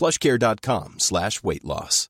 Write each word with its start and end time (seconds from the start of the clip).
plushcare.com 0.00 0.94
slash 0.98 1.44
weight 1.44 1.62
loss. 1.62 2.08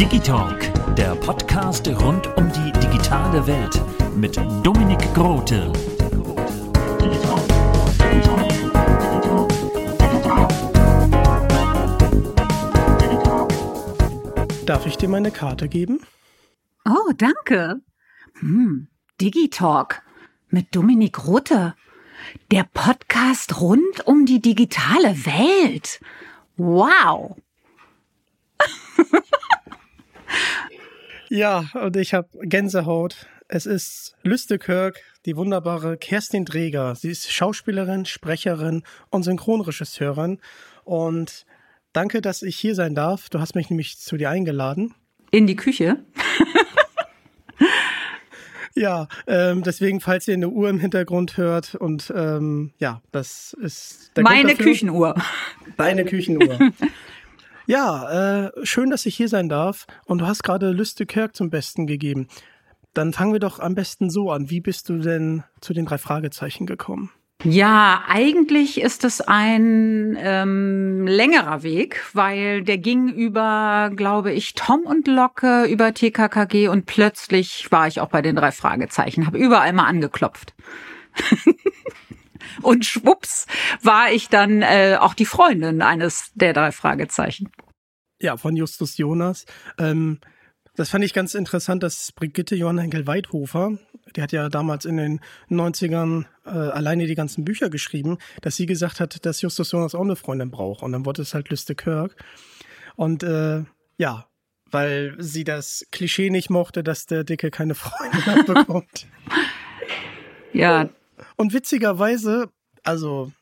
Digitalk, 0.00 0.96
der 0.96 1.14
Podcast 1.14 1.86
rund 1.86 2.26
um 2.36 2.50
die 2.50 2.72
digitale 2.80 3.46
Welt 3.46 3.80
mit 4.16 4.36
Dominik 4.64 4.98
Grote. 5.14 5.72
Darf 14.66 14.86
ich 14.86 14.96
dir 14.96 15.08
meine 15.08 15.30
Karte 15.30 15.68
geben? 15.68 16.00
Oh, 16.84 17.12
danke. 17.16 17.80
Hm, 18.40 18.88
Digitalk 19.20 20.02
mit 20.50 20.74
Dominik 20.74 21.26
Rutte. 21.26 21.74
Der 22.50 22.64
Podcast 22.64 23.60
rund 23.60 24.06
um 24.06 24.26
die 24.26 24.40
digitale 24.40 25.14
Welt. 25.24 26.00
Wow. 26.56 27.36
Ja, 31.30 31.66
und 31.74 31.96
ich 31.96 32.14
habe 32.14 32.28
Gänsehaut. 32.40 33.26
Es 33.48 33.66
ist 33.66 34.16
Lüstekirk, 34.22 35.02
die 35.26 35.36
wunderbare 35.36 35.98
Kerstin 35.98 36.46
Dreger. 36.46 36.94
Sie 36.94 37.10
ist 37.10 37.30
Schauspielerin, 37.30 38.06
Sprecherin 38.06 38.82
und 39.10 39.24
Synchronregisseurin. 39.24 40.40
Und 40.84 41.44
danke, 41.92 42.22
dass 42.22 42.42
ich 42.42 42.58
hier 42.58 42.74
sein 42.74 42.94
darf. 42.94 43.28
Du 43.28 43.40
hast 43.40 43.54
mich 43.54 43.68
nämlich 43.68 43.98
zu 43.98 44.16
dir 44.16 44.30
eingeladen. 44.30 44.94
In 45.30 45.46
die 45.46 45.56
Küche. 45.56 45.98
Ja, 48.78 49.08
ähm, 49.26 49.64
deswegen, 49.64 50.00
falls 50.00 50.28
ihr 50.28 50.34
eine 50.34 50.48
Uhr 50.48 50.70
im 50.70 50.78
Hintergrund 50.78 51.36
hört 51.36 51.74
und 51.74 52.12
ähm, 52.14 52.70
ja, 52.78 53.02
das 53.10 53.52
ist 53.60 54.12
der 54.16 54.22
Meine. 54.22 54.54
Küchenuhr. 54.54 55.16
Deine 55.76 56.04
Küchenuhr. 56.04 56.58
ja, 57.66 58.44
äh, 58.46 58.50
schön, 58.62 58.90
dass 58.90 59.04
ich 59.04 59.16
hier 59.16 59.28
sein 59.28 59.48
darf. 59.48 59.86
Und 60.04 60.18
du 60.18 60.26
hast 60.28 60.44
gerade 60.44 60.70
Lüstekirk 60.70 61.34
zum 61.34 61.50
Besten 61.50 61.88
gegeben. 61.88 62.28
Dann 62.94 63.12
fangen 63.12 63.32
wir 63.32 63.40
doch 63.40 63.58
am 63.58 63.74
besten 63.74 64.10
so 64.10 64.30
an. 64.30 64.48
Wie 64.48 64.60
bist 64.60 64.88
du 64.88 64.98
denn 64.98 65.42
zu 65.60 65.74
den 65.74 65.86
drei 65.86 65.98
Fragezeichen 65.98 66.64
gekommen? 66.64 67.10
Ja, 67.44 68.02
eigentlich 68.08 68.80
ist 68.80 69.04
es 69.04 69.20
ein 69.20 70.16
ähm, 70.20 71.06
längerer 71.06 71.62
Weg, 71.62 72.04
weil 72.12 72.64
der 72.64 72.78
ging 72.78 73.08
über, 73.08 73.92
glaube 73.94 74.32
ich, 74.32 74.54
Tom 74.54 74.80
und 74.80 75.06
Locke, 75.06 75.66
über 75.66 75.94
TKKG 75.94 76.66
und 76.66 76.86
plötzlich 76.86 77.70
war 77.70 77.86
ich 77.86 78.00
auch 78.00 78.08
bei 78.08 78.22
den 78.22 78.34
drei 78.34 78.50
Fragezeichen, 78.50 79.24
habe 79.24 79.38
überall 79.38 79.72
mal 79.72 79.86
angeklopft. 79.86 80.52
und 82.62 82.84
schwupps 82.84 83.46
war 83.82 84.10
ich 84.10 84.28
dann 84.28 84.62
äh, 84.62 84.96
auch 84.98 85.14
die 85.14 85.26
Freundin 85.26 85.80
eines 85.80 86.32
der 86.34 86.52
drei 86.52 86.72
Fragezeichen. 86.72 87.52
Ja, 88.20 88.36
von 88.36 88.56
Justus 88.56 88.98
Jonas. 88.98 89.46
Ähm, 89.78 90.18
das 90.78 90.90
fand 90.90 91.04
ich 91.04 91.12
ganz 91.12 91.34
interessant, 91.34 91.82
dass 91.82 92.12
Brigitte 92.12 92.54
Johann 92.54 92.78
Henkel-Weidhofer, 92.78 93.78
die 94.14 94.22
hat 94.22 94.30
ja 94.30 94.48
damals 94.48 94.84
in 94.84 94.96
den 94.96 95.20
90ern 95.50 96.24
äh, 96.46 96.50
alleine 96.50 97.08
die 97.08 97.16
ganzen 97.16 97.44
Bücher 97.44 97.68
geschrieben, 97.68 98.18
dass 98.42 98.54
sie 98.54 98.66
gesagt 98.66 99.00
hat, 99.00 99.26
dass 99.26 99.42
Justus 99.42 99.72
Jonas 99.72 99.96
auch 99.96 100.02
eine 100.02 100.14
Freundin 100.14 100.52
braucht. 100.52 100.84
Und 100.84 100.92
dann 100.92 101.04
wurde 101.04 101.22
es 101.22 101.34
halt 101.34 101.50
Lüste 101.50 101.74
Kirk. 101.74 102.14
Und 102.94 103.24
äh, 103.24 103.64
ja, 103.96 104.28
weil 104.70 105.16
sie 105.18 105.42
das 105.42 105.84
Klischee 105.90 106.30
nicht 106.30 106.48
mochte, 106.48 106.84
dass 106.84 107.06
der 107.06 107.24
Dicke 107.24 107.50
keine 107.50 107.74
Freundin 107.74 108.44
bekommt. 108.46 109.08
Ja, 110.52 110.90
Und 111.34 111.54
witzigerweise, 111.54 112.50
also 112.84 113.32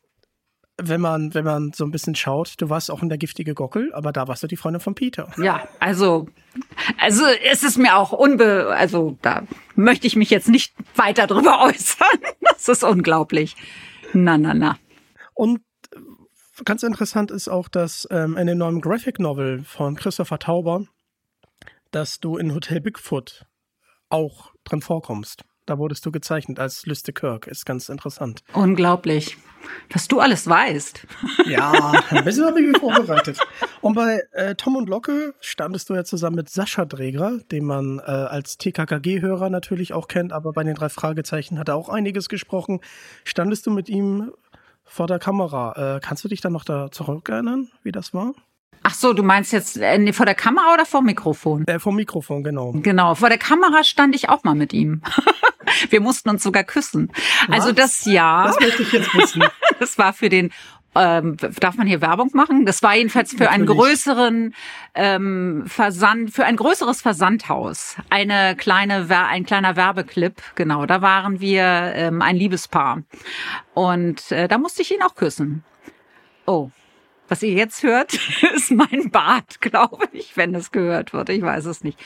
wenn 0.79 1.01
man, 1.01 1.33
wenn 1.35 1.45
man 1.45 1.73
so 1.73 1.85
ein 1.85 1.91
bisschen 1.91 2.15
schaut, 2.15 2.55
du 2.59 2.69
warst 2.69 2.91
auch 2.91 3.03
in 3.03 3.09
der 3.09 3.19
giftige 3.19 3.55
Gockel, 3.55 3.93
aber 3.95 4.13
da 4.13 4.29
warst 4.29 4.43
du 4.43 4.47
die 4.47 4.57
Freundin 4.57 4.81
von 4.81 4.95
Peter. 4.95 5.31
ja, 5.39 5.67
also, 5.81 6.29
also 6.99 7.25
es 7.51 7.63
ist 7.63 7.79
mir 7.79 7.97
auch 7.97 8.13
unbe, 8.13 8.75
also 8.77 9.17
da 9.23 9.43
möchte 9.75 10.07
ich 10.07 10.17
mich 10.17 10.31
jetzt 10.31 10.49
nicht 10.49 10.75
weiter 10.95 11.27
drüber 11.27 11.61
äußern. 11.65 12.19
Das 12.41 12.69
ist 12.69 12.85
unglaublich. 12.85 13.57
Na, 14.13 14.37
na, 14.37 14.55
na. 14.55 14.79
Und 15.35 15.61
äh, 15.95 16.65
ganz 16.65 16.83
interessant 16.83 17.31
ist 17.31 17.49
auch, 17.49 17.69
dass 17.69 18.07
ähm, 18.11 18.37
in 18.37 18.47
dem 18.47 18.59
neuen 18.59 18.81
Graphic 18.81 19.19
Novel 19.19 19.63
von 19.65 19.97
Christopher 19.97 20.39
Tauber, 20.39 20.85
dass 21.91 22.21
du 22.21 22.37
in 22.37 22.55
Hotel 22.55 22.81
Bigfoot 22.81 23.47
auch 24.11 24.53
drin 24.65 24.83
vorkommst. 24.83 25.45
Da 25.67 25.79
wurdest 25.79 26.07
du 26.07 26.13
gezeichnet 26.13 26.61
als 26.61 26.87
Lüste 26.87 27.13
Kirk. 27.13 27.49
Ist 27.49 27.67
ganz 27.67 27.89
interessant. 27.89 28.43
Unglaublich. 28.53 29.37
Was 29.93 30.07
du 30.07 30.21
alles 30.21 30.49
weißt. 30.49 31.07
Ja, 31.47 31.93
ein 32.11 32.25
bisschen 32.25 32.45
habe 32.45 32.61
ich 32.61 32.67
mich 32.67 32.79
vorbereitet. 32.79 33.39
Und 33.81 33.95
bei 33.95 34.21
äh, 34.33 34.57
Tom 34.57 34.75
und 34.75 34.89
Locke 34.89 35.33
standest 35.41 35.89
du 35.89 35.95
ja 35.95 36.03
zusammen 36.03 36.35
mit 36.35 36.49
Sascha 36.49 36.85
Dreger, 36.85 37.39
den 37.53 37.65
man 37.65 38.01
äh, 38.01 38.03
als 38.03 38.59
TKKG-Hörer 38.59 39.49
natürlich 39.49 39.93
auch 39.93 40.09
kennt, 40.09 40.33
aber 40.33 40.53
bei 40.53 40.65
den 40.65 40.75
drei 40.75 40.89
Fragezeichen 40.89 41.61
hat 41.61 41.69
er 41.69 41.77
auch 41.77 41.89
einiges 41.89 42.29
gesprochen. 42.29 42.81
Standest 43.23 43.65
du 43.67 43.71
mit 43.71 43.89
ihm 43.89 44.33
vor 44.85 45.07
der 45.07 45.21
Kamera? 45.21 45.97
Äh, 45.97 46.01
kannst 46.01 46.25
du 46.25 46.29
dich 46.29 46.41
dann 46.41 46.53
noch 46.53 46.65
da 46.65 46.91
zurückerinnern, 46.91 47.69
wie 47.85 47.93
das 47.93 48.13
war? 48.13 48.35
Ach 48.89 48.95
so, 48.95 49.13
du 49.13 49.25
meinst 49.25 49.53
jetzt 49.53 49.79
äh, 49.79 50.13
vor 50.13 50.27
der 50.27 50.37
Kamera 50.37 50.73
oder 50.73 50.87
vor 50.87 51.01
dem 51.01 51.07
Mikrofon? 51.07 51.67
Äh, 51.67 51.81
vom 51.81 51.97
Mikrofon, 51.97 52.45
genau. 52.45 52.71
Genau, 52.71 53.17
vor 53.17 53.29
der 53.29 53.39
Kamera 53.39 53.83
stand 53.83 54.15
ich 54.15 54.29
auch 54.29 54.45
mal 54.45 54.55
mit 54.55 54.73
ihm. 54.73 55.03
Wir 55.91 56.01
mussten 56.01 56.31
uns 56.31 56.45
sogar 56.45 56.63
küssen. 56.63 57.11
Also 57.51 57.73
das 57.73 58.05
Jahr, 58.05 58.47
Das 58.47 58.61
möchte 58.61 58.83
ich 58.83 58.93
jetzt 58.93 59.13
wissen. 59.13 59.43
das 59.81 59.99
war 59.99 60.13
für 60.13 60.29
den 60.29 60.53
ähm, 60.95 61.37
darf 61.37 61.77
man 61.77 61.89
hier 61.89 62.01
Werbung 62.01 62.31
machen? 62.33 62.65
Das 62.65 62.81
war 62.83 62.95
jedenfalls 62.95 63.35
für 63.35 63.51
einen 63.51 63.65
Natürlich. 63.65 63.83
größeren 63.83 64.55
ähm, 64.95 65.65
Versand, 65.67 66.31
für 66.31 66.45
ein 66.45 66.57
größeres 66.57 67.03
Versandhaus. 67.03 67.97
Eine 68.09 68.55
kleine, 68.57 69.07
ein 69.11 69.45
kleiner 69.45 69.75
Werbeclip, 69.75 70.41
genau. 70.55 70.87
Da 70.87 71.03
waren 71.03 71.41
wir 71.41 71.65
ähm, 71.65 72.23
ein 72.23 72.37
Liebespaar 72.37 73.03
und 73.75 74.31
äh, 74.31 74.47
da 74.47 74.59
musste 74.59 74.83
ich 74.83 74.95
ihn 74.95 75.03
auch 75.03 75.17
küssen. 75.17 75.65
Oh, 76.47 76.71
was 77.29 77.43
ihr 77.43 77.53
jetzt 77.53 77.83
hört, 77.83 78.15
ist 78.55 78.71
mein 78.71 79.11
Bart, 79.11 79.61
glaube 79.61 80.09
ich, 80.13 80.37
wenn 80.37 80.55
es 80.55 80.71
gehört 80.71 81.13
wird. 81.13 81.29
Ich 81.29 81.43
weiß 81.43 81.67
es 81.67 81.85
nicht. 81.85 81.99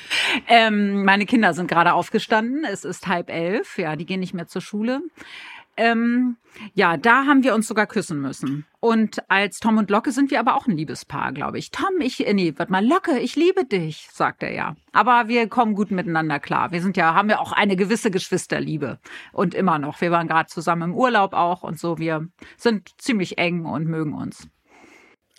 Ähm, 0.48 1.04
meine 1.04 1.26
Kinder 1.26 1.54
sind 1.54 1.68
gerade 1.68 1.94
aufgestanden. 1.94 2.64
Es 2.64 2.84
ist 2.84 3.06
halb 3.06 3.30
elf. 3.30 3.78
Ja, 3.78 3.96
die 3.96 4.06
gehen 4.06 4.20
nicht 4.20 4.34
mehr 4.34 4.46
zur 4.46 4.62
Schule. 4.62 5.02
Ähm, 5.76 6.36
ja, 6.74 6.98
da 6.98 7.24
haben 7.24 7.42
wir 7.42 7.54
uns 7.54 7.66
sogar 7.66 7.86
küssen 7.86 8.20
müssen. 8.20 8.66
Und 8.80 9.22
als 9.30 9.60
Tom 9.60 9.78
und 9.78 9.88
Locke 9.88 10.12
sind 10.12 10.30
wir 10.30 10.40
aber 10.40 10.54
auch 10.54 10.66
ein 10.66 10.76
Liebespaar, 10.76 11.32
glaube 11.32 11.58
ich. 11.58 11.70
Tom, 11.70 12.00
ich, 12.00 12.26
äh, 12.26 12.34
nee, 12.34 12.52
warte 12.56 12.70
mal, 12.70 12.84
Locke, 12.84 13.18
ich 13.18 13.34
liebe 13.34 13.64
dich, 13.64 14.08
sagt 14.12 14.42
er 14.42 14.52
ja. 14.52 14.76
Aber 14.92 15.28
wir 15.28 15.48
kommen 15.48 15.74
gut 15.74 15.90
miteinander 15.90 16.38
klar. 16.38 16.70
Wir 16.72 16.82
sind 16.82 16.98
ja, 16.98 17.14
haben 17.14 17.30
ja 17.30 17.38
auch 17.38 17.52
eine 17.52 17.76
gewisse 17.76 18.10
Geschwisterliebe. 18.10 18.98
Und 19.32 19.54
immer 19.54 19.78
noch. 19.78 20.00
Wir 20.00 20.10
waren 20.10 20.28
gerade 20.28 20.48
zusammen 20.48 20.90
im 20.90 20.94
Urlaub 20.94 21.32
auch 21.32 21.62
und 21.62 21.78
so. 21.78 21.98
Wir 21.98 22.28
sind 22.58 22.90
ziemlich 23.00 23.38
eng 23.38 23.64
und 23.64 23.86
mögen 23.86 24.12
uns. 24.12 24.48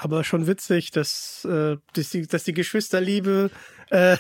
Aber 0.03 0.23
schon 0.23 0.47
witzig, 0.47 0.89
dass, 0.89 1.45
äh, 1.45 1.77
dass, 1.93 2.09
die, 2.09 2.25
dass 2.25 2.43
die 2.43 2.53
Geschwisterliebe 2.53 3.51
äh, 3.91 4.17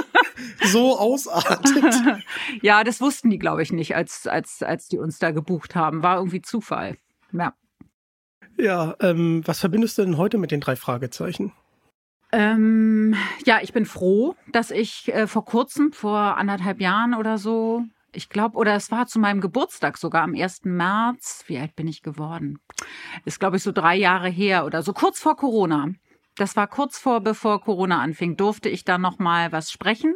so 0.64 0.98
ausartet. 0.98 1.94
Ja, 2.60 2.82
das 2.82 3.00
wussten 3.00 3.30
die, 3.30 3.38
glaube 3.38 3.62
ich, 3.62 3.72
nicht, 3.72 3.94
als, 3.94 4.26
als, 4.26 4.64
als 4.64 4.88
die 4.88 4.98
uns 4.98 5.20
da 5.20 5.30
gebucht 5.30 5.76
haben. 5.76 6.02
War 6.02 6.16
irgendwie 6.16 6.42
Zufall. 6.42 6.96
Ja. 7.32 7.54
Ja, 8.58 8.96
ähm, 9.00 9.42
was 9.46 9.60
verbindest 9.60 9.96
du 9.96 10.02
denn 10.02 10.16
heute 10.16 10.38
mit 10.38 10.50
den 10.50 10.60
drei 10.60 10.74
Fragezeichen? 10.74 11.52
Ähm, 12.32 13.14
ja, 13.46 13.60
ich 13.62 13.72
bin 13.72 13.86
froh, 13.86 14.34
dass 14.50 14.72
ich 14.72 15.12
äh, 15.14 15.28
vor 15.28 15.44
kurzem, 15.44 15.92
vor 15.92 16.36
anderthalb 16.36 16.80
Jahren 16.80 17.14
oder 17.14 17.38
so, 17.38 17.84
ich 18.14 18.28
glaube, 18.28 18.56
oder 18.56 18.74
es 18.74 18.90
war 18.90 19.06
zu 19.06 19.18
meinem 19.18 19.40
Geburtstag 19.40 19.96
sogar 19.98 20.22
am 20.22 20.34
1. 20.34 20.64
März. 20.64 21.44
Wie 21.46 21.58
alt 21.58 21.74
bin 21.74 21.88
ich 21.88 22.02
geworden? 22.02 22.58
Ist, 23.24 23.40
glaube 23.40 23.56
ich, 23.56 23.62
so 23.62 23.72
drei 23.72 23.96
Jahre 23.96 24.28
her 24.28 24.66
oder 24.66 24.82
so 24.82 24.92
kurz 24.92 25.18
vor 25.18 25.36
Corona. 25.36 25.88
Das 26.36 26.56
war 26.56 26.66
kurz 26.66 26.98
vor, 26.98 27.20
bevor 27.20 27.60
Corona 27.60 28.00
anfing, 28.00 28.36
durfte 28.36 28.70
ich 28.70 28.84
da 28.84 28.96
noch 28.96 29.18
mal 29.18 29.52
was 29.52 29.70
sprechen. 29.70 30.14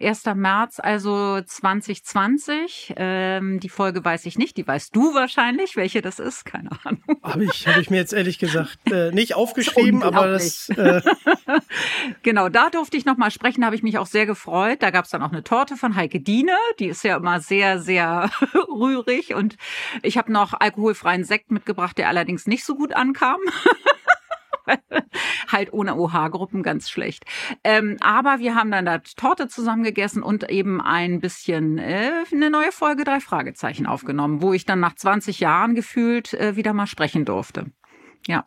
1. 0.00 0.26
März, 0.36 0.78
also 0.78 1.40
2020. 1.40 2.94
Ähm, 2.96 3.58
die 3.58 3.68
Folge 3.68 4.04
weiß 4.04 4.26
ich 4.26 4.38
nicht, 4.38 4.56
die 4.56 4.66
weißt 4.66 4.94
du 4.94 5.14
wahrscheinlich, 5.14 5.74
welche 5.74 6.00
das 6.00 6.20
ist, 6.20 6.44
keine 6.44 6.70
Ahnung. 6.84 7.02
Habe 7.22 7.44
ich, 7.44 7.66
hab 7.66 7.78
ich 7.78 7.90
mir 7.90 7.96
jetzt 7.96 8.12
ehrlich 8.12 8.38
gesagt 8.38 8.78
äh, 8.92 9.10
nicht 9.10 9.34
aufgeschrieben, 9.34 10.04
aber 10.04 10.28
das. 10.28 10.68
Äh 10.68 11.02
genau, 12.22 12.48
da 12.48 12.70
durfte 12.70 12.96
ich 12.96 13.04
noch 13.04 13.16
mal 13.16 13.32
sprechen, 13.32 13.64
habe 13.64 13.74
ich 13.74 13.82
mich 13.82 13.98
auch 13.98 14.06
sehr 14.06 14.26
gefreut. 14.26 14.82
Da 14.82 14.90
gab 14.90 15.06
es 15.06 15.10
dann 15.10 15.22
auch 15.22 15.32
eine 15.32 15.42
Torte 15.42 15.76
von 15.76 15.96
Heike 15.96 16.20
Diene, 16.20 16.56
die 16.78 16.86
ist 16.86 17.02
ja 17.02 17.16
immer 17.16 17.40
sehr, 17.40 17.80
sehr 17.80 18.30
rührig 18.68 19.34
und 19.34 19.56
ich 20.02 20.16
habe 20.16 20.32
noch 20.32 20.54
alkoholfreien 20.54 21.24
Sekt 21.24 21.50
mitgebracht, 21.50 21.98
der 21.98 22.08
allerdings 22.08 22.46
nicht 22.46 22.64
so 22.64 22.76
gut 22.76 22.92
ankam. 22.92 23.40
halt 25.48 25.72
ohne 25.72 25.96
OH-Gruppen 25.96 26.62
ganz 26.62 26.90
schlecht. 26.90 27.24
Ähm, 27.64 27.96
aber 28.00 28.38
wir 28.38 28.54
haben 28.54 28.70
dann 28.70 28.84
da 28.84 28.98
Torte 28.98 29.48
zusammen 29.48 29.82
gegessen 29.82 30.22
und 30.22 30.48
eben 30.50 30.80
ein 30.80 31.20
bisschen 31.20 31.78
äh, 31.78 32.10
eine 32.32 32.50
neue 32.50 32.72
Folge 32.72 33.04
drei 33.04 33.20
Fragezeichen 33.20 33.86
aufgenommen, 33.86 34.42
wo 34.42 34.52
ich 34.52 34.64
dann 34.64 34.80
nach 34.80 34.94
20 34.94 35.40
Jahren 35.40 35.74
gefühlt 35.74 36.34
äh, 36.34 36.56
wieder 36.56 36.72
mal 36.72 36.86
sprechen 36.86 37.24
durfte. 37.24 37.66
Ja. 38.26 38.44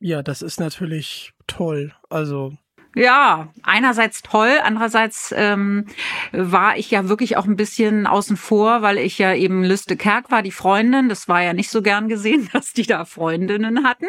Ja, 0.00 0.22
das 0.22 0.42
ist 0.42 0.60
natürlich 0.60 1.32
toll. 1.46 1.92
Also 2.08 2.56
ja, 2.94 3.52
einerseits 3.62 4.22
toll, 4.22 4.58
andererseits 4.62 5.32
ähm, 5.36 5.84
war 6.32 6.76
ich 6.76 6.90
ja 6.90 7.08
wirklich 7.08 7.36
auch 7.36 7.44
ein 7.44 7.56
bisschen 7.56 8.06
außen 8.06 8.36
vor, 8.36 8.82
weil 8.82 8.98
ich 8.98 9.18
ja 9.18 9.34
eben 9.34 9.62
Lüste 9.62 9.96
Kerk 9.96 10.30
war, 10.30 10.42
die 10.42 10.50
Freundin. 10.50 11.08
Das 11.08 11.28
war 11.28 11.42
ja 11.42 11.52
nicht 11.52 11.70
so 11.70 11.82
gern 11.82 12.08
gesehen, 12.08 12.48
dass 12.52 12.72
die 12.72 12.86
da 12.86 13.04
Freundinnen 13.04 13.84
hatten. 13.84 14.06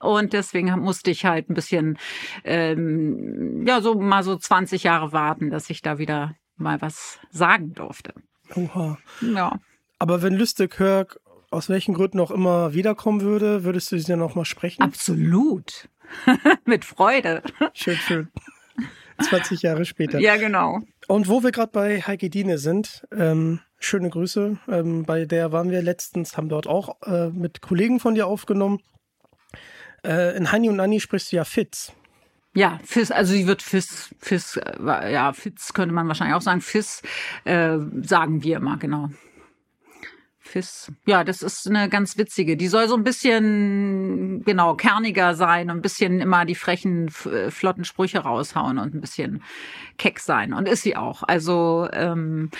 Und 0.00 0.32
deswegen 0.32 0.70
musste 0.80 1.10
ich 1.10 1.24
halt 1.24 1.50
ein 1.50 1.54
bisschen, 1.54 1.98
ähm, 2.44 3.66
ja, 3.66 3.80
so 3.80 3.94
mal 3.94 4.22
so 4.22 4.36
20 4.36 4.82
Jahre 4.82 5.12
warten, 5.12 5.50
dass 5.50 5.70
ich 5.70 5.82
da 5.82 5.98
wieder 5.98 6.34
mal 6.56 6.80
was 6.80 7.18
sagen 7.30 7.74
durfte. 7.74 8.14
Oha. 8.54 8.98
Ja. 9.20 9.58
Aber 9.98 10.22
wenn 10.22 10.34
Lüste 10.34 10.68
Kirk 10.68 11.20
aus 11.50 11.68
welchen 11.68 11.94
Gründen 11.94 12.20
auch 12.20 12.30
immer 12.30 12.74
wiederkommen 12.74 13.20
würde, 13.20 13.64
würdest 13.64 13.92
du 13.92 13.98
sie 13.98 14.06
dann 14.06 14.20
noch 14.20 14.34
mal 14.34 14.44
sprechen? 14.44 14.82
Absolut. 14.82 15.88
Mit 16.64 16.84
Freude. 16.84 17.42
Schön, 17.74 17.96
schön. 17.96 18.28
20 19.20 19.62
Jahre 19.62 19.84
später. 19.84 20.18
Ja, 20.18 20.36
genau. 20.36 20.80
Und 21.08 21.28
wo 21.28 21.42
wir 21.42 21.50
gerade 21.50 21.72
bei 21.72 22.00
Heike 22.00 22.30
Diene 22.30 22.58
sind, 22.58 23.06
ähm, 23.12 23.60
schöne 23.78 24.08
Grüße. 24.08 24.58
Ähm, 24.68 25.04
bei 25.04 25.24
der 25.24 25.52
waren 25.52 25.70
wir 25.70 25.82
letztens, 25.82 26.36
haben 26.36 26.48
dort 26.48 26.66
auch 26.66 27.02
äh, 27.02 27.28
mit 27.28 27.60
Kollegen 27.60 28.00
von 28.00 28.14
dir 28.14 28.26
aufgenommen. 28.26 28.80
Äh, 30.04 30.36
in 30.36 30.50
Hani 30.52 30.68
und 30.68 30.80
Anni 30.80 31.00
sprichst 31.00 31.32
du 31.32 31.36
ja 31.36 31.44
Fitz. 31.44 31.92
Ja, 32.54 32.80
Fizz, 32.84 33.12
also 33.12 33.32
sie 33.32 33.46
wird 33.46 33.62
Fizz, 33.62 34.14
Fizz, 34.18 34.56
äh, 34.56 35.12
ja, 35.12 35.32
Fitz 35.32 35.72
könnte 35.72 35.94
man 35.94 36.08
wahrscheinlich 36.08 36.34
auch 36.34 36.42
sagen. 36.42 36.60
Fizz 36.60 37.02
äh, 37.44 37.78
sagen 38.02 38.42
wir 38.42 38.56
immer, 38.56 38.76
genau. 38.76 39.10
Fizz. 40.50 40.90
Ja, 41.06 41.22
das 41.22 41.42
ist 41.42 41.68
eine 41.68 41.88
ganz 41.88 42.18
witzige. 42.18 42.56
Die 42.56 42.66
soll 42.66 42.88
so 42.88 42.96
ein 42.96 43.04
bisschen, 43.04 44.42
genau, 44.44 44.74
kerniger 44.74 45.34
sein 45.34 45.70
und 45.70 45.78
ein 45.78 45.82
bisschen 45.82 46.20
immer 46.20 46.44
die 46.44 46.56
frechen, 46.56 47.08
äh, 47.26 47.52
flotten 47.52 47.84
Sprüche 47.84 48.18
raushauen 48.18 48.78
und 48.78 48.94
ein 48.94 49.00
bisschen 49.00 49.44
keck 49.96 50.18
sein. 50.18 50.52
Und 50.52 50.66
ist 50.66 50.82
sie 50.82 50.96
auch. 50.96 51.22
Also, 51.22 51.88
ähm, 51.92 52.50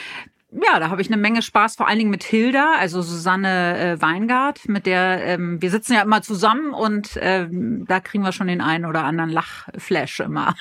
ja, 0.53 0.81
da 0.81 0.91
habe 0.91 1.01
ich 1.01 1.09
eine 1.09 1.17
Menge 1.17 1.43
Spaß, 1.43 1.77
vor 1.77 1.87
allen 1.87 1.99
Dingen 1.99 2.11
mit 2.11 2.25
Hilda, 2.25 2.75
also 2.79 3.03
Susanne 3.03 3.79
äh, 3.79 4.03
Weingart, 4.03 4.69
mit 4.69 4.87
der 4.87 5.25
ähm, 5.25 5.63
wir 5.63 5.71
sitzen 5.71 5.95
ja 5.95 6.03
immer 6.03 6.23
zusammen 6.23 6.73
und 6.73 7.19
ähm, 7.21 7.85
da 7.87 8.01
kriegen 8.01 8.25
wir 8.25 8.33
schon 8.33 8.49
den 8.49 8.61
einen 8.61 8.85
oder 8.85 9.05
anderen 9.05 9.31
Lachflash 9.31 10.21
immer. 10.21 10.55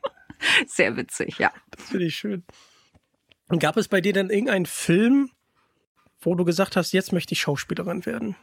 Sehr 0.66 0.96
witzig, 0.96 1.38
ja. 1.38 1.52
Das 1.70 1.84
finde 1.84 2.06
ich 2.06 2.14
schön. 2.14 2.44
Und 3.48 3.60
gab 3.60 3.76
es 3.76 3.88
bei 3.88 4.00
dir 4.00 4.12
denn 4.12 4.30
irgendeinen 4.30 4.66
Film, 4.66 5.30
wo 6.20 6.34
du 6.34 6.44
gesagt 6.44 6.76
hast, 6.76 6.92
jetzt 6.92 7.12
möchte 7.12 7.32
ich 7.32 7.40
Schauspielerin 7.40 8.06
werden? 8.06 8.36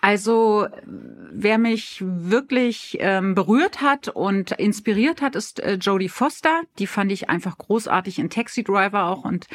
Also 0.00 0.68
wer 0.84 1.58
mich 1.58 2.02
wirklich 2.06 2.98
ähm, 3.00 3.34
berührt 3.34 3.80
hat 3.80 4.08
und 4.08 4.52
inspiriert 4.52 5.22
hat, 5.22 5.34
ist 5.34 5.58
äh, 5.60 5.74
Jodie 5.74 6.08
Foster. 6.08 6.62
Die 6.78 6.86
fand 6.86 7.10
ich 7.10 7.28
einfach 7.28 7.58
großartig 7.58 8.18
in 8.18 8.30
Taxi 8.30 8.62
Driver 8.62 9.06
auch 9.06 9.24
und 9.24 9.46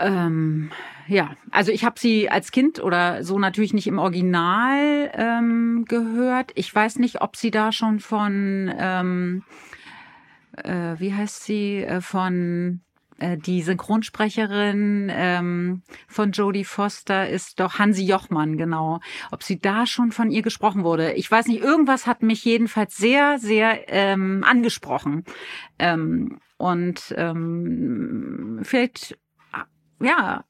ähm, 0.00 0.70
ja, 1.06 1.34
also 1.50 1.72
ich 1.72 1.84
habe 1.84 1.98
sie 1.98 2.30
als 2.30 2.52
Kind 2.52 2.80
oder 2.80 3.24
so 3.24 3.38
natürlich 3.38 3.74
nicht 3.74 3.86
im 3.86 3.98
Original 3.98 5.10
ähm, 5.14 5.84
gehört. 5.86 6.52
Ich 6.54 6.74
weiß 6.74 6.98
nicht, 6.98 7.20
ob 7.20 7.36
sie 7.36 7.50
da 7.50 7.72
schon 7.72 8.00
von, 8.00 8.72
ähm, 8.78 9.42
äh, 10.56 10.94
wie 10.98 11.12
heißt 11.12 11.44
sie, 11.44 11.78
äh, 11.78 12.00
von 12.00 12.80
äh, 13.18 13.36
die 13.36 13.62
Synchronsprecherin 13.62 15.10
ähm, 15.12 15.82
von 16.08 16.32
Jodie 16.32 16.64
Foster 16.64 17.28
ist 17.28 17.60
doch 17.60 17.78
Hansi 17.78 18.04
Jochmann, 18.04 18.56
genau. 18.56 19.00
Ob 19.30 19.42
sie 19.42 19.60
da 19.60 19.86
schon 19.86 20.12
von 20.12 20.30
ihr 20.30 20.42
gesprochen 20.42 20.84
wurde. 20.84 21.12
Ich 21.12 21.30
weiß 21.30 21.46
nicht, 21.46 21.62
irgendwas 21.62 22.06
hat 22.06 22.22
mich 22.22 22.44
jedenfalls 22.44 22.96
sehr, 22.96 23.38
sehr 23.38 23.88
ähm, 23.88 24.44
angesprochen. 24.46 25.24
Ähm, 25.78 26.38
und 26.56 27.14
ähm, 27.16 28.60
vielleicht 28.62 29.18
ja, 30.00 30.44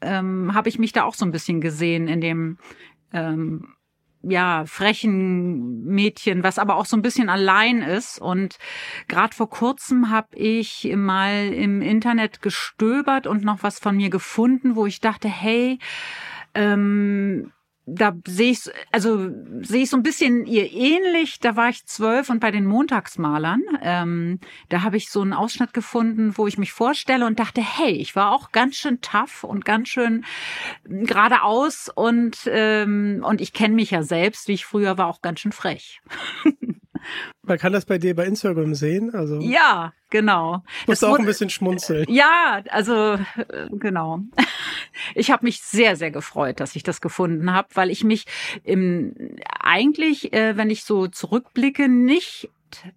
ähm, 0.00 0.54
habe 0.54 0.68
ich 0.68 0.78
mich 0.78 0.92
da 0.92 1.04
auch 1.04 1.14
so 1.14 1.24
ein 1.24 1.32
bisschen 1.32 1.60
gesehen 1.60 2.08
in 2.08 2.20
dem 2.20 2.58
ähm, 3.12 3.74
ja, 4.26 4.64
frechen 4.66 5.84
Mädchen, 5.84 6.42
was 6.42 6.58
aber 6.58 6.76
auch 6.76 6.86
so 6.86 6.96
ein 6.96 7.02
bisschen 7.02 7.28
allein 7.28 7.82
ist. 7.82 8.18
Und 8.18 8.58
gerade 9.08 9.34
vor 9.34 9.50
kurzem 9.50 10.10
habe 10.10 10.36
ich 10.36 10.90
mal 10.96 11.52
im 11.52 11.82
Internet 11.82 12.40
gestöbert 12.42 13.26
und 13.26 13.44
noch 13.44 13.62
was 13.62 13.78
von 13.78 13.96
mir 13.96 14.10
gefunden, 14.10 14.76
wo 14.76 14.86
ich 14.86 15.00
dachte, 15.00 15.28
hey, 15.28 15.78
ähm, 16.54 17.52
da 17.86 18.14
sehe 18.26 18.52
ich, 18.52 18.70
also 18.92 19.30
sehe 19.60 19.82
ich 19.82 19.90
so 19.90 19.96
ein 19.96 20.02
bisschen 20.02 20.46
ihr 20.46 20.72
ähnlich. 20.72 21.38
Da 21.40 21.56
war 21.56 21.68
ich 21.68 21.84
zwölf 21.86 22.30
und 22.30 22.40
bei 22.40 22.50
den 22.50 22.64
Montagsmalern, 22.64 23.62
ähm, 23.82 24.40
da 24.70 24.82
habe 24.82 24.96
ich 24.96 25.10
so 25.10 25.20
einen 25.20 25.34
Ausschnitt 25.34 25.74
gefunden, 25.74 26.36
wo 26.36 26.46
ich 26.46 26.56
mich 26.56 26.72
vorstelle 26.72 27.26
und 27.26 27.38
dachte, 27.38 27.60
hey, 27.60 27.92
ich 27.92 28.16
war 28.16 28.32
auch 28.32 28.52
ganz 28.52 28.76
schön 28.76 29.00
tough 29.00 29.44
und 29.44 29.64
ganz 29.64 29.88
schön 29.88 30.24
geradeaus 30.84 31.90
und 31.94 32.38
ähm, 32.46 33.22
und 33.24 33.40
ich 33.40 33.52
kenne 33.52 33.74
mich 33.74 33.90
ja 33.90 34.02
selbst, 34.02 34.48
wie 34.48 34.54
ich 34.54 34.64
früher 34.64 34.96
war, 34.96 35.08
auch 35.08 35.20
ganz 35.20 35.40
schön 35.40 35.52
frech. 35.52 36.00
Man 37.42 37.58
kann 37.58 37.72
das 37.72 37.84
bei 37.84 37.98
dir 37.98 38.14
bei 38.14 38.24
Instagram 38.24 38.74
sehen, 38.74 39.14
also. 39.14 39.38
Ja, 39.40 39.92
genau. 40.10 40.62
Musst 40.86 41.02
du 41.02 41.06
auch 41.06 41.18
ein 41.18 41.26
bisschen 41.26 41.50
schmunzeln. 41.50 42.06
Ja, 42.08 42.62
also 42.70 43.18
äh, 43.36 43.68
genau. 43.72 44.20
Ich 45.14 45.30
habe 45.30 45.44
mich 45.44 45.60
sehr, 45.60 45.96
sehr 45.96 46.10
gefreut, 46.10 46.60
dass 46.60 46.76
ich 46.76 46.82
das 46.82 47.00
gefunden 47.00 47.52
habe, 47.52 47.68
weil 47.74 47.90
ich 47.90 48.04
mich 48.04 48.26
im, 48.62 49.14
eigentlich, 49.58 50.32
äh, 50.32 50.56
wenn 50.56 50.70
ich 50.70 50.84
so 50.84 51.06
zurückblicke, 51.06 51.88
nicht 51.88 52.48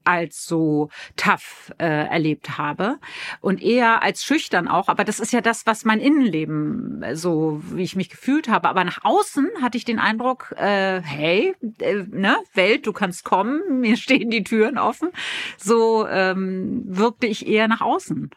als 0.03 0.45
so 0.45 0.89
tough 1.15 1.73
äh, 1.77 1.85
erlebt 1.85 2.57
habe 2.57 2.97
und 3.41 3.61
eher 3.61 4.03
als 4.03 4.23
schüchtern 4.23 4.67
auch. 4.67 4.87
Aber 4.87 5.03
das 5.03 5.19
ist 5.19 5.33
ja 5.33 5.41
das, 5.41 5.65
was 5.65 5.85
mein 5.85 5.99
Innenleben 5.99 7.03
äh, 7.03 7.15
so, 7.15 7.61
wie 7.71 7.83
ich 7.83 7.95
mich 7.95 8.09
gefühlt 8.09 8.47
habe. 8.47 8.69
Aber 8.69 8.83
nach 8.83 9.03
außen 9.03 9.49
hatte 9.61 9.77
ich 9.77 9.85
den 9.85 9.99
Eindruck, 9.99 10.53
äh, 10.57 11.01
hey, 11.01 11.55
äh, 11.79 12.03
ne, 12.09 12.37
Welt, 12.53 12.87
du 12.87 12.93
kannst 12.93 13.23
kommen, 13.23 13.79
mir 13.79 13.97
stehen 13.97 14.29
die 14.29 14.43
Türen 14.43 14.77
offen. 14.77 15.09
So 15.57 16.07
ähm, 16.07 16.83
wirkte 16.85 17.27
ich 17.27 17.47
eher 17.47 17.67
nach 17.67 17.81
außen. 17.81 18.31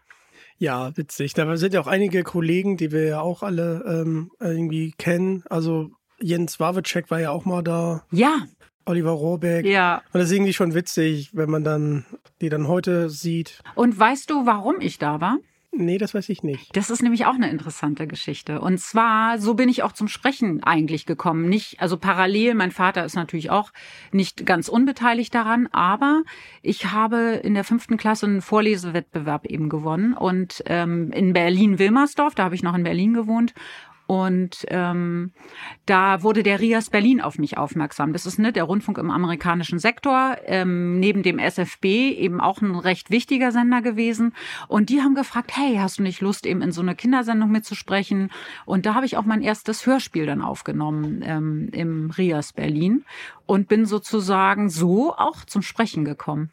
Ja, 0.61 0.95
witzig. 0.95 1.33
Da 1.33 1.57
sind 1.57 1.73
ja 1.73 1.81
auch 1.81 1.87
einige 1.87 2.23
Kollegen, 2.23 2.77
die 2.77 2.93
wir 2.93 3.05
ja 3.05 3.21
auch 3.23 3.43
alle 3.43 3.83
ähm, 3.87 4.31
irgendwie 4.39 4.93
kennen. 4.99 5.43
Also 5.49 5.91
Jens 6.21 6.61
Wawitschek 6.61 7.11
war 7.11 7.19
ja 7.19 7.31
auch 7.31 7.47
mal 7.47 7.63
da. 7.63 8.05
Ja. 8.11 8.43
Oliver 8.85 9.13
Rohrbeck. 9.13 9.65
Ja. 9.65 10.03
Und 10.13 10.21
das 10.21 10.25
ist 10.25 10.33
irgendwie 10.33 10.53
schon 10.53 10.75
witzig, 10.75 11.31
wenn 11.33 11.49
man 11.49 11.65
dann 11.65 12.05
die 12.43 12.51
dann 12.51 12.69
heute 12.69 13.09
sieht. 13.09 13.63
Und 13.75 13.99
weißt 13.99 14.29
du, 14.29 14.45
warum 14.45 14.81
ich 14.81 14.99
da 14.99 15.21
war? 15.23 15.39
Nee, 15.73 15.99
das 15.99 16.15
weiß 16.15 16.29
ich 16.31 16.43
nicht. 16.43 16.77
Das 16.77 16.91
ist 16.91 17.01
nämlich 17.01 17.27
auch 17.27 17.35
eine 17.35 17.49
interessante 17.49 18.09
Geschichte. 18.09 18.61
Und 18.61 18.79
zwar, 18.81 19.39
so 19.39 19.55
bin 19.55 19.69
ich 19.69 19.85
auch 19.85 19.93
zum 19.93 20.09
Sprechen 20.09 20.65
eigentlich 20.65 21.07
gekommen. 21.07 21.49
Nicht, 21.49 21.81
also 21.81 21.97
parallel, 21.97 22.55
mein 22.55 22.73
Vater 22.73 23.05
ist 23.05 23.15
natürlich 23.15 23.51
auch 23.51 23.71
nicht 24.11 24.45
ganz 24.45 24.69
unbeteiligt 24.69 25.33
daran, 25.33 25.69
aber 25.71 26.23
ich 26.63 26.91
habe 26.91 27.41
in 27.45 27.55
der 27.55 27.63
fünften 27.63 27.97
Klasse 27.99 28.27
einen 28.27 28.43
Vorlesewettbewerb 28.43 29.47
eben 29.47 29.69
gewonnen 29.69 30.13
und 30.13 30.61
ähm, 30.67 31.13
in 31.13 31.33
Berlin-Wilmersdorf, 31.33 32.35
da 32.35 32.45
habe 32.45 32.57
ich 32.57 32.65
noch 32.65 32.75
in 32.75 32.83
Berlin 32.83 33.15
gewohnt 33.15 33.55
Und 34.11 34.67
ähm, 34.71 35.31
da 35.87 36.25
wurde 36.25 36.43
der 36.43 36.59
RIAS 36.59 36.91
Berlin 36.91 37.21
auf 37.21 37.39
mich 37.39 37.57
aufmerksam. 37.57 38.13
Das 38.13 38.27
ist 38.27 38.41
ne, 38.41 38.53
der 38.53 38.65
Rundfunk 38.65 38.99
im 38.99 39.09
amerikanischen 39.09 39.79
Sektor, 39.79 40.37
ähm, 40.47 40.99
neben 40.99 41.23
dem 41.23 41.39
SFB 41.39 41.85
eben 42.19 42.41
auch 42.41 42.61
ein 42.61 42.75
recht 42.75 43.13
wichtiger 43.13 43.53
Sender 43.53 43.83
gewesen. 43.83 44.35
Und 44.67 44.89
die 44.89 45.01
haben 45.01 45.15
gefragt, 45.15 45.53
hey, 45.55 45.77
hast 45.77 46.01
du 46.01 46.03
nicht 46.03 46.21
Lust, 46.23 46.45
eben 46.45 46.61
in 46.61 46.73
so 46.73 46.81
eine 46.81 46.97
Kindersendung 46.97 47.53
mitzusprechen? 47.53 48.33
Und 48.67 48.85
da 48.85 48.95
habe 48.95 49.07
ich 49.07 49.17
auch 49.17 49.25
mein 49.25 49.43
erstes 49.43 49.87
Hörspiel 49.87 50.27
dann 50.27 50.43
aufgenommen 50.43 51.23
ähm, 51.25 51.69
im 51.71 52.11
RIAS 52.11 52.53
Berlin 52.53 53.05
und 53.47 53.69
bin 53.69 53.87
sozusagen 53.87 54.71
so 54.71 55.15
auch 55.15 55.45
zum 55.45 55.63
Sprechen 55.63 56.05
gekommen. 56.05 56.51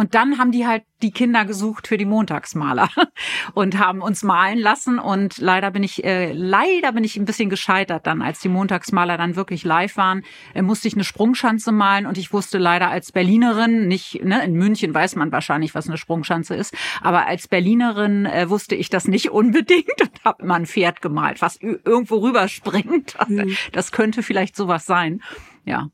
Und 0.00 0.14
dann 0.14 0.38
haben 0.38 0.50
die 0.50 0.66
halt 0.66 0.84
die 1.02 1.10
Kinder 1.10 1.44
gesucht 1.44 1.86
für 1.86 1.98
die 1.98 2.06
Montagsmaler 2.06 2.88
und 3.52 3.78
haben 3.78 4.00
uns 4.00 4.22
malen 4.22 4.58
lassen. 4.58 4.98
Und 4.98 5.36
leider 5.36 5.70
bin 5.70 5.82
ich, 5.82 6.02
äh, 6.04 6.32
leider 6.32 6.92
bin 6.92 7.04
ich 7.04 7.18
ein 7.18 7.26
bisschen 7.26 7.50
gescheitert 7.50 8.06
dann, 8.06 8.22
als 8.22 8.40
die 8.40 8.48
Montagsmaler 8.48 9.18
dann 9.18 9.36
wirklich 9.36 9.62
live 9.62 9.98
waren, 9.98 10.22
äh, 10.54 10.62
musste 10.62 10.88
ich 10.88 10.94
eine 10.94 11.04
Sprungschanze 11.04 11.70
malen 11.70 12.06
und 12.06 12.16
ich 12.16 12.32
wusste 12.32 12.56
leider 12.56 12.88
als 12.88 13.12
Berlinerin 13.12 13.88
nicht, 13.88 14.24
ne, 14.24 14.42
in 14.42 14.54
München 14.54 14.94
weiß 14.94 15.16
man 15.16 15.32
wahrscheinlich, 15.32 15.74
was 15.74 15.86
eine 15.86 15.98
Sprungschanze 15.98 16.54
ist, 16.54 16.74
aber 17.02 17.26
als 17.26 17.46
Berlinerin 17.46 18.24
äh, 18.24 18.48
wusste 18.48 18.76
ich 18.76 18.88
das 18.88 19.06
nicht 19.06 19.30
unbedingt 19.30 20.00
und 20.00 20.24
habe 20.24 20.44
immer 20.44 20.54
ein 20.54 20.64
Pferd 20.64 21.02
gemalt, 21.02 21.42
was 21.42 21.56
irgendwo 21.56 22.16
rüberspringt. 22.20 23.18
Mhm. 23.28 23.54
Das 23.72 23.92
könnte 23.92 24.22
vielleicht 24.22 24.56
sowas 24.56 24.86
sein. 24.86 25.20
Ja. 25.64 25.90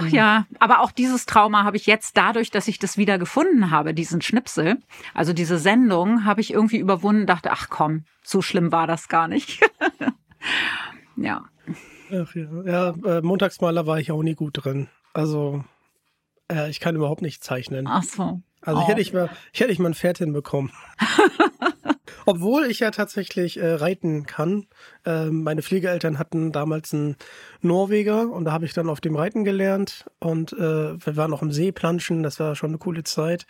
Ach, 0.00 0.08
ja, 0.08 0.46
aber 0.58 0.80
auch 0.80 0.90
dieses 0.90 1.26
Trauma 1.26 1.64
habe 1.64 1.76
ich 1.76 1.86
jetzt 1.86 2.16
dadurch, 2.16 2.50
dass 2.50 2.68
ich 2.68 2.78
das 2.78 2.96
wieder 2.96 3.18
gefunden 3.18 3.70
habe, 3.70 3.94
diesen 3.94 4.20
Schnipsel, 4.20 4.78
also 5.14 5.32
diese 5.32 5.58
Sendung, 5.58 6.24
habe 6.24 6.40
ich 6.40 6.52
irgendwie 6.52 6.78
überwunden, 6.78 7.26
dachte, 7.26 7.52
ach 7.52 7.68
komm, 7.70 8.04
so 8.22 8.42
schlimm 8.42 8.72
war 8.72 8.86
das 8.86 9.08
gar 9.08 9.28
nicht. 9.28 9.60
ja. 11.16 11.44
Ach 12.10 12.34
ja, 12.34 12.62
ja 12.64 12.94
äh, 13.04 13.22
Montagsmaler 13.22 13.86
war 13.86 13.98
ich 13.98 14.10
auch 14.12 14.22
nie 14.22 14.34
gut 14.34 14.64
drin. 14.64 14.88
Also 15.12 15.64
äh, 16.50 16.70
ich 16.70 16.80
kann 16.80 16.96
überhaupt 16.96 17.22
nicht 17.22 17.42
zeichnen. 17.44 17.86
Ach 17.86 18.02
so. 18.02 18.40
Also 18.60 18.80
oh. 18.80 18.82
ich 18.82 18.88
hätte 18.88 19.00
ich 19.00 19.12
mal, 19.12 19.30
ich 19.52 19.60
hätte 19.60 19.72
ich 19.72 19.78
mal 19.78 19.88
ein 19.88 19.94
Pferd 19.94 20.18
hinbekommen. 20.18 20.72
Obwohl 22.26 22.66
ich 22.66 22.80
ja 22.80 22.90
tatsächlich 22.90 23.58
äh, 23.58 23.74
reiten 23.74 24.26
kann. 24.26 24.66
Äh, 25.04 25.26
meine 25.26 25.62
Pflegeeltern 25.62 26.18
hatten 26.18 26.52
damals 26.52 26.92
einen 26.92 27.16
Norweger 27.60 28.30
und 28.30 28.44
da 28.44 28.52
habe 28.52 28.66
ich 28.66 28.72
dann 28.72 28.88
auf 28.88 29.00
dem 29.00 29.16
Reiten 29.16 29.44
gelernt 29.44 30.04
und 30.18 30.52
äh, 30.52 30.56
wir 30.58 31.16
waren 31.16 31.32
auch 31.32 31.42
im 31.42 31.52
See 31.52 31.72
planschen, 31.72 32.22
das 32.22 32.40
war 32.40 32.56
schon 32.56 32.70
eine 32.70 32.78
coole 32.78 33.04
Zeit. 33.04 33.46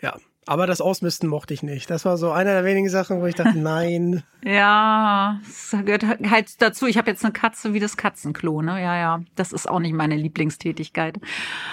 Ja, 0.00 0.16
aber 0.48 0.68
das 0.68 0.80
Ausmisten 0.80 1.28
mochte 1.28 1.52
ich 1.52 1.64
nicht. 1.64 1.90
Das 1.90 2.04
war 2.04 2.16
so 2.16 2.30
einer 2.30 2.52
der 2.52 2.64
wenigen 2.64 2.88
Sachen, 2.88 3.20
wo 3.20 3.26
ich 3.26 3.34
dachte, 3.34 3.58
nein. 3.58 4.22
ja, 4.44 5.40
das 5.44 5.76
gehört 5.84 6.04
halt 6.04 6.62
dazu. 6.62 6.86
Ich 6.86 6.96
habe 6.98 7.10
jetzt 7.10 7.24
eine 7.24 7.32
Katze 7.32 7.74
wie 7.74 7.80
das 7.80 7.96
Katzenklo, 7.96 8.62
ne? 8.62 8.80
Ja, 8.80 8.96
ja. 8.96 9.22
Das 9.34 9.52
ist 9.52 9.68
auch 9.68 9.80
nicht 9.80 9.92
meine 9.94 10.14
Lieblingstätigkeit. 10.14 11.18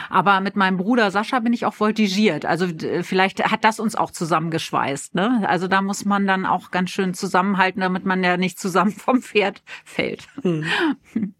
Aber 0.10 0.39
mit 0.42 0.56
meinem 0.56 0.77
Bruder 0.77 1.12
Sascha 1.12 1.39
bin 1.39 1.53
ich 1.53 1.68
auch 1.68 1.75
voltigiert. 1.75 2.46
Also 2.46 2.68
vielleicht 3.03 3.46
hat 3.46 3.63
das 3.63 3.80
uns 3.80 3.96
auch 3.96 4.10
zusammengeschweißt, 4.10 5.13
ne? 5.13 5.48
Also 5.48 5.68
da 5.68 5.84
muss 5.84 6.03
man 6.03 6.25
dann 6.25 6.48
auch 6.48 6.72
ganz 6.72 6.89
schön 6.89 7.13
zusammenhalten, 7.13 7.80
damit 7.82 8.06
man 8.06 8.24
ja 8.24 8.38
nicht 8.38 8.60
zusammen 8.60 8.92
vom 8.98 9.22
Pferd 9.22 9.62
fällt. 9.86 10.27
Hm. 10.42 10.65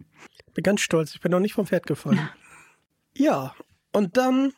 Bin 0.54 0.64
ganz 0.64 0.82
stolz. 0.82 1.16
Ich 1.16 1.22
bin 1.22 1.32
noch 1.32 1.40
nicht 1.40 1.56
vom 1.56 1.66
Pferd 1.66 1.88
gefallen. 1.88 2.30
ja. 3.16 3.56
Und 3.92 4.18
dann 4.18 4.54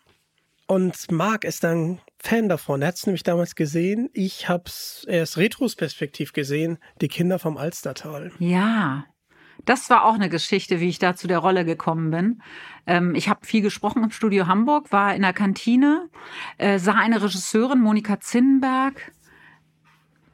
und 0.67 1.11
Marc 1.11 1.43
ist 1.43 1.63
dann 1.63 1.99
Fan 2.19 2.49
davon. 2.49 2.81
Er 2.81 2.89
hat 2.89 2.95
es 2.95 3.05
nämlich 3.05 3.23
damals 3.23 3.55
gesehen. 3.55 4.09
Ich 4.13 4.49
habe 4.49 4.63
es 4.65 5.05
erst 5.07 5.37
retrospektiv 5.37 6.33
gesehen, 6.33 6.79
die 7.01 7.07
Kinder 7.07 7.37
vom 7.39 7.57
Alstertal. 7.57 8.31
Ja, 8.39 9.05
das 9.63 9.89
war 9.89 10.05
auch 10.05 10.15
eine 10.15 10.29
Geschichte, 10.29 10.79
wie 10.79 10.89
ich 10.89 10.99
da 10.99 11.15
zu 11.15 11.27
der 11.27 11.39
Rolle 11.39 11.65
gekommen 11.65 12.11
bin. 12.11 12.41
Ähm, 12.87 13.15
ich 13.15 13.29
habe 13.29 13.45
viel 13.45 13.61
gesprochen 13.61 14.03
im 14.03 14.11
Studio 14.11 14.47
Hamburg, 14.47 14.91
war 14.91 15.15
in 15.15 15.21
der 15.21 15.33
Kantine, 15.33 16.09
äh, 16.57 16.79
sah 16.79 16.95
eine 16.95 17.21
Regisseurin, 17.21 17.79
Monika 17.79 18.19
Zinnenberg, 18.19 19.11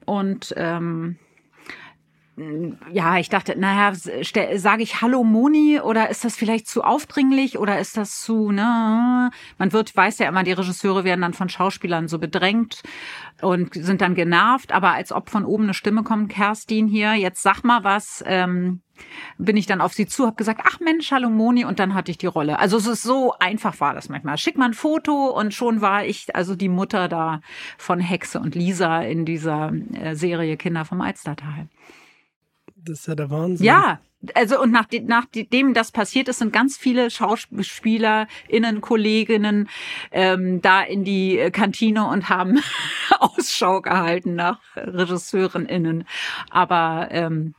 und 0.06 0.54
ähm, 0.58 1.18
ja, 2.92 3.18
ich 3.18 3.30
dachte, 3.30 3.58
naja, 3.58 3.94
sage 3.94 4.84
ich 4.84 5.02
Hallo 5.02 5.24
Moni 5.24 5.80
oder 5.80 6.10
ist 6.10 6.24
das 6.24 6.36
vielleicht 6.36 6.68
zu 6.68 6.84
aufdringlich 6.84 7.58
oder 7.58 7.80
ist 7.80 7.98
das 7.98 8.22
zu, 8.22 8.52
ne? 8.52 9.32
Man 9.58 9.74
wird, 9.74 9.96
weiß 9.96 10.20
ja 10.20 10.28
immer, 10.28 10.44
die 10.44 10.54
Regisseure 10.54 11.04
werden 11.04 11.22
dann 11.22 11.34
von 11.34 11.50
Schauspielern 11.50 12.08
so 12.08 12.20
bedrängt 12.20 12.84
und 13.42 13.74
sind 13.74 14.02
dann 14.02 14.16
genervt, 14.16 14.72
aber 14.72 14.92
als 14.92 15.12
ob 15.12 15.30
von 15.30 15.46
oben 15.46 15.64
eine 15.64 15.74
Stimme 15.74 16.04
kommt, 16.04 16.30
Kerstin 16.30 16.88
hier, 16.88 17.14
jetzt 17.14 17.42
sag 17.42 17.64
mal 17.64 17.84
was, 17.84 18.24
ähm, 18.28 18.82
bin 19.38 19.58
ich 19.58 19.66
dann 19.66 19.82
auf 19.82 19.94
sie 19.94 20.06
zu, 20.06 20.26
habe 20.26 20.36
gesagt, 20.36 20.62
ach 20.64 20.80
Mensch, 20.80 21.12
hallo 21.12 21.30
Moni 21.30 21.66
und 21.66 21.80
dann 21.80 21.94
hatte 21.94 22.12
ich 22.12 22.18
die 22.18 22.28
Rolle. 22.28 22.60
Also 22.60 22.78
es 22.78 22.88
ist 22.88 23.02
so 23.02 23.34
einfach 23.40 23.80
war 23.80 23.94
das 23.94 24.10
manchmal. 24.10 24.38
Schick 24.38 24.58
mal 24.58 24.66
ein 24.66 24.74
Foto 24.74 25.28
und 25.28 25.54
schon 25.54 25.82
war 25.82 26.06
ich 26.06 26.36
also 26.36 26.56
die 26.56 26.70
Mutter 26.70 27.08
da 27.08 27.42
von 27.78 28.00
Hexe 28.00 28.40
und 28.40 28.56
Lisa 28.56 29.02
in 29.02 29.26
dieser 29.26 29.72
äh, 29.94 30.16
Serie 30.16 30.58
Kinder 30.58 30.86
vom 30.86 31.02
Alstertal. 31.02 31.68
Das 32.84 33.00
ist 33.00 33.08
ja 33.08 33.16
der 33.16 33.30
Wahnsinn. 33.30 33.66
Ja, 33.66 34.00
also 34.36 34.62
und 34.62 34.72
nach, 34.72 34.86
nachdem 35.06 35.74
das 35.74 35.92
passiert 35.92 36.28
ist, 36.28 36.40
sind 36.40 36.54
ganz 36.54 36.78
viele 36.78 37.10
SchauspielerInnen, 37.10 38.82
Kolleginnen 38.82 39.70
ähm, 40.12 40.62
da 40.62 40.82
in 40.82 41.04
die 41.04 41.50
Kantine 41.52 42.08
und 42.08 42.30
haben 42.30 42.60
Ausschau 43.20 43.82
gehalten 43.82 44.36
nach 44.36 44.60
RegisseurInnen. 44.76 46.06
Aber 46.50 47.08
ähm, 47.12 47.56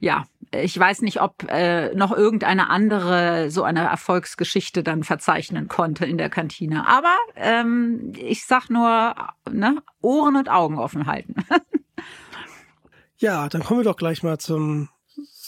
ja, 0.00 0.24
ich 0.52 0.78
weiß 0.78 1.02
nicht, 1.02 1.20
ob 1.20 1.44
äh, 1.48 1.94
noch 1.94 2.12
irgendeine 2.12 2.70
andere 2.70 3.50
so 3.50 3.64
eine 3.64 3.80
Erfolgsgeschichte 3.80 4.82
dann 4.82 5.04
verzeichnen 5.04 5.68
konnte 5.68 6.06
in 6.06 6.18
der 6.18 6.30
Kantine. 6.30 6.86
Aber 6.86 7.16
ähm, 7.36 8.12
ich 8.16 8.44
sag 8.46 8.70
nur, 8.70 9.14
ne, 9.50 9.82
Ohren 10.00 10.36
und 10.36 10.48
Augen 10.48 10.78
offen 10.78 11.06
halten. 11.06 11.34
Ja, 13.18 13.48
dann 13.48 13.62
kommen 13.62 13.80
wir 13.80 13.84
doch 13.84 13.96
gleich 13.96 14.22
mal 14.22 14.38
zum, 14.38 14.88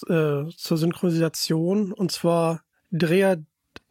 äh, 0.09 0.45
zur 0.57 0.77
Synchronisation. 0.77 1.93
Und 1.93 2.13
zwar 2.13 2.63
Drea 2.91 3.37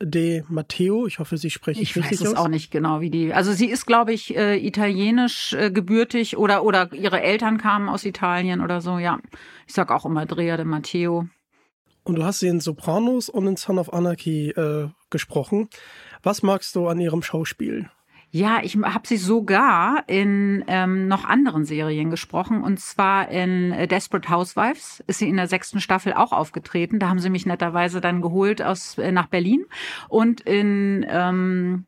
de 0.02 0.44
Matteo. 0.48 1.08
Ich 1.08 1.20
hoffe, 1.20 1.38
Sie 1.38 1.50
sprechen 1.50 1.82
ich 1.82 1.96
richtig 1.96 2.20
weiß 2.20 2.28
es 2.28 2.34
aus. 2.34 2.46
auch 2.46 2.48
nicht 2.48 2.72
genau, 2.72 3.02
wie 3.02 3.10
die. 3.10 3.34
Also 3.34 3.52
sie 3.54 3.68
ist, 3.70 3.86
glaube 3.86 4.14
ich, 4.14 4.36
äh, 4.36 4.58
italienisch 4.58 5.54
äh, 5.54 5.72
gebürtig 5.72 6.38
oder 6.38 6.64
oder 6.64 6.94
ihre 6.94 7.22
Eltern 7.22 7.58
kamen 7.58 7.90
aus 7.90 8.06
Italien 8.06 8.62
oder 8.62 8.82
so. 8.82 8.98
Ja, 8.98 9.20
ich 9.68 9.74
sag 9.74 9.92
auch 9.92 10.06
immer 10.06 10.26
Drea 10.26 10.58
de 10.58 10.66
Matteo. 10.66 11.28
Und 12.04 12.16
du 12.16 12.24
hast 12.24 12.40
sie 12.40 12.48
in 12.48 12.60
Sopranos 12.60 13.30
und 13.30 13.46
in 13.48 13.56
Son 13.58 13.78
of 13.78 13.94
Anarchy 13.94 14.50
äh, 14.52 14.90
gesprochen. 15.10 15.70
Was 16.24 16.44
magst 16.44 16.76
du 16.76 16.88
an 16.88 17.00
ihrem 17.00 17.22
Schauspiel? 17.22 17.90
Ja, 18.32 18.60
ich 18.62 18.76
habe 18.76 19.08
sie 19.08 19.18
sogar 19.18 20.04
in 20.06 20.64
ähm, 20.68 21.08
noch 21.08 21.26
anderen 21.26 21.66
Serien 21.66 22.12
gesprochen. 22.12 22.62
Und 22.62 22.80
zwar 22.80 23.30
in 23.30 23.72
äh, 23.72 23.88
Desperate 23.88 24.30
Housewives 24.30 25.04
ist 25.08 25.18
sie 25.18 25.28
in 25.28 25.38
der 25.38 25.48
sechsten 25.48 25.82
Staffel 25.82 26.14
auch 26.14 26.32
aufgetreten. 26.32 27.00
Da 27.00 27.10
haben 27.10 27.20
sie 27.20 27.32
mich 27.32 27.48
netterweise 27.48 28.02
dann 28.02 28.22
geholt 28.22 28.62
aus 28.62 29.00
äh, 29.00 29.12
nach 29.12 29.28
Berlin. 29.28 29.66
Und 30.10 30.42
in 30.42 31.06
ähm, 31.10 31.86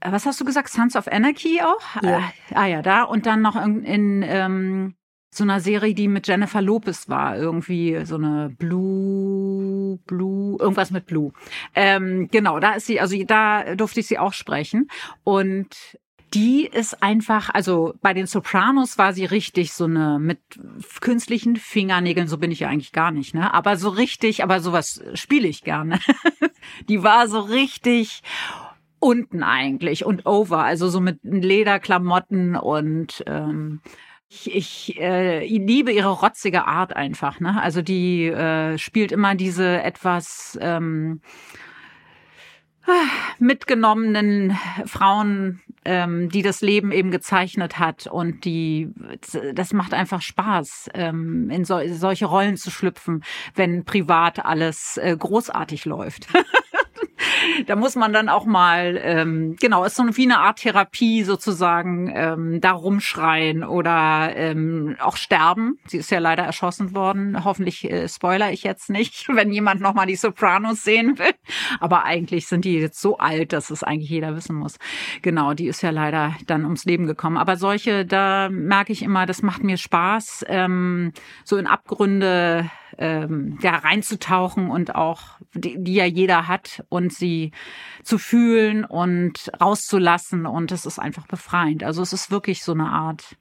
was 0.00 0.26
hast 0.26 0.40
du 0.40 0.44
gesagt? 0.44 0.68
Sons 0.68 0.94
of 0.94 1.08
Anarchy 1.08 1.60
auch? 1.60 2.02
Ja. 2.02 2.18
Äh, 2.18 2.54
ah 2.54 2.66
ja, 2.66 2.82
da. 2.82 3.02
Und 3.02 3.26
dann 3.26 3.42
noch 3.42 3.56
in, 3.56 3.82
in 3.82 4.22
ähm, 4.22 4.94
so 5.30 5.44
einer 5.44 5.60
Serie, 5.60 5.94
die 5.94 6.08
mit 6.08 6.28
Jennifer 6.28 6.62
Lopez 6.62 7.08
war, 7.08 7.36
irgendwie 7.36 8.04
so 8.04 8.16
eine 8.16 8.54
Blue, 8.56 9.75
Blue, 10.06 10.58
irgendwas 10.60 10.90
mit 10.90 11.06
Blue. 11.06 11.32
Ähm, 11.74 12.28
genau, 12.30 12.60
da 12.60 12.72
ist 12.74 12.86
sie, 12.86 13.00
also 13.00 13.16
da 13.24 13.74
durfte 13.74 14.00
ich 14.00 14.06
sie 14.06 14.18
auch 14.18 14.32
sprechen. 14.32 14.88
Und 15.24 15.76
die 16.34 16.66
ist 16.66 17.02
einfach, 17.02 17.50
also 17.50 17.94
bei 18.02 18.12
den 18.12 18.26
Sopranos 18.26 18.98
war 18.98 19.12
sie 19.12 19.24
richtig 19.24 19.72
so 19.72 19.84
eine 19.84 20.18
mit 20.18 20.40
künstlichen 21.00 21.56
Fingernägeln, 21.56 22.28
so 22.28 22.38
bin 22.38 22.50
ich 22.50 22.60
ja 22.60 22.68
eigentlich 22.68 22.92
gar 22.92 23.10
nicht, 23.10 23.34
ne? 23.34 23.54
Aber 23.54 23.76
so 23.76 23.88
richtig, 23.88 24.42
aber 24.42 24.60
sowas 24.60 25.02
spiele 25.14 25.48
ich 25.48 25.62
gerne. 25.62 26.00
die 26.88 27.02
war 27.02 27.28
so 27.28 27.40
richtig 27.40 28.22
unten 28.98 29.42
eigentlich 29.42 30.04
und 30.04 30.26
over, 30.26 30.64
also 30.64 30.88
so 30.88 31.00
mit 31.00 31.20
Lederklamotten 31.22 32.56
und 32.56 33.22
ähm, 33.26 33.80
ich, 34.28 34.54
ich 34.54 35.00
äh, 35.00 35.46
liebe 35.46 35.92
ihre 35.92 36.10
rotzige 36.10 36.66
Art 36.66 36.94
einfach. 36.96 37.40
Ne? 37.40 37.60
Also 37.60 37.82
die 37.82 38.26
äh, 38.26 38.78
spielt 38.78 39.12
immer 39.12 39.34
diese 39.34 39.82
etwas 39.82 40.58
ähm, 40.60 41.20
mitgenommenen 43.38 44.56
Frauen, 44.84 45.60
ähm, 45.84 46.28
die 46.28 46.42
das 46.42 46.60
Leben 46.60 46.92
eben 46.92 47.10
gezeichnet 47.10 47.78
hat 47.78 48.06
und 48.06 48.44
die 48.44 48.90
das 49.54 49.72
macht 49.72 49.94
einfach 49.94 50.22
Spaß, 50.22 50.90
ähm, 50.94 51.50
in 51.50 51.64
so, 51.64 51.80
solche 51.92 52.26
Rollen 52.26 52.56
zu 52.56 52.70
schlüpfen, 52.70 53.24
wenn 53.54 53.84
privat 53.84 54.44
alles 54.44 54.98
äh, 54.98 55.16
großartig 55.16 55.84
läuft. 55.84 56.28
da 57.66 57.76
muss 57.76 57.96
man 57.96 58.12
dann 58.12 58.28
auch 58.28 58.44
mal, 58.44 59.00
ähm, 59.02 59.56
genau, 59.60 59.84
ist 59.84 59.96
so 59.96 60.04
wie 60.16 60.24
eine 60.24 60.38
Art 60.38 60.58
Therapie 60.58 61.22
sozusagen, 61.24 62.12
ähm, 62.14 62.60
da 62.60 62.72
rumschreien 62.72 63.64
oder 63.64 64.32
ähm, 64.34 64.96
auch 65.00 65.16
sterben. 65.16 65.78
Sie 65.86 65.98
ist 65.98 66.10
ja 66.10 66.18
leider 66.18 66.44
erschossen 66.44 66.94
worden. 66.94 67.44
Hoffentlich 67.44 67.90
äh, 67.90 68.08
spoiler 68.08 68.52
ich 68.52 68.62
jetzt 68.62 68.90
nicht, 68.90 69.28
wenn 69.34 69.52
jemand 69.52 69.80
nochmal 69.80 70.06
die 70.06 70.16
Sopranos 70.16 70.82
sehen 70.82 71.18
will. 71.18 71.32
Aber 71.80 72.04
eigentlich 72.04 72.46
sind 72.46 72.64
die 72.64 72.78
jetzt 72.78 73.00
so 73.00 73.18
alt, 73.18 73.52
dass 73.52 73.70
es 73.70 73.82
eigentlich 73.82 74.10
jeder 74.10 74.36
wissen 74.36 74.56
muss. 74.56 74.76
Genau, 75.22 75.54
die 75.54 75.66
ist 75.66 75.82
ja 75.82 75.90
leider 75.90 76.34
dann 76.46 76.64
ums 76.64 76.84
Leben 76.84 77.06
gekommen. 77.06 77.36
Aber 77.36 77.56
solche, 77.56 78.04
da 78.04 78.48
merke 78.50 78.92
ich 78.92 79.02
immer, 79.02 79.26
das 79.26 79.42
macht 79.42 79.62
mir 79.62 79.76
Spaß, 79.76 80.44
ähm, 80.48 81.12
so 81.44 81.56
in 81.56 81.66
Abgründe 81.66 82.70
ähm, 82.98 83.58
ja, 83.62 83.76
reinzutauchen 83.76 84.70
und 84.70 84.94
auch, 84.94 85.22
die, 85.54 85.76
die 85.78 85.94
ja 85.94 86.04
jeder 86.04 86.48
hat 86.48 86.84
und 86.88 87.12
sie 87.12 87.52
zu 88.02 88.18
fühlen 88.18 88.84
und 88.84 89.50
rauszulassen 89.60 90.46
und 90.46 90.72
es 90.72 90.86
ist 90.86 90.98
einfach 90.98 91.26
befreiend. 91.26 91.84
Also 91.84 92.02
es 92.02 92.12
ist 92.12 92.30
wirklich 92.30 92.62
so 92.62 92.72
eine 92.72 92.88
Art 92.88 93.36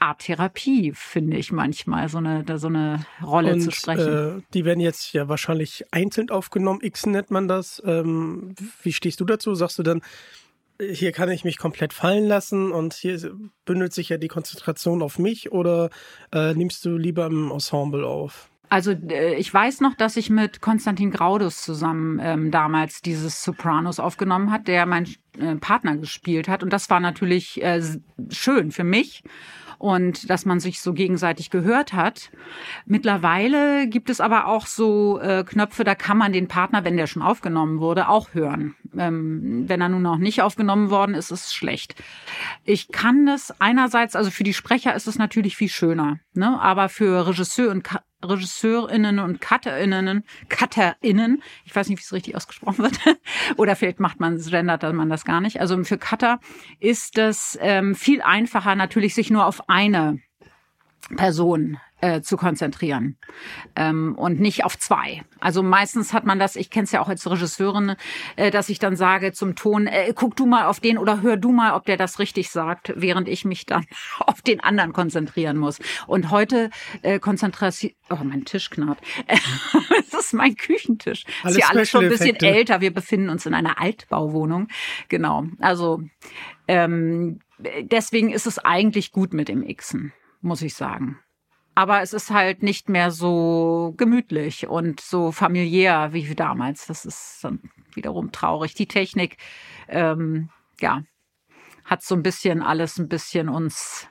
Art 0.00 0.20
Therapie, 0.20 0.92
finde 0.94 1.36
ich 1.38 1.50
manchmal, 1.50 2.08
so 2.08 2.18
eine, 2.18 2.44
so 2.58 2.68
eine 2.68 3.04
Rolle 3.20 3.54
und, 3.54 3.62
zu 3.62 3.72
sprechen. 3.72 4.38
Äh, 4.38 4.42
die 4.54 4.64
werden 4.64 4.80
jetzt 4.80 5.12
ja 5.12 5.28
wahrscheinlich 5.28 5.84
einzeln 5.90 6.30
aufgenommen. 6.30 6.80
X 6.82 7.06
nennt 7.06 7.32
man 7.32 7.48
das. 7.48 7.82
Ähm, 7.84 8.54
wie 8.82 8.92
stehst 8.92 9.20
du 9.20 9.24
dazu? 9.24 9.54
Sagst 9.54 9.78
du 9.78 9.82
dann, 9.82 10.00
hier 10.80 11.12
kann 11.12 11.30
ich 11.30 11.44
mich 11.44 11.58
komplett 11.58 11.92
fallen 11.92 12.26
lassen 12.26 12.70
und 12.70 12.94
hier 12.94 13.32
bündelt 13.64 13.92
sich 13.92 14.10
ja 14.10 14.18
die 14.18 14.28
Konzentration 14.28 15.02
auf 15.02 15.18
mich 15.18 15.50
oder 15.50 15.90
äh, 16.32 16.54
nimmst 16.54 16.84
du 16.84 16.96
lieber 16.96 17.26
im 17.26 17.50
Ensemble 17.50 18.06
auf? 18.06 18.47
Also 18.68 18.92
äh, 18.92 19.34
ich 19.34 19.52
weiß 19.52 19.80
noch, 19.80 19.94
dass 19.94 20.16
ich 20.16 20.30
mit 20.30 20.60
Konstantin 20.60 21.10
Graudus 21.10 21.62
zusammen 21.62 22.20
ähm, 22.22 22.50
damals 22.50 23.02
dieses 23.02 23.42
Sopranos 23.42 24.00
aufgenommen 24.00 24.50
hat, 24.50 24.68
der 24.68 24.86
mein 24.86 25.08
äh, 25.38 25.56
Partner 25.56 25.96
gespielt 25.96 26.48
hat. 26.48 26.62
Und 26.62 26.72
das 26.72 26.90
war 26.90 27.00
natürlich 27.00 27.62
äh, 27.62 27.82
schön 28.30 28.70
für 28.70 28.84
mich 28.84 29.22
und 29.78 30.28
dass 30.28 30.44
man 30.44 30.60
sich 30.60 30.80
so 30.80 30.92
gegenseitig 30.92 31.50
gehört 31.50 31.92
hat. 31.92 32.30
Mittlerweile 32.84 33.88
gibt 33.88 34.10
es 34.10 34.20
aber 34.20 34.46
auch 34.46 34.66
so 34.66 35.20
äh, 35.20 35.44
Knöpfe, 35.44 35.84
da 35.84 35.94
kann 35.94 36.18
man 36.18 36.32
den 36.32 36.48
Partner, 36.48 36.84
wenn 36.84 36.96
der 36.96 37.06
schon 37.06 37.22
aufgenommen 37.22 37.78
wurde, 37.78 38.08
auch 38.08 38.34
hören. 38.34 38.74
Ähm, 38.96 39.64
wenn 39.68 39.80
er 39.80 39.88
nun 39.88 40.02
noch 40.02 40.18
nicht 40.18 40.42
aufgenommen 40.42 40.90
worden 40.90 41.14
ist, 41.14 41.30
ist 41.30 41.46
es 41.46 41.54
schlecht. 41.54 41.94
Ich 42.64 42.88
kann 42.88 43.26
das 43.26 43.60
einerseits, 43.60 44.16
also 44.16 44.30
für 44.30 44.44
die 44.44 44.54
Sprecher 44.54 44.94
ist 44.94 45.06
es 45.06 45.18
natürlich 45.18 45.56
viel 45.56 45.68
schöner, 45.68 46.18
ne? 46.34 46.60
aber 46.60 46.88
für 46.88 47.26
Regisseur 47.26 47.70
und 47.70 47.88
Regisseurinnen 48.24 49.20
und 49.20 49.40
Cutterinnen, 49.40 50.24
Cutterinnen, 50.48 51.42
ich 51.64 51.74
weiß 51.74 51.88
nicht, 51.88 51.98
wie 51.98 52.02
es 52.02 52.12
richtig 52.12 52.34
ausgesprochen 52.36 52.78
wird, 52.78 52.98
oder 53.56 53.76
vielleicht 53.76 54.00
macht 54.00 54.18
man, 54.18 54.38
gendert 54.38 54.82
man 54.92 55.08
das 55.08 55.24
gar 55.24 55.40
nicht. 55.40 55.60
Also 55.60 55.82
für 55.84 55.98
Cutter 55.98 56.40
ist 56.80 57.18
es 57.18 57.56
ähm, 57.60 57.94
viel 57.94 58.22
einfacher, 58.22 58.74
natürlich 58.74 59.14
sich 59.14 59.30
nur 59.30 59.46
auf 59.46 59.68
eine 59.68 60.18
Person 61.16 61.78
äh, 62.00 62.20
zu 62.20 62.36
konzentrieren 62.36 63.16
ähm, 63.74 64.14
und 64.16 64.40
nicht 64.40 64.64
auf 64.64 64.78
zwei. 64.78 65.22
Also 65.40 65.62
meistens 65.62 66.12
hat 66.12 66.24
man 66.24 66.38
das, 66.38 66.56
ich 66.56 66.70
kenne 66.70 66.84
es 66.84 66.92
ja 66.92 67.00
auch 67.00 67.08
als 67.08 67.28
Regisseurin, 67.28 67.96
äh, 68.36 68.50
dass 68.50 68.68
ich 68.68 68.78
dann 68.78 68.96
sage 68.96 69.32
zum 69.32 69.56
Ton, 69.56 69.86
äh, 69.86 70.12
guck 70.14 70.36
du 70.36 70.46
mal 70.46 70.66
auf 70.66 70.80
den 70.80 70.98
oder 70.98 71.22
hör 71.22 71.36
du 71.36 71.50
mal, 71.50 71.74
ob 71.74 71.86
der 71.86 71.96
das 71.96 72.18
richtig 72.18 72.50
sagt, 72.50 72.92
während 72.96 73.28
ich 73.28 73.44
mich 73.44 73.66
dann 73.66 73.84
auf 74.20 74.42
den 74.42 74.60
anderen 74.60 74.92
konzentrieren 74.92 75.56
muss. 75.56 75.78
Und 76.06 76.30
heute 76.30 76.70
äh, 77.02 77.18
konzentriert, 77.18 77.58
oh 78.10 78.18
mein 78.22 78.44
Tisch 78.44 78.70
knarrt, 78.70 78.98
das 80.10 80.26
ist 80.26 80.34
mein 80.34 80.54
Küchentisch. 80.54 81.24
Alles 81.42 81.56
ist 81.56 81.62
ja 81.62 81.68
alles 81.70 81.90
schon 81.90 82.04
ein 82.04 82.10
bisschen 82.10 82.36
älter. 82.36 82.80
Wir 82.80 82.94
befinden 82.94 83.28
uns 83.28 83.46
in 83.46 83.54
einer 83.54 83.80
Altbauwohnung. 83.80 84.68
Genau. 85.08 85.46
Also 85.58 86.02
ähm, 86.68 87.40
deswegen 87.58 88.30
ist 88.30 88.46
es 88.46 88.58
eigentlich 88.60 89.10
gut 89.10 89.32
mit 89.32 89.48
dem 89.48 89.66
Xen, 89.66 90.12
muss 90.40 90.62
ich 90.62 90.74
sagen 90.74 91.18
aber 91.78 92.02
es 92.02 92.12
ist 92.12 92.32
halt 92.32 92.64
nicht 92.64 92.88
mehr 92.88 93.12
so 93.12 93.94
gemütlich 93.96 94.66
und 94.66 95.00
so 95.00 95.30
familiär 95.30 96.12
wie 96.12 96.34
damals. 96.34 96.88
Das 96.88 97.04
ist 97.04 97.38
dann 97.44 97.60
wiederum 97.94 98.32
traurig. 98.32 98.74
Die 98.74 98.88
Technik, 98.88 99.36
ähm, 99.86 100.48
ja, 100.80 101.04
hat 101.84 102.02
so 102.02 102.16
ein 102.16 102.24
bisschen 102.24 102.64
alles 102.64 102.98
ein 102.98 103.08
bisschen 103.08 103.48
uns, 103.48 104.08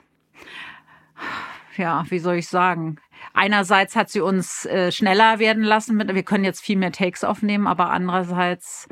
ja, 1.76 2.06
wie 2.08 2.18
soll 2.20 2.36
ich 2.36 2.48
sagen? 2.48 2.96
Einerseits 3.34 3.96
hat 3.96 4.08
sie 4.08 4.22
uns 4.22 4.64
äh, 4.64 4.90
schneller 4.90 5.38
werden 5.38 5.62
lassen, 5.62 5.94
mit, 5.94 6.14
wir 6.14 6.22
können 6.22 6.44
jetzt 6.44 6.62
viel 6.62 6.78
mehr 6.78 6.92
Takes 6.92 7.22
aufnehmen, 7.22 7.66
aber 7.66 7.90
andererseits 7.90 8.88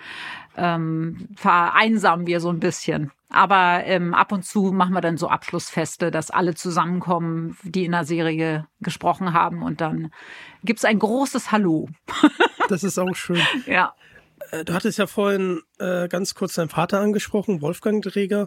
ähm, 0.59 1.31
vereinsamen 1.35 2.27
wir 2.27 2.41
so 2.41 2.51
ein 2.51 2.61
bisschen. 2.61 3.11
Aber 3.29 3.83
ähm, 3.85 4.15
ab 4.15 4.31
und 4.31 4.45
zu 4.45 4.73
machen 4.73 4.95
wir 4.95 5.01
dann 5.01 5.17
so 5.17 5.29
Abschlussfeste, 5.29 6.11
dass 6.11 6.31
alle 6.31 6.55
zusammenkommen, 6.55 7.57
die 7.65 7.85
in 7.85 7.93
der 7.93 8.05
Serie 8.05 8.67
gesprochen 8.81 9.33
haben 9.33 9.63
und 9.63 9.81
dann 9.81 10.13
gibt's 10.63 10.85
ein 10.85 10.99
großes 10.99 11.51
Hallo. 11.51 11.89
das 12.69 12.85
ist 12.85 12.99
auch 12.99 13.15
schön. 13.15 13.43
Ja. 13.67 13.95
Äh, 14.53 14.65
du 14.65 14.75
hattest 14.75 14.99
ja 14.99 15.07
vorhin 15.07 15.61
äh, 15.79 16.09
ganz 16.09 16.35
kurz 16.35 16.55
deinen 16.55 16.69
Vater 16.69 17.01
angesprochen, 17.01 17.63
Wolfgang 17.63 18.03
Dreger. 18.03 18.47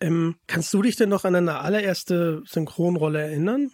Ähm, 0.00 0.36
kannst 0.46 0.72
du 0.72 0.82
dich 0.82 0.96
denn 0.96 1.08
noch 1.08 1.24
an 1.24 1.32
deine 1.32 1.60
allererste 1.60 2.42
Synchronrolle 2.44 3.22
erinnern? 3.22 3.70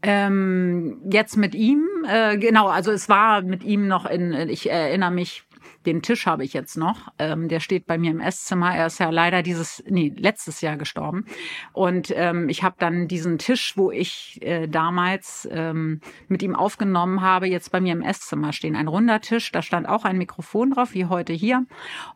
Ähm, 0.00 1.02
jetzt 1.10 1.36
mit 1.36 1.54
ihm, 1.54 1.84
äh, 2.08 2.38
genau, 2.38 2.68
also 2.68 2.92
es 2.92 3.08
war 3.08 3.42
mit 3.42 3.64
ihm 3.64 3.88
noch 3.88 4.06
in, 4.06 4.32
ich 4.48 4.70
erinnere 4.70 5.10
mich 5.10 5.44
den 5.86 6.02
Tisch 6.02 6.26
habe 6.26 6.44
ich 6.44 6.52
jetzt 6.52 6.76
noch. 6.76 7.12
Ähm, 7.18 7.48
der 7.48 7.60
steht 7.60 7.86
bei 7.86 7.98
mir 7.98 8.10
im 8.10 8.20
Esszimmer. 8.20 8.74
Er 8.74 8.86
ist 8.86 8.98
ja 8.98 9.10
leider 9.10 9.42
dieses, 9.42 9.82
nee, 9.88 10.12
letztes 10.16 10.60
Jahr 10.60 10.76
gestorben. 10.76 11.24
Und 11.72 12.12
ähm, 12.14 12.48
ich 12.48 12.62
habe 12.62 12.76
dann 12.78 13.08
diesen 13.08 13.38
Tisch, 13.38 13.76
wo 13.76 13.90
ich 13.90 14.38
äh, 14.42 14.66
damals 14.66 15.48
ähm, 15.50 16.00
mit 16.28 16.42
ihm 16.42 16.54
aufgenommen 16.54 17.20
habe, 17.20 17.46
jetzt 17.46 17.70
bei 17.72 17.80
mir 17.80 17.92
im 17.92 18.02
Esszimmer 18.02 18.52
stehen. 18.52 18.76
Ein 18.76 18.88
runder 18.88 19.20
Tisch, 19.20 19.52
da 19.52 19.62
stand 19.62 19.88
auch 19.88 20.04
ein 20.04 20.18
Mikrofon 20.18 20.72
drauf, 20.72 20.94
wie 20.94 21.06
heute 21.06 21.32
hier. 21.32 21.64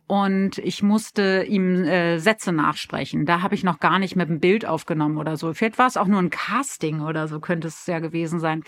Und 0.07 0.59
ich 0.59 0.83
musste 0.83 1.45
ihm 1.49 1.85
äh, 1.85 2.19
Sätze 2.19 2.53
nachsprechen. 2.53 3.25
Da 3.25 3.43
habe 3.43 3.55
ich 3.55 3.65
noch 3.65 3.81
gar 3.81 3.99
nicht 3.99 4.17
mit 4.17 4.29
dem 4.29 4.41
Bild 4.41 4.67
aufgenommen 4.67 5.17
oder 5.17 5.37
so. 5.37 5.55
Vielleicht 5.55 5.79
war 5.79 5.87
es 5.87 5.97
auch 5.97 6.07
nur 6.07 6.21
ein 6.21 6.31
Casting 6.31 7.01
oder 7.01 7.29
so, 7.29 7.41
könnte 7.41 7.69
es 7.69 7.87
ja 7.87 8.01
gewesen 8.01 8.41
sein. 8.41 8.65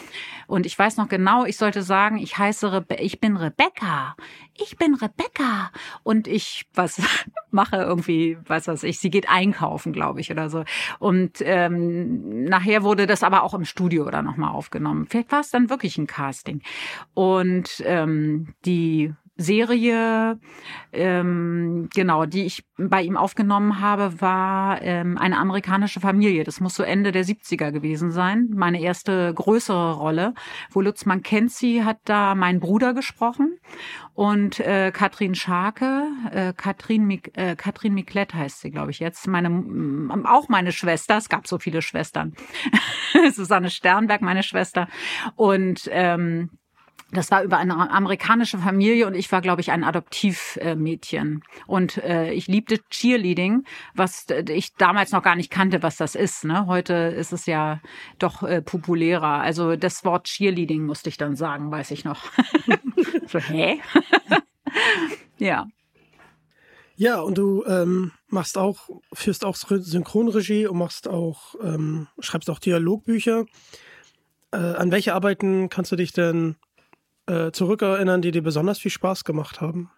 Und 0.47 0.67
ich 0.67 0.79
weiß 0.79 0.97
noch 0.97 1.09
genau, 1.09 1.45
ich 1.45 1.57
sollte 1.57 1.83
sagen, 1.83 2.19
ich 2.19 2.39
heiße, 2.39 2.73
Rebe 2.73 2.95
ich 2.95 3.21
bin 3.21 3.37
Rebecca. 3.37 4.17
Ich 4.57 4.77
bin 4.77 4.84
Rebecca 4.93 5.71
und 6.03 6.29
ich 6.29 6.67
was 6.75 7.01
mache 7.51 7.77
irgendwie, 7.77 8.37
was 8.47 8.69
weiß 8.69 8.83
ich, 8.83 8.99
sie 8.99 9.09
geht 9.09 9.31
einkaufen, 9.31 9.95
glaube 9.95 10.21
ich, 10.21 10.31
oder 10.31 10.51
so. 10.51 10.65
Und 10.99 11.39
ähm, 11.41 12.45
nachher 12.45 12.83
wurde 12.83 13.07
das 13.07 13.23
aber 13.23 13.43
auch 13.43 13.55
im 13.55 13.65
Studio 13.65 14.05
oder 14.07 14.21
nochmal 14.21 14.51
aufgenommen. 14.51 15.07
Vielleicht 15.09 15.33
war 15.33 15.41
es 15.41 15.51
dann 15.51 15.71
wirklich 15.71 15.97
ein 15.97 16.07
Casting. 16.07 16.61
Und 17.15 17.83
ähm, 17.87 18.55
die 18.67 19.15
Serie, 19.37 20.39
ähm, 20.93 21.89
genau, 21.93 22.25
die 22.25 22.45
ich 22.45 22.65
bei 22.77 23.03
ihm 23.03 23.17
aufgenommen 23.17 23.81
habe, 23.81 24.21
war 24.21 24.81
ähm, 24.83 25.19
eine 25.19 25.39
amerikanische 25.39 25.99
Familie. 25.99 26.45
Das 26.45 26.61
muss 26.61 26.77
so 26.77 26.85
Ende 26.85 27.11
der 27.11 27.25
70er 27.25 27.73
gewesen 27.73 28.13
sein. 28.13 28.51
Meine 28.55 28.81
erste 28.81 29.35
größere 29.35 29.95
Rolle. 29.95 30.35
Wo 30.71 30.81
Lutz 30.81 31.05
Mackenzie 31.05 31.83
hat 31.83 31.99
da 32.05 32.37
meinen 32.37 32.61
Bruder 32.61 32.95
gesprochen 32.95 33.59
und 34.15 34.61
äh, 34.61 34.93
Katrin 34.93 35.35
Scharke, 35.35 36.07
äh, 36.31 36.53
Katrin, 36.53 37.05
Mik 37.05 37.37
äh, 37.37 37.57
Katrin 37.57 37.95
Miklet 37.95 38.35
heißt 38.35 38.61
sie, 38.61 38.71
glaube 38.71 38.93
ich 38.93 39.01
jetzt, 39.01 39.27
meine 39.27 39.49
auch 40.25 40.49
meine 40.49 40.71
Schwester. 40.71 41.17
Es 41.17 41.29
gab 41.29 41.49
so 41.49 41.59
viele 41.59 41.83
Schwestern. 41.83 42.35
Susanne 43.33 43.71
Sternberg, 43.71 44.23
meine 44.23 44.45
Schwester. 44.45 44.87
Und 45.35 45.89
ähm, 45.91 46.51
das 47.15 47.31
war 47.31 47.43
über 47.43 47.59
eine 47.59 47.91
amerikanische 47.91 48.59
Familie 48.59 49.07
und 49.07 49.15
ich 49.15 49.31
war, 49.31 49.41
glaube 49.41 49.61
ich, 49.61 49.71
ein 49.71 49.85
Adoptivmädchen. 49.85 51.43
Und 51.67 51.99
äh, 51.99 52.33
ich 52.33 52.49
liebte 52.49 52.81
Cheerleading, 52.91 53.65
was 53.95 54.27
ich 54.49 54.75
damals 54.75 55.13
noch 55.13 55.23
gar 55.23 55.37
nicht 55.37 55.51
kannte, 55.51 55.83
was 55.83 55.97
das 55.97 56.15
ist. 56.15 56.45
Ne? 56.45 56.67
Heute 56.67 56.95
ist 56.95 57.33
es 57.33 57.47
ja 57.47 57.81
doch 58.19 58.43
äh, 58.43 58.63
populärer. 58.63 59.41
Also 59.41 59.77
das 59.77 60.05
Wort 60.05 60.27
Cheerleading 60.27 60.85
musste 60.85 61.09
ich 61.09 61.17
dann 61.17 61.37
sagen, 61.37 61.71
weiß 61.71 61.93
ich 61.93 62.05
noch. 62.05 62.21
so, 63.27 63.39
hä? 63.39 63.81
ja. 65.39 65.67
Ja, 66.97 67.21
und 67.21 67.39
du 67.39 67.65
ähm, 67.67 68.13
machst 68.29 68.57
auch, 68.57 68.89
führst 69.13 69.45
auch 69.45 69.57
Synchronregie 69.57 70.67
und 70.67 70.79
machst 70.79 71.09
auch, 71.09 71.57
ähm, 71.61 72.07
schreibst 72.21 72.49
auch 72.51 72.61
Dialogbücher. 72.61 73.47
Äh, 74.53 74.57
an 74.57 74.93
welche 74.93 75.15
Arbeiten 75.15 75.69
kannst 75.69 75.91
du 75.91 75.97
dich 75.97 76.13
denn 76.13 76.57
äh, 77.27 77.51
zurückerinnern, 77.53 78.23
die 78.23 78.31
dir 78.31 78.43
besonders 78.43 78.79
viel 78.79 78.91
Spaß 78.91 79.25
gemacht 79.25 79.61
haben? 79.61 79.91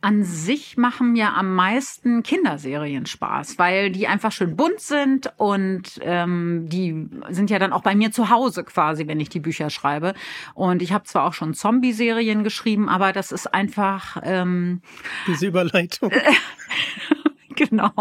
An 0.00 0.22
sich 0.22 0.76
machen 0.76 1.12
mir 1.12 1.32
am 1.32 1.54
meisten 1.54 2.22
Kinderserien 2.22 3.06
Spaß, 3.06 3.58
weil 3.58 3.90
die 3.90 4.06
einfach 4.06 4.32
schön 4.32 4.54
bunt 4.54 4.80
sind 4.80 5.32
und 5.38 5.98
ähm, 6.02 6.68
die 6.68 7.08
sind 7.30 7.50
ja 7.50 7.58
dann 7.58 7.72
auch 7.72 7.82
bei 7.82 7.94
mir 7.94 8.12
zu 8.12 8.28
Hause 8.28 8.64
quasi, 8.64 9.06
wenn 9.06 9.20
ich 9.20 9.30
die 9.30 9.40
Bücher 9.40 9.70
schreibe. 9.70 10.14
Und 10.54 10.82
ich 10.82 10.92
habe 10.92 11.04
zwar 11.04 11.24
auch 11.26 11.32
schon 11.32 11.54
Zombie-Serien 11.54 12.44
geschrieben, 12.44 12.88
aber 12.88 13.12
das 13.12 13.32
ist 13.32 13.52
einfach 13.54 14.18
ähm, 14.22 14.82
diese 15.26 15.46
Überleitung. 15.46 16.10
Genau. 17.64 17.92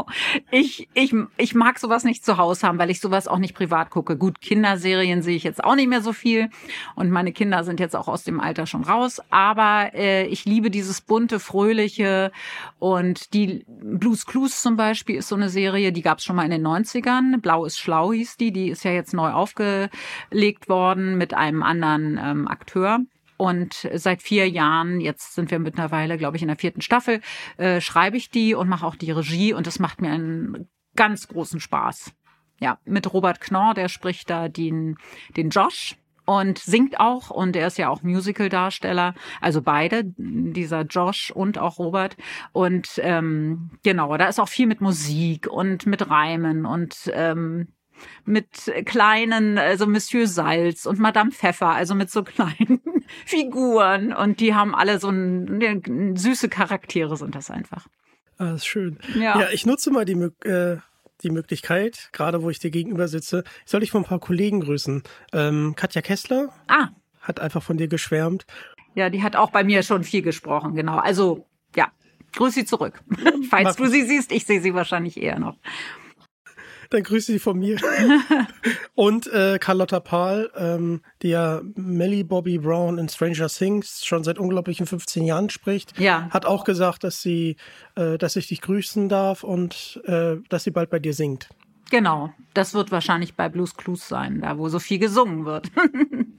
Ich, 0.52 0.90
ich, 0.94 1.16
ich 1.38 1.56
mag 1.56 1.80
sowas 1.80 2.04
nicht 2.04 2.26
zu 2.26 2.38
Hause 2.38 2.68
haben, 2.68 2.80
weil 2.80 2.90
ich 2.90 3.00
sowas 3.00 3.28
auch 3.28 3.38
nicht 3.38 3.56
privat 3.56 3.90
gucke. 3.90 4.18
Gut, 4.18 4.42
Kinderserien 4.42 5.22
sehe 5.22 5.36
ich 5.36 5.44
jetzt 5.44 5.64
auch 5.64 5.76
nicht 5.76 5.88
mehr 5.88 6.02
so 6.02 6.12
viel. 6.12 6.50
Und 6.96 7.12
meine 7.12 7.32
Kinder 7.32 7.64
sind 7.64 7.80
jetzt 7.80 7.96
auch 7.96 8.08
aus 8.08 8.24
dem 8.24 8.40
Alter 8.40 8.66
schon 8.66 8.84
raus. 8.84 9.22
Aber 9.30 9.92
äh, 9.94 10.26
ich 10.28 10.46
liebe 10.46 10.70
dieses 10.70 11.02
bunte, 11.02 11.40
fröhliche. 11.40 12.32
Und 12.80 13.34
die 13.34 13.66
Blues 13.68 14.26
Clues 14.26 14.62
zum 14.62 14.76
Beispiel 14.76 15.18
ist 15.18 15.30
so 15.30 15.36
eine 15.36 15.50
Serie, 15.50 15.92
die 15.92 16.02
gab 16.02 16.18
es 16.18 16.24
schon 16.24 16.36
mal 16.36 16.46
in 16.46 16.52
den 16.52 16.66
90ern. 16.66 17.40
Blau 17.40 17.66
ist 17.66 17.80
schlau 17.80 18.12
hieß 18.12 18.38
die. 18.38 18.52
Die 18.52 18.70
ist 18.70 18.84
ja 18.84 18.92
jetzt 18.92 19.14
neu 19.14 19.32
aufgelegt 19.32 20.68
worden 20.68 21.18
mit 21.18 21.34
einem 21.34 21.64
anderen 21.64 22.20
ähm, 22.22 22.48
Akteur. 22.48 23.00
Und 23.44 23.90
seit 23.96 24.22
vier 24.22 24.50
Jahren, 24.50 25.02
jetzt 25.02 25.36
sind 25.36 25.52
wir 25.52 25.60
mittlerweile, 25.60 26.18
glaube 26.18 26.38
ich, 26.38 26.42
in 26.42 26.48
der 26.48 26.56
vierten 26.56 26.80
Staffel, 26.80 27.20
äh, 27.58 27.82
schreibe 27.82 28.16
ich 28.16 28.30
die 28.30 28.56
und 28.56 28.70
mache 28.70 28.88
auch 28.88 28.96
die 28.96 29.12
Regie 29.12 29.52
und 29.52 29.68
das 29.68 29.80
macht 29.80 30.00
mir 30.00 30.12
einen 30.12 30.70
ganz 30.96 31.28
großen 31.28 31.60
Spaß. 31.60 32.14
Ja, 32.62 32.80
mit 32.86 33.12
Robert 33.12 33.42
Knorr, 33.42 33.74
der 33.74 33.90
spricht 33.90 34.30
da 34.30 34.48
den, 34.48 34.96
den 35.36 35.50
Josh 35.50 35.98
und 36.24 36.58
singt 36.58 37.02
auch 37.02 37.32
und 37.32 37.58
er 37.58 37.68
ist 37.68 37.78
ja 37.78 37.90
auch 37.90 38.02
Musical-Darsteller, 38.02 39.14
also 39.42 39.62
beide, 39.62 40.06
dieser 40.06 40.84
Josh 40.84 41.30
und 41.30 41.58
auch 41.58 41.80
Robert. 41.80 42.16
Und 42.54 42.92
ähm, 43.04 43.72
genau, 43.84 44.16
da 44.16 44.28
ist 44.28 44.40
auch 44.40 44.48
viel 44.48 44.68
mit 44.68 44.80
Musik 44.80 45.48
und 45.48 45.86
mit 45.86 46.10
Reimen 46.10 46.66
und 46.66 47.12
ähm, 47.14 47.68
mit 48.26 48.72
kleinen, 48.86 49.58
also 49.58 49.88
Monsieur 49.88 50.28
Salz 50.28 50.86
und 50.86 51.00
Madame 51.00 51.32
Pfeffer, 51.32 51.70
also 51.70 51.96
mit 51.96 52.10
so 52.10 52.24
kleinen 52.24 52.82
Figuren. 53.26 54.14
Und 54.14 54.40
die 54.40 54.54
haben 54.54 54.76
alle 54.76 55.00
so 55.00 55.10
ein, 55.10 55.44
ne, 55.46 55.82
süße 56.16 56.50
Charaktere 56.50 57.18
sind 57.18 57.36
das 57.36 57.52
einfach. 57.52 57.88
Ah, 58.38 58.52
das 58.52 58.62
ist 58.62 58.68
schön. 58.68 58.98
Ja, 59.16 59.40
ja 59.40 59.48
ich 59.52 59.66
nutze 59.66 59.92
mal 59.92 60.06
die, 60.06 60.14
äh, 60.48 60.78
die 61.24 61.30
Möglichkeit, 61.30 62.10
gerade 62.12 62.42
wo 62.42 62.50
ich 62.50 62.60
dir 62.60 62.72
gegenüber 62.72 63.08
sitze, 63.08 63.44
soll 63.66 63.84
ich 63.84 63.92
von 63.92 64.02
ein 64.02 64.08
paar 64.08 64.20
Kollegen 64.20 64.62
grüßen. 64.62 65.04
Ähm, 65.32 65.74
Katja 65.76 66.02
Kessler 66.02 66.50
ah. 66.68 66.90
hat 67.22 67.40
einfach 67.40 67.64
von 67.64 67.78
dir 67.78 67.88
geschwärmt. 67.88 68.46
Ja, 68.96 69.10
die 69.10 69.24
hat 69.24 69.36
auch 69.36 69.52
bei 69.52 69.64
mir 69.64 69.84
schon 69.84 70.04
viel 70.04 70.22
gesprochen, 70.22 70.76
genau. 70.76 70.98
Also, 70.98 71.48
ja, 71.76 71.92
grüß 72.34 72.54
sie 72.54 72.66
zurück. 72.66 73.02
Falls 73.50 73.76
du 73.76 73.88
sie 73.88 74.04
siehst, 74.04 74.32
ich 74.32 74.46
sehe 74.46 74.62
sie 74.62 74.74
wahrscheinlich 74.74 75.18
eher 75.18 75.40
noch. 75.40 75.58
Dann 76.94 77.02
grüße 77.02 77.32
sie 77.32 77.40
von 77.40 77.58
mir. 77.58 77.80
und 78.94 79.26
äh, 79.26 79.58
Carlotta 79.58 80.00
Pahl, 80.00 80.52
ähm, 80.56 81.02
die 81.24 81.30
ja 81.30 81.62
Melly 81.74 82.24
Bobby 82.24 82.60
Brown 82.60 83.00
in 83.00 83.10
Stranger 83.10 83.48
Things 83.48 84.06
schon 84.06 84.24
seit 84.24 84.38
unglaublichen 84.38 84.86
15 84.86 85.26
Jahren 85.26 85.50
spricht, 85.50 86.00
ja. 86.00 86.30
hat 86.30 86.46
auch 86.46 86.66
gesagt, 86.66 87.04
dass 87.04 87.20
sie, 87.20 87.58
äh, 87.96 88.20
dass 88.20 88.36
ich 88.36 88.46
dich 88.46 88.62
grüßen 88.62 89.10
darf 89.10 89.44
und 89.44 90.04
äh, 90.06 90.36
dass 90.50 90.66
sie 90.66 90.70
bald 90.70 90.92
bei 90.92 91.00
dir 91.00 91.16
singt. 91.16 91.50
Genau, 91.90 92.32
das 92.54 92.76
wird 92.76 92.92
wahrscheinlich 92.92 93.34
bei 93.34 93.50
Blues 93.50 93.76
Clues 93.76 94.08
sein, 94.08 94.42
da 94.42 94.60
wo 94.60 94.70
so 94.70 94.78
viel 94.78 95.00
gesungen 95.00 95.46
wird. 95.46 95.72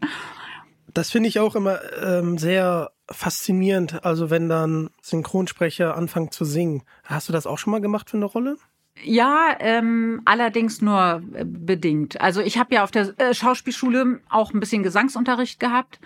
das 0.95 1.11
finde 1.11 1.29
ich 1.29 1.40
auch 1.40 1.57
immer 1.57 1.81
ähm, 2.01 2.38
sehr 2.38 2.93
faszinierend. 3.11 4.05
Also 4.05 4.31
wenn 4.31 4.49
dann 4.49 4.90
Synchronsprecher 5.03 5.97
anfangen 5.97 6.31
zu 6.31 6.45
singen. 6.45 6.85
Hast 7.03 7.29
du 7.29 7.33
das 7.33 7.49
auch 7.49 7.59
schon 7.59 7.73
mal 7.73 7.81
gemacht 7.81 8.09
für 8.09 8.19
eine 8.19 8.27
Rolle? 8.27 8.57
Ja, 9.02 9.57
ähm, 9.59 10.22
allerdings 10.24 10.80
nur 10.80 11.22
äh, 11.35 11.44
bedingt. 11.44 12.20
Also 12.20 12.40
ich 12.40 12.59
habe 12.59 12.74
ja 12.74 12.85
auf 12.85 12.90
der 12.90 13.18
äh, 13.18 13.35
Schauspielschule 13.35 14.20
auch 14.28 14.54
ein 14.54 14.61
bisschen 14.61 14.83
Gesangsunterricht 14.83 15.59
gehabt. 15.59 15.98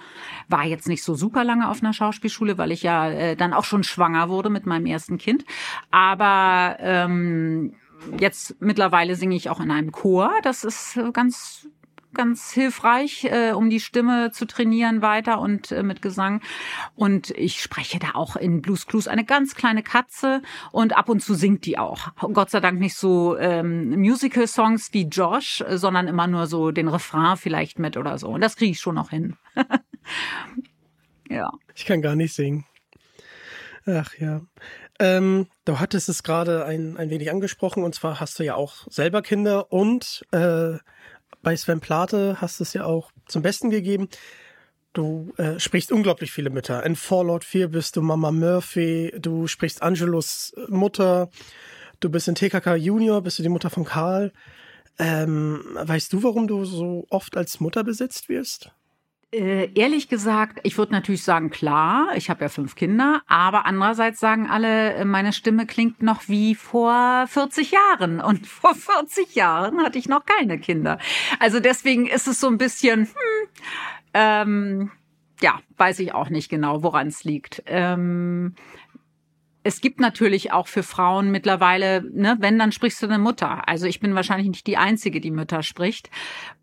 War 0.48 0.64
jetzt 0.64 0.88
nicht 0.88 1.04
so 1.04 1.14
super 1.14 1.44
lange 1.44 1.68
auf 1.68 1.82
einer 1.82 1.92
Schauspielschule, 1.92 2.56
weil 2.56 2.72
ich 2.72 2.82
ja 2.82 3.10
äh, 3.10 3.36
dann 3.36 3.52
auch 3.52 3.64
schon 3.64 3.84
schwanger 3.84 4.30
wurde 4.30 4.48
mit 4.48 4.64
meinem 4.64 4.86
ersten 4.86 5.18
Kind. 5.18 5.44
Aber 5.90 6.78
ähm, 6.80 7.74
jetzt 8.18 8.56
mittlerweile 8.60 9.16
singe 9.16 9.36
ich 9.36 9.50
auch 9.50 9.60
in 9.60 9.70
einem 9.70 9.92
Chor. 9.92 10.32
Das 10.42 10.64
ist 10.64 10.98
ganz 11.12 11.68
ganz 12.14 12.52
hilfreich, 12.52 13.24
äh, 13.24 13.52
um 13.52 13.70
die 13.70 13.80
Stimme 13.80 14.30
zu 14.32 14.46
trainieren 14.46 15.02
weiter 15.02 15.40
und 15.40 15.72
äh, 15.72 15.82
mit 15.82 16.02
Gesang. 16.02 16.40
Und 16.94 17.30
ich 17.30 17.60
spreche 17.60 17.98
da 17.98 18.12
auch 18.14 18.36
in 18.36 18.62
Blues 18.62 18.86
Clues 18.86 19.08
eine 19.08 19.24
ganz 19.24 19.54
kleine 19.54 19.82
Katze 19.82 20.42
und 20.72 20.96
ab 20.96 21.08
und 21.08 21.20
zu 21.20 21.34
singt 21.34 21.66
die 21.66 21.78
auch. 21.78 22.08
Gott 22.32 22.50
sei 22.50 22.60
Dank 22.60 22.80
nicht 22.80 22.96
so 22.96 23.36
ähm, 23.36 23.90
Musical-Songs 24.00 24.92
wie 24.92 25.04
Josh, 25.04 25.64
sondern 25.70 26.08
immer 26.08 26.26
nur 26.26 26.46
so 26.46 26.70
den 26.70 26.88
Refrain 26.88 27.36
vielleicht 27.36 27.78
mit 27.78 27.96
oder 27.96 28.18
so. 28.18 28.28
Und 28.28 28.40
das 28.40 28.56
kriege 28.56 28.72
ich 28.72 28.80
schon 28.80 28.94
noch 28.94 29.10
hin. 29.10 29.36
ja. 31.28 31.50
Ich 31.74 31.84
kann 31.84 32.02
gar 32.02 32.16
nicht 32.16 32.34
singen. 32.34 32.64
Ach 33.86 34.14
ja. 34.18 34.42
Ähm, 34.98 35.46
du 35.64 35.78
hattest 35.78 36.08
es 36.08 36.22
gerade 36.22 36.64
ein, 36.64 36.96
ein 36.96 37.08
wenig 37.10 37.30
angesprochen 37.30 37.84
und 37.84 37.94
zwar 37.94 38.20
hast 38.20 38.38
du 38.38 38.44
ja 38.44 38.54
auch 38.54 38.86
selber 38.90 39.22
Kinder 39.22 39.72
und 39.72 40.26
äh, 40.32 40.78
bei 41.48 41.56
Sven 41.56 41.80
Plate 41.80 42.42
hast 42.42 42.60
es 42.60 42.74
ja 42.74 42.84
auch 42.84 43.10
zum 43.26 43.40
Besten 43.40 43.70
gegeben. 43.70 44.10
Du 44.92 45.32
äh, 45.38 45.58
sprichst 45.58 45.90
unglaublich 45.90 46.30
viele 46.30 46.50
Mütter. 46.50 46.84
In 46.84 46.94
Fallout 46.94 47.42
4 47.42 47.68
bist 47.68 47.96
du 47.96 48.02
Mama 48.02 48.30
Murphy, 48.30 49.14
du 49.18 49.46
sprichst 49.46 49.80
Angelos 49.80 50.52
Mutter, 50.68 51.30
du 52.00 52.10
bist 52.10 52.28
in 52.28 52.34
TKK 52.34 52.76
Junior, 52.76 53.22
bist 53.22 53.38
du 53.38 53.42
die 53.42 53.48
Mutter 53.48 53.70
von 53.70 53.86
Karl. 53.86 54.30
Ähm, 54.98 55.64
weißt 55.72 56.12
du, 56.12 56.22
warum 56.22 56.48
du 56.48 56.66
so 56.66 57.06
oft 57.08 57.34
als 57.34 57.60
Mutter 57.60 57.82
besetzt 57.82 58.28
wirst? 58.28 58.70
Äh, 59.30 59.70
ehrlich 59.74 60.08
gesagt, 60.08 60.60
ich 60.62 60.78
würde 60.78 60.92
natürlich 60.92 61.22
sagen, 61.22 61.50
klar, 61.50 62.16
ich 62.16 62.30
habe 62.30 62.40
ja 62.44 62.48
fünf 62.48 62.74
Kinder, 62.76 63.20
aber 63.26 63.66
andererseits 63.66 64.20
sagen 64.20 64.48
alle, 64.48 64.94
äh, 64.94 65.04
meine 65.04 65.34
Stimme 65.34 65.66
klingt 65.66 66.02
noch 66.02 66.28
wie 66.28 66.54
vor 66.54 67.26
40 67.26 67.72
Jahren 67.72 68.20
und 68.22 68.46
vor 68.46 68.74
40 68.74 69.34
Jahren 69.34 69.82
hatte 69.82 69.98
ich 69.98 70.08
noch 70.08 70.24
keine 70.24 70.58
Kinder. 70.58 70.98
Also 71.40 71.60
deswegen 71.60 72.06
ist 72.06 72.26
es 72.26 72.40
so 72.40 72.46
ein 72.46 72.56
bisschen, 72.56 73.00
hm, 73.00 73.48
ähm, 74.14 74.90
ja, 75.42 75.60
weiß 75.76 75.98
ich 75.98 76.14
auch 76.14 76.30
nicht 76.30 76.48
genau, 76.48 76.82
woran 76.82 77.08
es 77.08 77.22
liegt. 77.24 77.62
Ähm, 77.66 78.54
es 79.62 79.82
gibt 79.82 80.00
natürlich 80.00 80.52
auch 80.52 80.68
für 80.68 80.82
Frauen 80.82 81.30
mittlerweile, 81.30 82.02
ne, 82.14 82.38
wenn, 82.40 82.58
dann 82.58 82.72
sprichst 82.72 83.02
du 83.02 83.06
eine 83.06 83.18
Mutter. 83.18 83.68
Also 83.68 83.84
ich 83.84 84.00
bin 84.00 84.14
wahrscheinlich 84.14 84.48
nicht 84.48 84.66
die 84.66 84.78
Einzige, 84.78 85.20
die 85.20 85.30
Mütter 85.30 85.62
spricht 85.62 86.08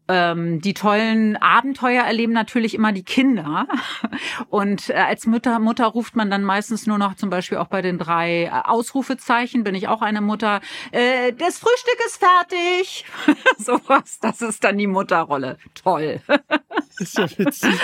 ähm, 0.08 0.62
die 0.62 0.74
tollen 0.74 1.36
Abenteuer 1.38 2.04
erleben 2.04 2.34
natürlich 2.34 2.74
immer 2.74 2.92
die 2.92 3.04
Kinder. 3.04 3.68
Und 4.50 4.90
äh, 4.90 4.94
als 4.94 5.26
Mutter, 5.26 5.60
Mutter 5.60 5.86
ruft 5.86 6.16
man 6.16 6.30
dann 6.30 6.44
meistens 6.44 6.88
nur 6.88 6.98
noch 6.98 7.16
zum 7.16 7.30
Beispiel 7.30 7.58
auch 7.58 7.68
bei 7.68 7.82
den 7.82 7.98
drei 7.98 8.44
äh, 8.44 8.50
Ausrufezeichen, 8.50 9.64
bin 9.64 9.76
ich 9.76 9.88
auch 9.88 10.02
eine 10.02 10.22
Mutter, 10.22 10.62
äh, 10.92 11.34
das 11.34 11.58
Frühstück 11.58 11.98
ist 12.06 12.18
fertig. 12.18 13.06
Sowas, 13.58 14.20
das 14.20 14.42
ist 14.42 14.64
dann 14.64 14.78
die 14.78 14.88
Mutterrolle. 14.88 15.58
Toll. 15.74 16.22
ist 17.00 17.18
ja 17.18 17.28
witzig. 17.38 17.80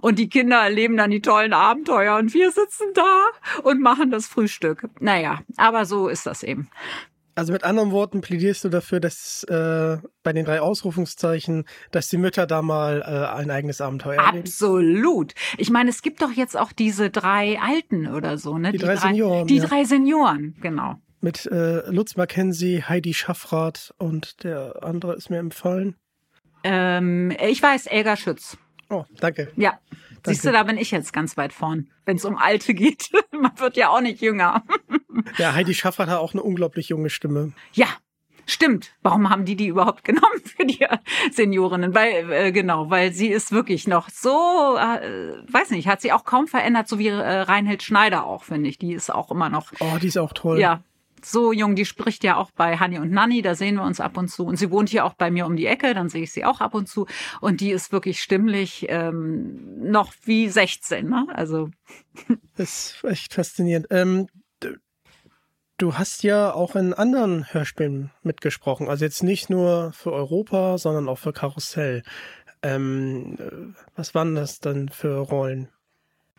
Und 0.00 0.18
die 0.18 0.28
Kinder 0.28 0.62
erleben 0.62 0.96
dann 0.96 1.10
die 1.10 1.22
tollen 1.22 1.52
Abenteuer 1.52 2.16
und 2.16 2.34
wir 2.34 2.50
sitzen 2.50 2.86
da 2.94 3.26
und 3.62 3.80
machen 3.80 4.10
das 4.10 4.26
Frühstück. 4.26 4.88
Naja, 5.00 5.40
aber 5.56 5.84
so 5.86 6.08
ist 6.08 6.26
das 6.26 6.42
eben. 6.42 6.68
Also 7.36 7.52
mit 7.52 7.64
anderen 7.64 7.90
Worten 7.92 8.22
plädierst 8.22 8.64
du 8.64 8.70
dafür, 8.70 8.98
dass 8.98 9.44
äh, 9.44 9.98
bei 10.22 10.32
den 10.32 10.46
drei 10.46 10.62
Ausrufungszeichen, 10.62 11.64
dass 11.90 12.08
die 12.08 12.16
Mütter 12.16 12.46
da 12.46 12.62
mal 12.62 13.02
äh, 13.02 13.36
ein 13.38 13.50
eigenes 13.50 13.82
Abenteuer 13.82 14.22
erleben? 14.22 14.46
Absolut. 14.46 15.34
Ich 15.58 15.68
meine, 15.68 15.90
es 15.90 16.00
gibt 16.00 16.22
doch 16.22 16.32
jetzt 16.32 16.56
auch 16.56 16.72
diese 16.72 17.10
drei 17.10 17.60
Alten 17.60 18.06
oder 18.08 18.38
so, 18.38 18.56
ne? 18.56 18.72
Die, 18.72 18.78
die 18.78 18.84
drei, 18.84 18.96
Senioren. 18.96 19.46
Die 19.46 19.58
ja. 19.58 19.66
drei 19.66 19.84
Senioren, 19.84 20.56
genau. 20.62 20.94
Mit 21.20 21.44
äh, 21.44 21.86
Lutz 21.90 22.16
Mackenzie, 22.16 22.82
Heidi 22.82 23.12
Schaffrath 23.12 23.92
und 23.98 24.42
der 24.42 24.82
andere 24.82 25.14
ist 25.14 25.28
mir 25.28 25.38
empfallen. 25.38 25.94
Ähm, 26.64 27.34
ich 27.46 27.62
weiß, 27.62 27.86
Elga 27.86 28.16
Schütz. 28.16 28.56
Oh, 28.88 29.04
danke. 29.20 29.52
Ja. 29.56 29.78
Danke. 29.90 30.20
Siehst 30.26 30.44
du, 30.44 30.52
da 30.52 30.62
bin 30.64 30.76
ich 30.78 30.90
jetzt 30.90 31.12
ganz 31.12 31.36
weit 31.36 31.52
vorn, 31.52 31.90
wenn 32.04 32.16
es 32.16 32.24
um 32.24 32.36
Alte 32.36 32.74
geht. 32.74 33.10
Man 33.32 33.58
wird 33.58 33.76
ja 33.76 33.88
auch 33.90 34.00
nicht 34.00 34.20
jünger. 34.20 34.62
Ja, 35.38 35.54
Heidi 35.54 35.72
Schaffert 35.72 36.10
hat 36.10 36.18
auch 36.18 36.34
eine 36.34 36.42
unglaublich 36.42 36.90
junge 36.90 37.08
Stimme. 37.08 37.52
Ja, 37.72 37.86
Stimmt. 38.48 38.92
Warum 39.02 39.28
haben 39.28 39.44
die 39.44 39.56
die 39.56 39.66
überhaupt 39.66 40.04
genommen 40.04 40.40
für 40.44 40.64
die 40.64 40.86
Seniorinnen? 41.32 41.94
Weil 41.94 42.32
äh, 42.32 42.52
genau, 42.52 42.90
weil 42.90 43.12
sie 43.12 43.26
ist 43.26 43.50
wirklich 43.50 43.88
noch 43.88 44.08
so, 44.08 44.76
äh, 44.78 45.42
weiß 45.52 45.70
nicht, 45.70 45.88
hat 45.88 46.00
sie 46.00 46.12
auch 46.12 46.24
kaum 46.24 46.46
verändert, 46.46 46.86
so 46.86 47.00
wie 47.00 47.08
äh, 47.08 47.12
Reinhild 47.14 47.82
Schneider 47.82 48.24
auch, 48.24 48.44
finde 48.44 48.70
ich. 48.70 48.78
Die 48.78 48.92
ist 48.92 49.12
auch 49.12 49.32
immer 49.32 49.48
noch. 49.48 49.72
Oh, 49.80 49.98
die 50.00 50.06
ist 50.06 50.16
auch 50.16 50.32
toll. 50.32 50.60
Ja, 50.60 50.84
so 51.26 51.52
jung, 51.52 51.74
die 51.74 51.84
spricht 51.84 52.24
ja 52.24 52.36
auch 52.36 52.50
bei 52.50 52.78
Honey 52.78 52.98
und 52.98 53.10
Nanny, 53.10 53.42
da 53.42 53.54
sehen 53.54 53.76
wir 53.76 53.82
uns 53.82 54.00
ab 54.00 54.16
und 54.16 54.28
zu. 54.28 54.44
Und 54.46 54.56
sie 54.56 54.70
wohnt 54.70 54.88
hier 54.88 55.04
auch 55.04 55.14
bei 55.14 55.30
mir 55.30 55.46
um 55.46 55.56
die 55.56 55.66
Ecke, 55.66 55.94
dann 55.94 56.08
sehe 56.08 56.22
ich 56.22 56.32
sie 56.32 56.44
auch 56.44 56.60
ab 56.60 56.74
und 56.74 56.88
zu. 56.88 57.06
Und 57.40 57.60
die 57.60 57.70
ist 57.70 57.92
wirklich 57.92 58.20
stimmlich 58.20 58.86
ähm, 58.88 59.90
noch 59.90 60.12
wie 60.24 60.48
16, 60.48 61.08
ne? 61.08 61.26
Also. 61.32 61.70
Das 62.56 62.94
ist 62.94 63.04
echt 63.04 63.34
faszinierend. 63.34 63.88
Ähm, 63.90 64.28
du 65.76 65.94
hast 65.94 66.22
ja 66.22 66.54
auch 66.54 66.74
in 66.74 66.94
anderen 66.94 67.52
Hörspielen 67.52 68.10
mitgesprochen. 68.22 68.88
Also 68.88 69.04
jetzt 69.04 69.22
nicht 69.22 69.50
nur 69.50 69.92
für 69.92 70.12
Europa, 70.12 70.78
sondern 70.78 71.08
auch 71.08 71.18
für 71.18 71.34
Karussell. 71.34 72.02
Ähm, 72.62 73.74
was 73.94 74.14
waren 74.14 74.34
das 74.34 74.60
dann 74.60 74.88
für 74.88 75.18
Rollen? 75.18 75.68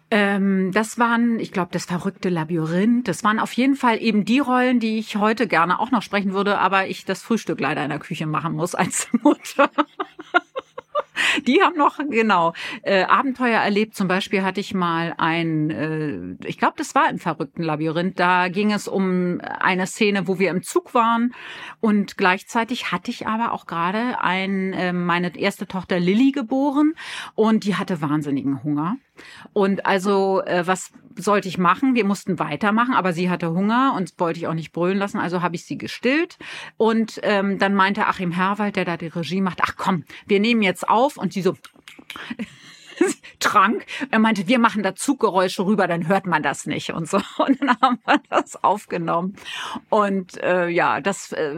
Ähm, 0.09 0.71
das 0.71 0.97
waren, 0.97 1.39
ich 1.39 1.51
glaube, 1.51 1.69
das 1.71 1.85
verrückte 1.85 2.29
Labyrinth. 2.29 3.07
Das 3.07 3.23
waren 3.23 3.39
auf 3.39 3.51
jeden 3.53 3.75
Fall 3.75 4.01
eben 4.01 4.23
die 4.23 4.39
Rollen, 4.39 4.79
die 4.79 4.97
ich 4.97 5.17
heute 5.17 5.47
gerne 5.47 5.79
auch 5.79 5.91
noch 5.91 6.01
sprechen 6.01 6.33
würde, 6.33 6.59
aber 6.59 6.87
ich 6.87 7.03
das 7.03 7.21
Frühstück 7.21 7.59
leider 7.59 7.83
in 7.83 7.89
der 7.89 7.99
Küche 7.99 8.25
machen 8.25 8.53
muss 8.53 8.73
als 8.73 9.09
Mutter. 9.23 9.69
Die 11.45 11.61
haben 11.61 11.77
noch, 11.77 11.99
genau, 12.09 12.53
äh, 12.83 13.03
Abenteuer 13.03 13.59
erlebt. 13.59 13.95
Zum 13.95 14.07
Beispiel 14.07 14.43
hatte 14.43 14.59
ich 14.59 14.73
mal 14.73 15.13
ein, 15.17 15.69
äh, 15.69 16.47
ich 16.47 16.57
glaube, 16.57 16.75
das 16.77 16.95
war 16.95 17.09
im 17.09 17.19
verrückten 17.19 17.63
Labyrinth. 17.63 18.19
Da 18.19 18.49
ging 18.49 18.71
es 18.71 18.87
um 18.87 19.39
eine 19.41 19.87
Szene, 19.87 20.27
wo 20.27 20.39
wir 20.39 20.49
im 20.49 20.63
Zug 20.63 20.93
waren. 20.93 21.33
Und 21.79 22.17
gleichzeitig 22.17 22.91
hatte 22.91 23.11
ich 23.11 23.27
aber 23.27 23.51
auch 23.51 23.65
gerade 23.65 24.21
ein, 24.21 24.73
äh, 24.73 24.93
meine 24.93 25.37
erste 25.37 25.67
Tochter 25.67 25.99
Lilly 25.99 26.31
geboren. 26.31 26.93
Und 27.35 27.63
die 27.63 27.75
hatte 27.75 28.01
wahnsinnigen 28.01 28.63
Hunger. 28.63 28.97
Und 29.53 29.85
also, 29.85 30.41
äh, 30.43 30.65
was 30.65 30.91
sollte 31.17 31.47
ich 31.47 31.57
machen? 31.57 31.95
Wir 31.95 32.05
mussten 32.05 32.39
weitermachen, 32.39 32.93
aber 32.93 33.13
sie 33.13 33.29
hatte 33.29 33.51
Hunger 33.51 33.93
und 33.97 34.13
wollte 34.19 34.39
ich 34.39 34.47
auch 34.47 34.53
nicht 34.53 34.71
brüllen 34.71 34.97
lassen, 34.97 35.19
also 35.19 35.41
habe 35.41 35.55
ich 35.55 35.65
sie 35.65 35.77
gestillt. 35.77 36.37
Und 36.77 37.19
ähm, 37.23 37.57
dann 37.57 37.73
meinte 37.73 38.05
Achim 38.05 38.31
Herwald, 38.31 38.75
der 38.75 38.85
da 38.85 38.97
die 38.97 39.07
Regie 39.07 39.41
macht, 39.41 39.59
ach 39.63 39.75
komm, 39.77 40.03
wir 40.27 40.39
nehmen 40.39 40.61
jetzt 40.61 40.87
auf 40.87 41.06
und 41.15 41.31
sie 41.31 41.41
so 41.41 41.55
trank. 43.39 43.85
Er 44.11 44.19
meinte, 44.19 44.47
wir 44.47 44.59
machen 44.59 44.83
da 44.83 44.95
Zuggeräusche 44.95 45.65
rüber, 45.65 45.87
dann 45.87 46.07
hört 46.07 46.25
man 46.25 46.43
das 46.43 46.65
nicht 46.65 46.91
und 46.91 47.07
so. 47.07 47.17
Und 47.37 47.61
dann 47.61 47.77
haben 47.81 47.99
wir 48.05 48.19
das 48.29 48.61
aufgenommen. 48.63 49.35
Und 49.89 50.41
äh, 50.41 50.67
ja, 50.67 51.01
das 51.01 51.31
äh, 51.31 51.53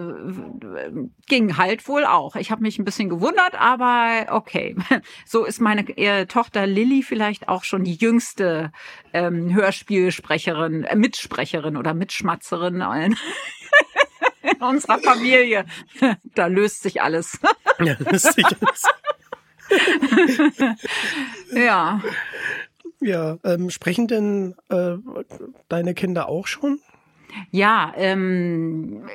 ging 1.28 1.58
halt 1.58 1.88
wohl 1.88 2.06
auch. 2.06 2.36
Ich 2.36 2.52
habe 2.52 2.62
mich 2.62 2.78
ein 2.78 2.86
bisschen 2.86 3.10
gewundert, 3.10 3.56
aber 3.60 4.28
okay. 4.30 4.76
So 5.26 5.46
ist 5.46 5.62
meine 5.62 5.88
äh, 5.98 6.26
Tochter 6.26 6.68
Lilly 6.68 7.04
vielleicht 7.04 7.48
auch 7.48 7.64
schon 7.64 7.84
die 7.84 7.96
jüngste 7.96 8.72
ähm, 9.14 9.54
Hörspielsprecherin, 9.54 10.84
äh, 10.84 10.96
Mitsprecherin 10.96 11.78
oder 11.78 11.94
Mitschmatzerin 11.94 12.84
in 14.42 14.62
unserer 14.62 15.00
Familie. 15.00 15.66
Da 16.36 16.48
löst 16.48 16.84
sich 16.84 17.02
alles. 17.02 17.40
Ja, 17.80 17.96
löst 18.00 18.34
sich 18.34 18.46
alles. 18.46 18.84
ja. 21.54 22.02
Ja, 23.02 23.38
ähm, 23.44 23.70
sprechen 23.70 24.08
denn 24.08 24.56
äh, 24.70 24.98
deine 25.70 25.94
Kinder 25.94 26.28
auch 26.28 26.48
schon? 26.48 26.80
Ja, 27.52 27.94
ähm, 27.96 29.08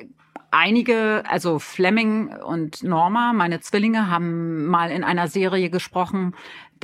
einige, 0.51 1.25
also 1.29 1.59
Fleming 1.59 2.29
und 2.29 2.83
Norma, 2.83 3.33
meine 3.33 3.61
Zwillinge, 3.61 4.09
haben 4.09 4.67
mal 4.67 4.91
in 4.91 5.05
einer 5.05 5.29
Serie 5.29 5.69
gesprochen. 5.69 6.35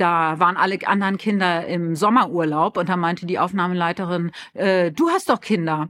Da 0.01 0.39
waren 0.39 0.57
alle 0.57 0.79
anderen 0.87 1.19
Kinder 1.19 1.67
im 1.67 1.95
Sommerurlaub 1.95 2.75
und 2.77 2.89
da 2.89 2.97
meinte 2.97 3.27
die 3.27 3.37
Aufnahmeleiterin, 3.37 4.31
äh, 4.55 4.91
du 4.91 5.09
hast 5.09 5.29
doch 5.29 5.39
Kinder, 5.39 5.89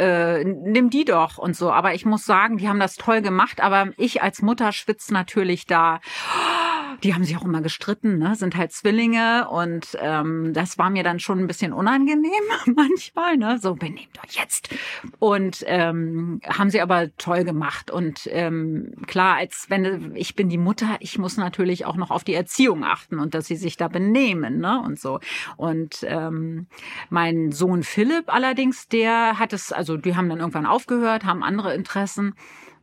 äh, 0.00 0.42
nimm 0.42 0.90
die 0.90 1.04
doch 1.04 1.38
und 1.38 1.54
so. 1.54 1.70
Aber 1.70 1.94
ich 1.94 2.04
muss 2.04 2.24
sagen, 2.24 2.56
die 2.56 2.68
haben 2.68 2.80
das 2.80 2.96
toll 2.96 3.22
gemacht, 3.22 3.60
aber 3.60 3.90
ich 3.98 4.20
als 4.20 4.42
Mutter 4.42 4.72
schwitze 4.72 5.14
natürlich 5.14 5.66
da. 5.66 6.00
Die 7.04 7.14
haben 7.14 7.24
sich 7.24 7.36
auch 7.36 7.44
immer 7.44 7.62
gestritten, 7.62 8.18
ne? 8.18 8.34
sind 8.34 8.56
halt 8.56 8.72
Zwillinge 8.72 9.48
und 9.48 9.96
ähm, 10.00 10.52
das 10.52 10.78
war 10.78 10.90
mir 10.90 11.02
dann 11.02 11.20
schon 11.20 11.38
ein 11.38 11.46
bisschen 11.46 11.72
unangenehm 11.72 12.30
manchmal, 12.76 13.36
ne? 13.36 13.58
so 13.60 13.74
benehmt 13.74 14.18
euch 14.24 14.36
jetzt. 14.36 14.74
Und 15.18 15.64
ähm, 15.66 16.40
haben 16.46 16.70
sie 16.70 16.80
aber 16.80 17.16
toll 17.16 17.44
gemacht 17.44 17.90
und 17.90 18.28
ähm, 18.30 18.92
klar, 19.06 19.36
als 19.36 19.66
wenn 19.68 20.14
ich 20.14 20.34
bin 20.34 20.48
die 20.48 20.58
Mutter, 20.58 20.96
ich 21.00 21.18
muss 21.18 21.36
natürlich 21.36 21.86
auch 21.86 21.96
noch 21.96 22.10
auf 22.10 22.24
die 22.24 22.34
Erziehung 22.34 22.84
achten 22.84 23.18
und 23.18 23.34
dass 23.34 23.51
sie 23.54 23.62
sich 23.62 23.76
da 23.76 23.88
benehmen 23.88 24.58
ne? 24.58 24.80
und 24.84 24.98
so. 24.98 25.20
Und 25.56 26.04
ähm, 26.08 26.66
mein 27.10 27.52
Sohn 27.52 27.82
Philipp 27.82 28.32
allerdings, 28.32 28.88
der 28.88 29.38
hat 29.38 29.52
es, 29.52 29.72
also 29.72 29.96
die 29.96 30.16
haben 30.16 30.28
dann 30.28 30.40
irgendwann 30.40 30.66
aufgehört, 30.66 31.24
haben 31.24 31.42
andere 31.42 31.74
Interessen. 31.74 32.34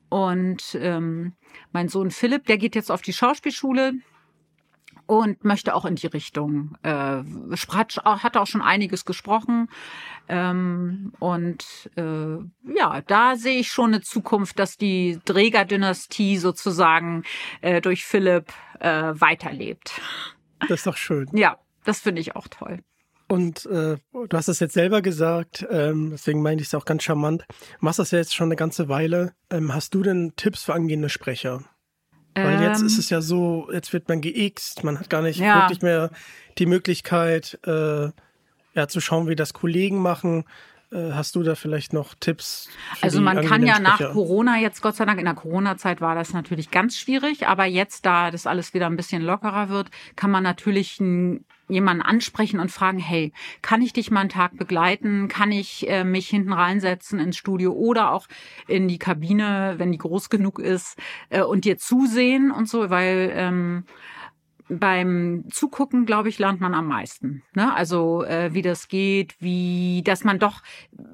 Und 0.10 0.78
ähm, 0.80 1.34
mein 1.72 1.88
Sohn 1.88 2.12
Philipp, 2.12 2.46
der 2.46 2.58
geht 2.58 2.76
jetzt 2.76 2.92
auf 2.92 3.02
die 3.02 3.14
Schauspielschule 3.14 3.94
und 5.10 5.44
möchte 5.44 5.74
auch 5.74 5.86
in 5.86 5.96
die 5.96 6.06
Richtung. 6.06 6.78
Äh, 6.84 7.24
hat, 7.70 8.38
auch 8.38 8.46
schon 8.46 8.62
einiges 8.62 9.06
gesprochen. 9.06 9.68
Ähm, 10.28 11.14
und 11.18 11.90
äh, 11.96 12.38
ja, 12.76 13.02
da 13.08 13.36
sehe 13.36 13.60
ich 13.60 13.70
schon 13.70 13.94
eine 13.94 14.02
Zukunft, 14.02 14.60
dass 14.60 14.78
die 14.78 15.20
Dräger-Dynastie 15.26 16.38
sozusagen 16.38 17.24
äh, 17.62 17.82
durch 17.82 18.06
Philipp 18.06 18.54
äh, 18.80 19.14
weiterlebt. 19.16 20.00
Das 20.68 20.80
ist 20.80 20.88
doch 20.88 20.98
schön. 20.98 21.30
Ja, 21.34 21.58
das 21.86 22.00
finde 22.00 22.22
ich 22.22 22.36
auch 22.36 22.48
toll. 22.48 22.80
Und 23.28 23.68
äh, 23.68 23.98
du 24.12 24.28
hast 24.34 24.48
es 24.48 24.60
jetzt 24.60 24.74
selber 24.74 25.04
gesagt, 25.04 25.66
ähm, 25.70 26.10
deswegen 26.12 26.42
meine 26.42 26.62
ich 26.62 26.68
es 26.68 26.74
auch 26.74 26.86
ganz 26.86 27.04
charmant. 27.04 27.46
Du 27.48 27.86
machst 27.86 28.00
das 28.00 28.10
ja 28.10 28.18
jetzt 28.18 28.34
schon 28.34 28.48
eine 28.48 28.56
ganze 28.56 28.90
Weile. 28.90 29.34
Ähm, 29.52 29.74
hast 29.74 29.94
du 29.94 30.02
denn 30.02 30.34
Tipps 30.36 30.64
für 30.64 30.74
angehende 30.74 31.10
Sprecher? 31.10 31.64
Weil 32.34 32.56
ähm, 32.56 32.64
jetzt 32.64 32.82
ist 32.82 32.98
es 32.98 33.10
ja 33.10 33.22
so, 33.22 33.70
jetzt 33.72 33.94
wird 33.94 34.10
man 34.10 34.22
geixt, 34.22 34.84
man 34.84 35.00
hat 35.00 35.10
gar 35.10 35.22
nicht 35.22 35.40
ja. 35.40 35.62
wirklich 35.62 35.82
mehr 35.82 36.10
die 36.58 36.66
Möglichkeit, 36.66 37.60
äh, 37.66 38.10
ja, 38.74 38.88
zu 38.88 39.00
schauen, 39.00 39.28
wie 39.28 39.36
das 39.36 39.54
Kollegen 39.54 40.00
machen. 40.00 40.46
Äh, 40.92 41.12
hast 41.14 41.36
du 41.36 41.44
da 41.44 41.56
vielleicht 41.56 41.94
noch 41.94 42.16
Tipps? 42.20 42.70
also 43.02 43.22
man 43.22 43.46
kann 43.46 43.66
ja 43.66 43.80
nach 43.80 44.00
Corona 44.12 44.60
jetzt, 44.60 44.82
Gott 44.82 44.96
sei 44.96 45.06
Dank, 45.06 45.20
in 45.20 45.26
der 45.26 45.36
Corona-Zeit 45.36 46.02
war 46.02 46.16
das 46.16 46.34
natürlich 46.34 46.72
ganz 46.72 46.98
schwierig, 46.98 47.48
aber 47.48 47.66
jetzt, 47.66 48.06
da 48.06 48.32
das 48.32 48.48
alles 48.48 48.74
wieder 48.74 48.88
ein 48.88 48.96
bisschen 48.96 49.22
lockerer 49.22 49.70
wird, 49.70 49.90
kann 50.16 50.32
man 50.32 50.44
natürlich 50.44 51.00
jemanden 51.68 52.02
ansprechen 52.02 52.60
und 52.60 52.72
fragen, 52.72 52.98
hey, 52.98 53.32
kann 53.62 53.84
ich 53.84 53.94
dich 53.94 54.10
mal 54.10 54.22
einen 54.22 54.30
Tag 54.30 54.58
begleiten? 54.58 55.28
Kann 55.28 55.52
ich 55.52 55.88
äh, 55.88 56.04
mich 56.04 56.28
hinten 56.28 56.52
reinsetzen 56.52 57.20
ins 57.20 57.38
Studio 57.38 57.72
oder 57.74 58.12
auch 58.12 58.26
in 58.68 58.88
die 58.88 58.98
Kabine, 58.98 59.76
wenn 59.78 59.92
die 59.92 60.00
groß 60.00 60.30
genug 60.30 60.58
ist, 60.58 60.98
äh, 61.30 61.44
und 61.44 61.66
dir 61.66 61.78
zusehen 61.78 62.50
und 62.50 62.68
so, 62.68 62.90
weil 62.90 63.32
ähm, 63.36 63.86
beim 64.70 65.46
Zugucken, 65.50 66.06
glaube 66.06 66.30
ich, 66.30 66.38
lernt 66.38 66.62
man 66.62 66.74
am 66.74 66.88
meisten. 66.88 67.42
Ne? 67.56 67.74
Also 67.74 68.24
äh, 68.24 68.54
wie 68.54 68.62
das 68.62 68.88
geht, 68.88 69.36
wie, 69.40 70.04
dass 70.04 70.24
man 70.24 70.38
doch, 70.38 70.62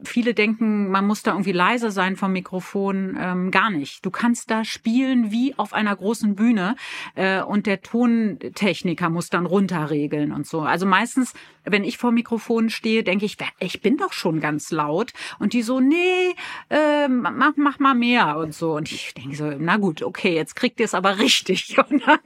viele 0.04 0.34
denken, 0.34 0.90
man 0.92 1.08
muss 1.08 1.24
da 1.24 1.32
irgendwie 1.32 1.54
leise 1.54 1.90
sein 1.90 2.18
vom 2.18 2.34
Mikrofon. 2.34 3.18
Ähm, 3.20 3.52
gar 3.52 3.70
nicht. 3.70 4.06
Du 4.06 4.12
kannst 4.12 4.52
da 4.52 4.66
spielen 4.66 5.32
wie 5.32 5.58
auf 5.58 5.74
einer 5.74 5.96
großen 5.96 6.36
Bühne 6.36 6.76
äh, 7.16 7.42
und 7.42 7.66
der 7.66 7.82
Tontechniker 7.82 9.10
muss 9.10 9.30
dann 9.30 9.46
runterregeln 9.46 10.34
und 10.34 10.46
so. 10.46 10.62
Also 10.62 10.86
meistens, 10.86 11.34
wenn 11.64 11.86
ich 11.86 11.98
vor 11.98 12.12
Mikrofon 12.12 12.70
stehe, 12.70 13.04
denke 13.04 13.26
ich, 13.26 13.38
ich 13.60 13.82
bin 13.82 13.98
doch 13.98 14.12
schon 14.12 14.42
ganz 14.42 14.72
laut. 14.72 15.14
Und 15.40 15.54
die 15.54 15.62
so, 15.62 15.80
nee, 15.80 16.36
äh, 16.70 17.08
mach, 17.08 17.54
mach 17.56 17.80
mal 17.80 17.96
mehr 17.96 18.38
und 18.38 18.54
so. 18.54 18.76
Und 18.76 18.92
ich 18.92 19.14
denke 19.14 19.36
so, 19.36 19.52
na 19.58 19.78
gut, 19.78 20.04
okay, 20.04 20.36
jetzt 20.36 20.56
kriegt 20.56 20.80
ihr 20.80 20.86
es 20.86 20.94
aber 20.94 21.20
richtig. 21.20 21.78
Und 21.90 22.06
dann, 22.06 22.20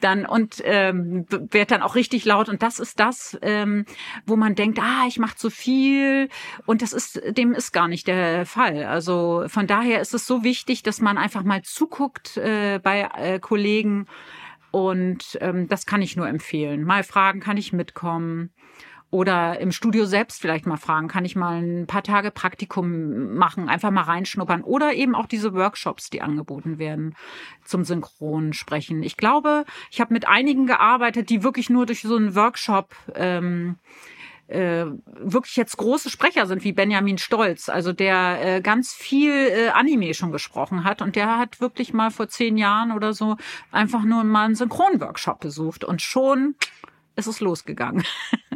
dann 0.00 0.26
und 0.26 0.53
ähm, 0.64 1.26
wird 1.28 1.70
dann 1.70 1.82
auch 1.82 1.94
richtig 1.94 2.24
laut. 2.24 2.48
Und 2.48 2.62
das 2.62 2.78
ist 2.78 3.00
das, 3.00 3.38
ähm, 3.42 3.84
wo 4.26 4.36
man 4.36 4.54
denkt, 4.54 4.78
ah, 4.80 5.04
ich 5.08 5.18
mache 5.18 5.36
zu 5.36 5.50
viel. 5.50 6.28
Und 6.66 6.82
das 6.82 6.92
ist, 6.92 7.20
dem 7.36 7.52
ist 7.52 7.72
gar 7.72 7.88
nicht 7.88 8.06
der 8.06 8.46
Fall. 8.46 8.84
Also 8.84 9.44
von 9.48 9.66
daher 9.66 10.00
ist 10.00 10.14
es 10.14 10.26
so 10.26 10.44
wichtig, 10.44 10.82
dass 10.82 11.00
man 11.00 11.18
einfach 11.18 11.42
mal 11.42 11.62
zuguckt 11.62 12.36
äh, 12.36 12.80
bei 12.82 13.08
äh, 13.16 13.38
Kollegen. 13.38 14.06
Und 14.70 15.38
ähm, 15.40 15.68
das 15.68 15.86
kann 15.86 16.02
ich 16.02 16.16
nur 16.16 16.28
empfehlen. 16.28 16.82
Mal 16.82 17.04
fragen, 17.04 17.40
kann 17.40 17.56
ich 17.56 17.72
mitkommen? 17.72 18.50
Oder 19.14 19.60
im 19.60 19.70
Studio 19.70 20.06
selbst 20.06 20.40
vielleicht 20.40 20.66
mal 20.66 20.76
fragen, 20.76 21.06
kann 21.06 21.24
ich 21.24 21.36
mal 21.36 21.62
ein 21.62 21.86
paar 21.86 22.02
Tage 22.02 22.32
Praktikum 22.32 23.34
machen, 23.34 23.68
einfach 23.68 23.92
mal 23.92 24.02
reinschnuppern. 24.02 24.64
Oder 24.64 24.92
eben 24.94 25.14
auch 25.14 25.26
diese 25.26 25.54
Workshops, 25.54 26.10
die 26.10 26.20
angeboten 26.20 26.80
werden 26.80 27.14
zum 27.64 27.84
Synchronsprechen. 27.84 29.04
Ich 29.04 29.16
glaube, 29.16 29.66
ich 29.92 30.00
habe 30.00 30.12
mit 30.12 30.26
einigen 30.26 30.66
gearbeitet, 30.66 31.30
die 31.30 31.44
wirklich 31.44 31.70
nur 31.70 31.86
durch 31.86 32.02
so 32.02 32.16
einen 32.16 32.34
Workshop 32.34 32.96
ähm, 33.14 33.76
äh, 34.48 34.86
wirklich 35.06 35.54
jetzt 35.54 35.76
große 35.76 36.10
Sprecher 36.10 36.46
sind, 36.46 36.64
wie 36.64 36.72
Benjamin 36.72 37.18
Stolz, 37.18 37.68
also 37.68 37.92
der 37.92 38.56
äh, 38.56 38.60
ganz 38.62 38.94
viel 38.94 39.30
äh, 39.30 39.68
Anime 39.68 40.14
schon 40.14 40.32
gesprochen 40.32 40.82
hat 40.82 41.00
und 41.02 41.14
der 41.14 41.38
hat 41.38 41.60
wirklich 41.60 41.92
mal 41.92 42.10
vor 42.10 42.26
zehn 42.26 42.56
Jahren 42.56 42.90
oder 42.90 43.12
so 43.12 43.36
einfach 43.70 44.02
nur 44.02 44.24
mal 44.24 44.46
einen 44.46 44.56
Synchronworkshop 44.56 45.38
besucht 45.38 45.84
und 45.84 46.02
schon 46.02 46.56
ist 47.16 47.26
es 47.26 47.40
losgegangen. 47.40 48.04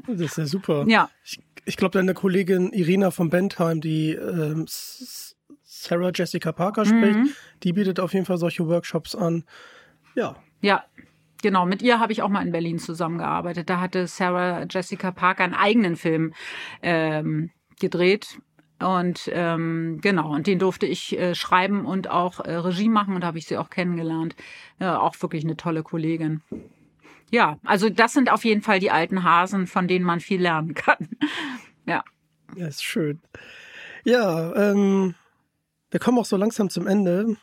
Das 0.07 0.21
ist 0.21 0.38
ja 0.38 0.47
super. 0.47 0.85
Ja. 0.88 1.11
Ich, 1.23 1.38
ich 1.66 1.77
glaube, 1.77 1.92
deine 1.92 2.14
Kollegin 2.14 2.73
Irina 2.73 3.11
von 3.11 3.29
Bentheim, 3.29 3.83
die 3.83 4.12
ähm, 4.12 4.64
Sarah 4.68 6.11
Jessica 6.14 6.51
Parker 6.51 6.87
spricht. 6.87 7.37
Die 7.62 7.75
bietet 7.75 8.01
auf 8.01 8.14
jeden 8.14 8.25
Fall 8.25 8.38
solche 8.38 8.66
Workshops 8.66 9.14
an. 9.14 9.44
Ja, 10.14 10.37
Ja, 10.62 10.85
genau. 11.42 11.66
Mit 11.66 11.83
ihr 11.83 12.01
habe 12.01 12.12
ich 12.12 12.23
auch 12.23 12.31
mal 12.31 12.40
in 12.40 12.53
Berlin 12.53 12.79
zusammengearbeitet. 12.79 13.68
Da 13.68 13.81
hatte 13.81 14.07
Sarah 14.07 14.64
Jessica 14.68 15.11
Parker 15.11 15.44
einen 15.44 15.55
eigenen 15.55 15.97
Film 15.97 16.33
ähm, 16.83 17.51
gedreht. 17.79 18.38
Und 18.81 19.29
ähm, 19.33 19.99
genau, 20.01 20.33
und 20.35 20.47
den 20.47 20.61
durfte 20.61 20.87
ich 20.87 21.18
äh, 21.18 21.35
schreiben 21.35 21.85
und 21.85 22.11
auch 22.11 22.40
äh, 22.40 22.55
Regie 22.55 22.88
machen 22.88 23.14
und 23.14 23.23
da 23.23 23.27
habe 23.27 23.38
ich 23.38 23.47
sie 23.47 23.57
auch 23.57 23.71
kennengelernt. 23.71 24.37
Ja, 24.79 25.01
auch 25.01 25.21
wirklich 25.21 25.44
eine 25.44 25.57
tolle 25.57 25.83
Kollegin. 25.83 26.42
Ja, 27.30 27.58
also 27.64 27.88
das 27.90 28.12
sind 28.12 28.30
auf 28.30 28.44
jeden 28.44 28.62
Fall 28.62 28.80
die 28.80 28.90
alten 28.90 29.22
Hasen, 29.22 29.66
von 29.66 29.88
denen 29.88 30.04
man 30.04 30.20
viel 30.20 30.40
lernen 30.40 30.74
kann. 30.74 31.08
Ja. 31.86 32.04
Ja, 32.54 32.66
ist 32.66 32.84
schön. 32.84 33.18
Ja, 34.04 34.54
ähm, 34.56 35.14
wir 35.90 35.98
kommen 35.98 36.18
auch 36.18 36.26
so 36.26 36.36
langsam 36.36 36.68
zum 36.68 36.86
Ende. 36.86 37.38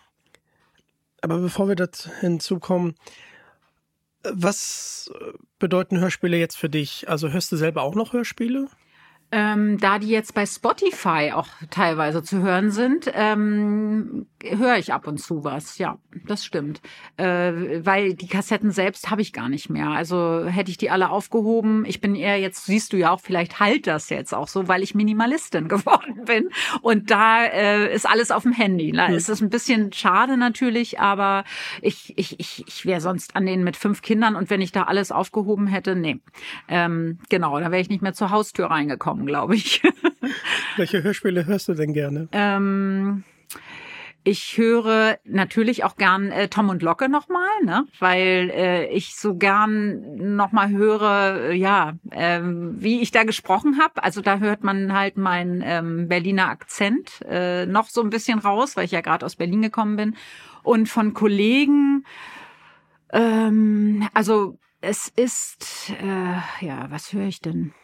Aber 1.21 1.39
bevor 1.39 1.67
wir 1.67 1.75
dazu 1.75 2.11
hinzukommen, 2.19 2.93
was 4.21 5.11
bedeuten 5.57 5.99
Hörspiele 5.99 6.37
jetzt 6.37 6.57
für 6.57 6.69
dich? 6.69 7.09
Also 7.09 7.31
hörst 7.31 7.51
du 7.51 7.55
selber 7.55 7.81
auch 7.81 7.95
noch 7.95 8.13
Hörspiele? 8.13 8.67
Ähm, 9.31 9.77
da 9.79 9.99
die 9.99 10.07
jetzt 10.07 10.33
bei 10.33 10.45
Spotify 10.45 11.31
auch 11.33 11.47
teilweise 11.69 12.23
zu 12.23 12.41
hören 12.41 12.71
sind, 12.71 13.11
ähm, 13.13 14.27
höre 14.43 14.77
ich 14.77 14.93
ab 14.93 15.07
und 15.07 15.19
zu 15.19 15.43
was. 15.43 15.77
Ja, 15.77 15.97
das 16.25 16.45
stimmt. 16.45 16.81
Äh, 17.17 17.83
weil 17.85 18.13
die 18.13 18.27
Kassetten 18.27 18.71
selbst 18.71 19.09
habe 19.09 19.21
ich 19.21 19.33
gar 19.33 19.49
nicht 19.49 19.69
mehr. 19.69 19.89
Also 19.89 20.45
hätte 20.45 20.71
ich 20.71 20.77
die 20.77 20.89
alle 20.89 21.09
aufgehoben. 21.09 21.85
Ich 21.85 22.01
bin 22.01 22.15
eher 22.15 22.39
jetzt, 22.39 22.65
siehst 22.65 22.93
du 22.93 22.97
ja 22.97 23.11
auch, 23.11 23.19
vielleicht 23.19 23.59
halt 23.59 23.87
das 23.87 24.09
jetzt 24.09 24.33
auch 24.33 24.47
so, 24.47 24.67
weil 24.67 24.83
ich 24.83 24.95
Minimalistin 24.95 25.67
geworden 25.69 26.25
bin. 26.25 26.49
Und 26.81 27.11
da 27.11 27.45
äh, 27.45 27.93
ist 27.93 28.07
alles 28.07 28.31
auf 28.31 28.43
dem 28.43 28.53
Handy. 28.53 28.91
Da 28.91 29.07
ist 29.07 29.29
es 29.29 29.41
ein 29.41 29.49
bisschen 29.49 29.91
schade 29.93 30.37
natürlich, 30.37 30.99
aber 30.99 31.43
ich, 31.81 32.13
ich, 32.17 32.39
ich, 32.39 32.63
ich 32.67 32.85
wäre 32.85 33.01
sonst 33.01 33.35
an 33.35 33.45
denen 33.45 33.63
mit 33.63 33.77
fünf 33.77 34.01
Kindern 34.01 34.35
und 34.35 34.49
wenn 34.49 34.61
ich 34.61 34.71
da 34.71 34.83
alles 34.83 35.11
aufgehoben 35.11 35.67
hätte, 35.67 35.95
nee. 35.95 36.19
Ähm, 36.67 37.19
genau, 37.29 37.59
da 37.59 37.71
wäre 37.71 37.81
ich 37.81 37.89
nicht 37.89 38.01
mehr 38.01 38.13
zur 38.13 38.29
Haustür 38.29 38.67
reingekommen, 38.67 39.14
glaube 39.25 39.55
ich. 39.55 39.81
Welche 40.77 41.03
Hörspiele 41.03 41.45
hörst 41.45 41.67
du 41.67 41.73
denn 41.73 41.93
gerne? 41.93 42.27
ähm, 42.31 43.23
ich 44.27 44.57
höre 44.57 45.19
natürlich 45.23 45.83
auch 45.83 45.97
gern 45.97 46.31
äh, 46.31 46.47
Tom 46.47 46.69
und 46.69 46.81
Locke 46.81 47.09
nochmal, 47.09 47.47
ne? 47.63 47.85
weil 47.99 48.49
äh, 48.51 48.87
ich 48.87 49.15
so 49.15 49.35
gern 49.35 50.35
nochmal 50.35 50.69
höre, 50.69 51.51
äh, 51.51 51.55
ja, 51.55 51.93
ähm, 52.11 52.75
wie 52.79 53.01
ich 53.01 53.11
da 53.11 53.23
gesprochen 53.23 53.77
habe. 53.79 54.03
Also 54.03 54.21
da 54.21 54.39
hört 54.39 54.63
man 54.63 54.93
halt 54.93 55.17
meinen 55.17 55.61
ähm, 55.63 56.07
Berliner 56.07 56.49
Akzent 56.49 57.21
äh, 57.29 57.67
noch 57.67 57.87
so 57.87 58.01
ein 58.01 58.09
bisschen 58.09 58.39
raus, 58.39 58.75
weil 58.75 58.85
ich 58.85 58.91
ja 58.91 59.01
gerade 59.01 59.27
aus 59.27 59.35
Berlin 59.35 59.61
gekommen 59.61 59.95
bin. 59.95 60.15
Und 60.63 60.89
von 60.89 61.13
Kollegen, 61.13 62.03
ähm, 63.13 64.09
also 64.15 64.57
es 64.81 65.07
ist, 65.15 65.91
äh, 66.01 66.65
ja, 66.65 66.87
was 66.89 67.13
höre 67.13 67.27
ich 67.27 67.41
denn? 67.41 67.75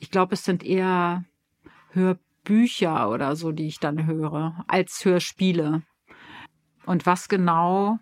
Ich 0.00 0.10
glaube, 0.10 0.34
es 0.34 0.44
sind 0.44 0.64
eher 0.64 1.24
Hörbücher 1.92 3.10
oder 3.10 3.36
so, 3.36 3.52
die 3.52 3.68
ich 3.68 3.78
dann 3.78 4.06
höre, 4.06 4.64
als 4.66 5.04
Hörspiele. 5.04 5.82
Und 6.86 7.06
was 7.06 7.28
genau? 7.28 7.98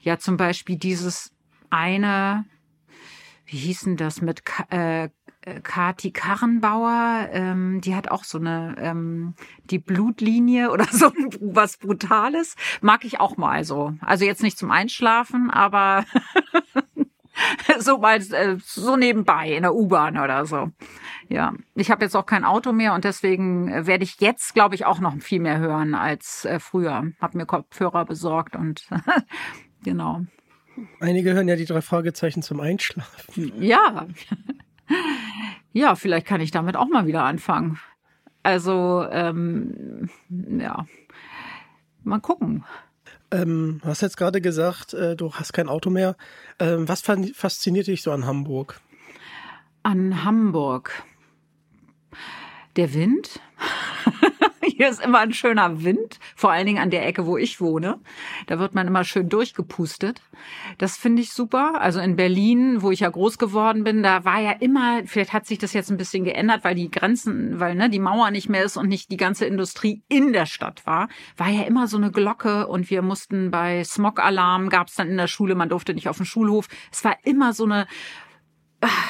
Ja, 0.00 0.18
zum 0.18 0.36
Beispiel 0.36 0.76
dieses 0.76 1.34
eine, 1.70 2.44
wie 3.46 3.58
hieß 3.58 3.80
denn 3.82 3.96
das 3.96 4.22
mit 4.22 4.42
äh, 4.70 5.10
Kati 5.64 6.12
Karrenbauer, 6.12 7.28
ähm, 7.32 7.80
die 7.80 7.96
hat 7.96 8.08
auch 8.08 8.22
so 8.22 8.38
eine, 8.38 8.76
ähm, 8.78 9.34
die 9.64 9.80
Blutlinie 9.80 10.70
oder 10.70 10.86
so 10.86 11.06
was 11.40 11.78
Brutales. 11.78 12.54
Mag 12.80 13.04
ich 13.04 13.18
auch 13.18 13.36
mal 13.36 13.64
so. 13.64 13.94
Also 14.00 14.24
jetzt 14.24 14.44
nicht 14.44 14.56
zum 14.56 14.70
Einschlafen, 14.70 15.50
aber 15.50 16.04
so 17.78 17.98
mal 17.98 18.16
äh, 18.16 18.56
so 18.62 18.96
nebenbei 18.96 19.52
in 19.52 19.62
der 19.62 19.74
U-Bahn 19.74 20.18
oder 20.18 20.46
so. 20.46 20.70
Ja, 21.28 21.54
ich 21.74 21.90
habe 21.90 22.04
jetzt 22.04 22.16
auch 22.16 22.26
kein 22.26 22.44
Auto 22.44 22.72
mehr 22.72 22.94
und 22.94 23.04
deswegen 23.04 23.68
äh, 23.68 23.86
werde 23.86 24.04
ich 24.04 24.20
jetzt, 24.20 24.54
glaube 24.54 24.74
ich, 24.74 24.84
auch 24.84 25.00
noch 25.00 25.14
viel 25.20 25.40
mehr 25.40 25.58
hören 25.58 25.94
als 25.94 26.44
äh, 26.44 26.58
früher. 26.60 27.04
Hab 27.20 27.34
mir 27.34 27.46
Kopfhörer 27.46 28.04
besorgt 28.04 28.56
und 28.56 28.86
genau. 29.84 30.22
Einige 31.00 31.34
hören 31.34 31.48
ja 31.48 31.56
die 31.56 31.66
drei 31.66 31.82
Fragezeichen 31.82 32.42
zum 32.42 32.60
Einschlafen. 32.60 33.52
Ja. 33.60 34.06
Ja, 35.72 35.94
vielleicht 35.94 36.26
kann 36.26 36.40
ich 36.40 36.50
damit 36.50 36.76
auch 36.76 36.88
mal 36.88 37.06
wieder 37.06 37.24
anfangen. 37.24 37.78
Also, 38.42 39.06
ähm, 39.10 40.10
ja. 40.28 40.86
Mal 42.02 42.20
gucken. 42.20 42.64
Ähm, 43.32 43.80
du 43.82 43.88
hast 43.88 44.02
jetzt 44.02 44.16
gerade 44.16 44.40
gesagt, 44.40 44.92
äh, 44.94 45.16
du 45.16 45.32
hast 45.32 45.52
kein 45.52 45.68
Auto 45.68 45.90
mehr. 45.90 46.16
Ähm, 46.58 46.86
was 46.88 47.00
fasziniert 47.00 47.86
dich 47.86 48.02
so 48.02 48.12
an 48.12 48.26
Hamburg? 48.26 48.80
An 49.82 50.24
Hamburg. 50.24 51.02
Der 52.76 52.94
Wind. 52.94 53.40
Hier 54.82 54.90
ist 54.90 55.00
immer 55.00 55.20
ein 55.20 55.32
schöner 55.32 55.84
Wind, 55.84 56.18
vor 56.34 56.50
allen 56.50 56.66
Dingen 56.66 56.82
an 56.82 56.90
der 56.90 57.06
Ecke, 57.06 57.24
wo 57.24 57.36
ich 57.36 57.60
wohne. 57.60 58.00
Da 58.48 58.58
wird 58.58 58.74
man 58.74 58.88
immer 58.88 59.04
schön 59.04 59.28
durchgepustet. 59.28 60.20
Das 60.78 60.96
finde 60.96 61.22
ich 61.22 61.32
super. 61.32 61.80
Also 61.80 62.00
in 62.00 62.16
Berlin, 62.16 62.82
wo 62.82 62.90
ich 62.90 62.98
ja 62.98 63.08
groß 63.08 63.38
geworden 63.38 63.84
bin, 63.84 64.02
da 64.02 64.24
war 64.24 64.40
ja 64.40 64.50
immer, 64.50 65.02
vielleicht 65.04 65.32
hat 65.32 65.46
sich 65.46 65.58
das 65.60 65.72
jetzt 65.72 65.92
ein 65.92 65.98
bisschen 65.98 66.24
geändert, 66.24 66.64
weil 66.64 66.74
die 66.74 66.90
Grenzen, 66.90 67.60
weil 67.60 67.76
ne, 67.76 67.90
die 67.90 68.00
Mauer 68.00 68.32
nicht 68.32 68.48
mehr 68.48 68.64
ist 68.64 68.76
und 68.76 68.88
nicht 68.88 69.12
die 69.12 69.16
ganze 69.16 69.46
Industrie 69.46 70.02
in 70.08 70.32
der 70.32 70.46
Stadt 70.46 70.84
war, 70.84 71.08
war 71.36 71.48
ja 71.48 71.62
immer 71.62 71.86
so 71.86 71.96
eine 71.96 72.10
Glocke 72.10 72.66
und 72.66 72.90
wir 72.90 73.02
mussten 73.02 73.52
bei 73.52 73.84
Smog-Alarm, 73.84 74.68
gab 74.68 74.88
es 74.88 74.96
dann 74.96 75.08
in 75.08 75.16
der 75.16 75.28
Schule, 75.28 75.54
man 75.54 75.68
durfte 75.68 75.94
nicht 75.94 76.08
auf 76.08 76.16
den 76.16 76.26
Schulhof. 76.26 76.66
Es 76.90 77.04
war 77.04 77.16
immer 77.22 77.52
so 77.52 77.66
eine 77.66 77.86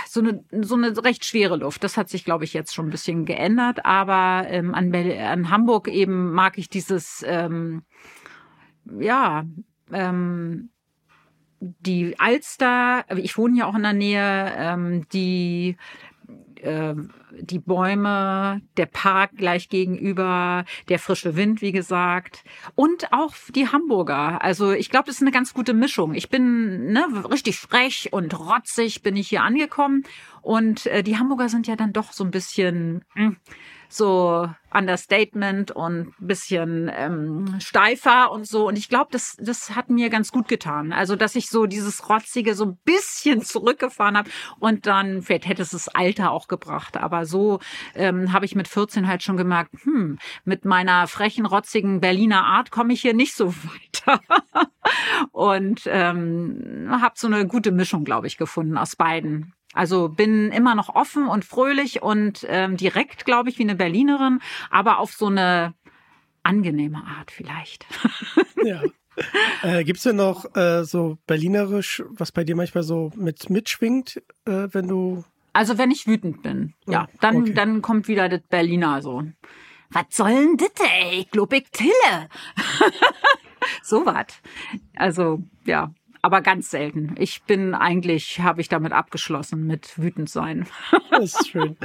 so 0.09 0.21
eine, 0.21 0.45
so 0.63 0.75
eine 0.75 0.97
recht 1.05 1.25
schwere 1.25 1.57
Luft. 1.57 1.85
Das 1.85 1.97
hat 1.97 2.09
sich, 2.09 2.25
glaube 2.25 2.45
ich, 2.45 2.53
jetzt 2.53 2.75
schon 2.75 2.87
ein 2.87 2.91
bisschen 2.91 3.25
geändert. 3.25 3.85
Aber 3.85 4.47
ähm, 4.49 4.75
an, 4.75 4.91
Bel 4.91 5.19
an 5.19 5.51
Hamburg 5.51 5.89
eben 5.89 6.33
mag 6.33 6.59
ich 6.59 6.69
dieses, 6.69 7.25
ähm, 7.27 7.83
ja, 8.99 9.45
ähm, 9.93 10.71
die 11.61 12.19
Alster, 12.19 13.05
ich 13.17 13.39
wohne 13.39 13.59
ja 13.59 13.67
auch 13.67 13.77
in 13.77 13.83
der 13.83 13.93
Nähe, 13.93 14.53
ähm, 14.57 15.09
die 15.13 15.77
äh, 16.62 16.94
die 17.40 17.59
Bäume, 17.59 18.62
der 18.77 18.87
Park 18.87 19.33
gleich 19.37 19.68
gegenüber, 19.68 20.64
der 20.88 20.98
frische 20.98 21.37
Wind, 21.37 21.62
wie 21.62 21.72
gesagt, 21.72 22.44
und 22.75 23.12
auch 23.12 23.35
die 23.55 23.68
Hamburger. 23.68 24.42
Also 24.42 24.72
ich 24.72 24.90
glaube, 24.90 25.07
das 25.07 25.16
ist 25.16 25.22
eine 25.22 25.31
ganz 25.31 25.55
gute 25.55 25.75
Mischung. 25.75 26.14
Ich 26.14 26.29
bin 26.29 26.92
ne, 26.92 27.05
richtig 27.31 27.59
frech 27.59 28.09
und 28.12 28.38
rotzig 28.38 29.03
bin 29.03 29.16
ich 29.16 29.29
hier 29.29 29.42
angekommen 29.42 30.05
und 30.42 30.87
äh, 30.87 31.03
die 31.03 31.18
Hamburger 31.18 31.48
sind 31.48 31.66
ja 31.66 31.77
dann 31.77 31.92
doch 31.92 32.12
so 32.12 32.25
ein 32.25 32.31
bisschen 32.31 33.05
mh, 33.14 33.37
so 33.92 34.48
Understatement 34.72 35.70
und 35.70 36.14
bisschen 36.18 36.90
ähm, 36.94 37.57
steifer 37.61 38.31
und 38.33 38.46
so. 38.46 38.66
Und 38.66 38.76
ich 38.78 38.88
glaube, 38.88 39.09
das, 39.11 39.37
das 39.38 39.76
hat 39.76 39.90
mir 39.90 40.09
ganz 40.09 40.33
gut 40.33 40.48
getan. 40.48 40.92
Also, 40.92 41.16
dass 41.16 41.35
ich 41.35 41.48
so 41.48 41.66
dieses 41.66 42.09
Rotzige 42.09 42.55
so 42.55 42.64
ein 42.64 42.78
bisschen 42.85 43.42
zurückgefahren 43.42 44.16
habe 44.16 44.31
und 44.59 44.87
dann, 44.87 45.22
vielleicht 45.22 45.46
hätte 45.46 45.62
es 45.62 45.70
das 45.70 45.88
Alter 45.88 46.31
auch 46.31 46.48
gebracht. 46.48 46.96
Aber 46.96 47.26
so 47.26 47.61
ähm, 47.94 48.33
habe 48.33 48.46
ich 48.46 48.55
mit 48.55 48.68
14 48.68 49.07
halt 49.07 49.22
schon 49.22 49.37
gemerkt, 49.37 49.72
hm, 49.83 50.18
mit 50.44 50.64
meiner 50.64 51.07
frechen, 51.07 51.46
rotzigen 51.46 52.00
Berliner 52.00 52.44
Art 52.44 52.70
komme 52.70 52.92
ich 52.92 53.02
hier 53.02 53.14
nicht 53.14 53.35
so 53.35 53.55
weiter. 53.55 54.20
und 55.33 55.83
ähm, 55.87 56.88
habe 56.90 57.14
so 57.16 57.26
eine 57.26 57.46
gute 57.46 57.72
Mischung, 57.72 58.05
glaube 58.05 58.26
ich, 58.26 58.37
gefunden 58.37 58.78
aus 58.78 58.96
beiden. 58.96 59.52
Also 59.73 60.09
bin 60.09 60.51
immer 60.51 60.75
noch 60.75 60.95
offen 60.95 61.27
und 61.27 61.45
fröhlich 61.45 62.03
und 62.03 62.47
ähm, 62.49 62.77
direkt, 62.77 63.25
glaube 63.25 63.49
ich, 63.49 63.59
wie 63.59 63.63
eine 63.65 63.75
Berlinerin, 63.75 64.41
aber 64.71 64.99
auf 64.99 65.13
so 65.13 65.27
eine 65.27 65.75
angenehme 66.43 67.03
Art 67.05 67.31
vielleicht. 67.31 67.87
Ja. 68.65 68.81
Äh, 69.65 69.83
Gibt 69.83 69.97
es 69.99 70.05
denn 70.05 70.15
noch 70.15 70.55
äh, 70.55 70.85
so 70.85 71.19
berlinerisch, 71.27 72.01
was 72.11 72.31
bei 72.31 72.45
dir 72.45 72.55
manchmal 72.55 72.85
so 72.85 73.11
mit 73.17 73.51
mitschwingt, 73.51 74.23
äh, 74.45 74.69
wenn 74.71 74.87
du. 74.87 75.25
Also 75.53 75.79
wenn 75.79 75.91
ich 75.91 76.07
wütend 76.07 76.43
bin, 76.43 76.75
ja, 76.87 77.09
Oh, 77.11 77.17
dann, 77.21 77.37
okay. 77.39 77.55
dann 77.55 77.83
kommt 77.83 78.07
wieder 78.07 78.29
das 78.29 78.41
Berliner 78.43 79.03
so. 79.03 79.25
Was 79.91 80.05
soll 80.11 80.31
denn 80.31 80.57
das, 80.57 80.87
ey? 80.89 81.27
Ich 81.31 81.71
tille. 81.71 82.29
so 83.83 84.07
was. 84.07 84.27
Also, 84.97 85.43
ja, 85.65 85.93
aber 86.23 86.41
ganz 86.41 86.71
selten. 86.71 87.15
Ich 87.19 87.43
bin 87.43 87.75
eigentlich, 87.75 88.41
habe 88.41 88.61
ich 88.61 88.69
damit 88.69 88.93
abgeschlossen 88.93 89.67
mit 89.67 89.99
wütend 89.99 90.31
sein. 90.31 90.67
Das 91.11 91.35
ist 91.41 91.49
schön. 91.49 91.77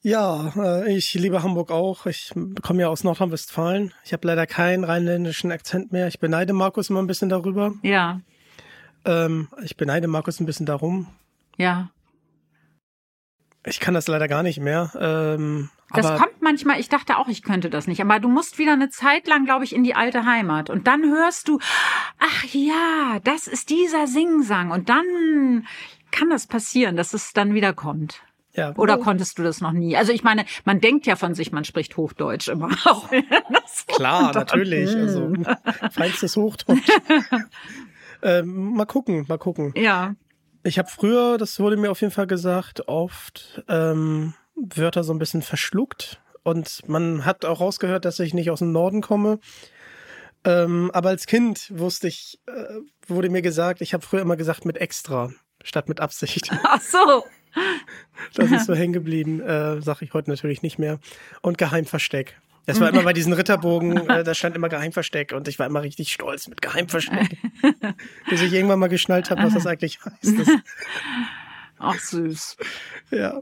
Ja, 0.00 0.52
äh, 0.56 0.96
ich 0.96 1.12
liebe 1.14 1.42
Hamburg 1.42 1.70
auch. 1.70 2.06
Ich 2.06 2.32
komme 2.62 2.80
ja 2.82 2.88
aus 2.88 3.04
Nordrhein-Westfalen. 3.04 3.92
Ich 4.04 4.12
habe 4.12 4.26
leider 4.26 4.46
keinen 4.46 4.84
rheinländischen 4.84 5.50
Akzent 5.52 5.92
mehr. 5.92 6.06
Ich 6.08 6.18
beneide 6.20 6.52
Markus 6.52 6.88
immer 6.88 7.02
ein 7.02 7.06
bisschen 7.06 7.28
darüber. 7.28 7.74
ja, 7.82 8.20
Ähm, 9.04 9.48
ich 9.62 9.76
beneide 9.76 10.08
Markus 10.08 10.40
ein 10.40 10.46
bisschen 10.46 10.66
darum. 10.66 11.08
ja. 11.58 11.90
Ich 13.66 13.80
kann 13.80 13.92
das 13.92 14.06
leider 14.08 14.28
gar 14.28 14.42
nicht 14.42 14.60
mehr. 14.60 14.90
Ähm, 14.98 15.68
Das 15.94 16.04
Aber- 16.06 16.18
kommt 16.18 16.42
manchmal, 16.42 16.78
ich 16.80 16.88
dachte 16.88 17.16
auch, 17.16 17.28
ich 17.28 17.42
könnte 17.42 17.70
das 17.70 17.86
nicht, 17.86 18.00
aber 18.02 18.20
du 18.20 18.28
musst 18.28 18.58
wieder 18.58 18.72
eine 18.74 18.90
Zeit 18.90 19.26
lang, 19.26 19.44
glaube 19.46 19.64
ich, 19.64 19.74
in 19.74 19.84
die 19.84 19.94
alte 19.94 20.26
Heimat 20.26 20.68
und 20.68 20.86
dann 20.86 21.02
hörst 21.04 21.48
du, 21.48 21.58
ach 22.18 22.44
ja, 22.44 23.18
das 23.24 23.46
ist 23.46 23.70
dieser 23.70 24.06
Singsang 24.06 24.70
und 24.70 24.88
dann 24.90 25.66
kann 26.10 26.28
das 26.30 26.46
passieren, 26.46 26.96
dass 26.96 27.14
es 27.14 27.32
dann 27.32 27.54
wieder 27.54 27.72
kommt. 27.72 28.22
Ja. 28.54 28.74
Oder 28.76 28.98
konntest 28.98 29.38
du 29.38 29.42
das 29.44 29.60
noch 29.60 29.72
nie? 29.72 29.96
Also 29.96 30.10
ich 30.12 30.24
meine, 30.24 30.44
man 30.64 30.80
denkt 30.80 31.06
ja 31.06 31.14
von 31.16 31.34
sich, 31.34 31.52
man 31.52 31.64
spricht 31.64 31.96
Hochdeutsch 31.96 32.48
immer. 32.48 32.68
Auch 32.86 33.08
Klar, 33.86 34.32
natürlich. 34.34 34.94
Also 34.94 35.32
feinstes 35.92 36.36
Hochdeutsch. 36.36 36.88
ähm, 38.22 38.74
mal 38.74 38.86
gucken, 38.86 39.24
mal 39.28 39.38
gucken. 39.38 39.72
ja, 39.76 40.14
Ich 40.64 40.78
habe 40.78 40.88
früher, 40.88 41.38
das 41.38 41.60
wurde 41.60 41.76
mir 41.76 41.90
auf 41.90 42.00
jeden 42.00 42.12
Fall 42.12 42.26
gesagt, 42.26 42.88
oft 42.88 43.62
ähm, 43.68 44.34
Wörter 44.74 45.04
so 45.04 45.12
ein 45.12 45.18
bisschen 45.18 45.42
verschluckt. 45.42 46.20
Und 46.42 46.88
man 46.88 47.24
hat 47.24 47.44
auch 47.44 47.60
rausgehört, 47.60 48.04
dass 48.04 48.18
ich 48.20 48.34
nicht 48.34 48.50
aus 48.50 48.60
dem 48.60 48.72
Norden 48.72 49.02
komme. 49.02 49.38
Ähm, 50.44 50.90
aber 50.94 51.10
als 51.10 51.26
Kind 51.26 51.70
wusste 51.76 52.08
ich, 52.08 52.40
äh, 52.46 52.80
wurde 53.06 53.28
mir 53.28 53.42
gesagt, 53.42 53.80
ich 53.80 53.92
habe 53.92 54.04
früher 54.04 54.22
immer 54.22 54.36
gesagt 54.36 54.64
mit 54.64 54.78
extra 54.78 55.30
statt 55.62 55.88
mit 55.88 56.00
Absicht. 56.00 56.50
ach 56.64 56.80
so. 56.80 57.24
Das 58.34 58.50
ist 58.50 58.66
so 58.66 58.74
hängen 58.74 58.92
geblieben, 58.92 59.40
äh, 59.40 59.80
sage 59.80 60.04
ich 60.04 60.12
heute 60.12 60.28
natürlich 60.28 60.62
nicht 60.62 60.78
mehr. 60.78 60.98
Und 61.40 61.56
Geheimversteck. 61.56 62.36
Das 62.66 62.80
war 62.80 62.90
immer 62.90 63.02
bei 63.02 63.14
diesen 63.14 63.32
Ritterbogen, 63.32 63.96
äh, 64.10 64.22
da 64.22 64.34
stand 64.34 64.54
immer 64.54 64.68
Geheimversteck 64.68 65.32
und 65.32 65.48
ich 65.48 65.58
war 65.58 65.66
immer 65.66 65.82
richtig 65.82 66.12
stolz 66.12 66.48
mit 66.48 66.60
Geheimversteck. 66.60 67.38
Bis 68.28 68.42
ich 68.42 68.52
irgendwann 68.52 68.78
mal 68.78 68.88
geschnallt 68.88 69.30
habe, 69.30 69.42
was 69.42 69.54
das 69.54 69.66
eigentlich 69.66 69.98
heißt. 70.04 70.38
Das, 70.38 70.48
Ach 71.78 71.98
süß. 71.98 72.56
Ja, 73.10 73.40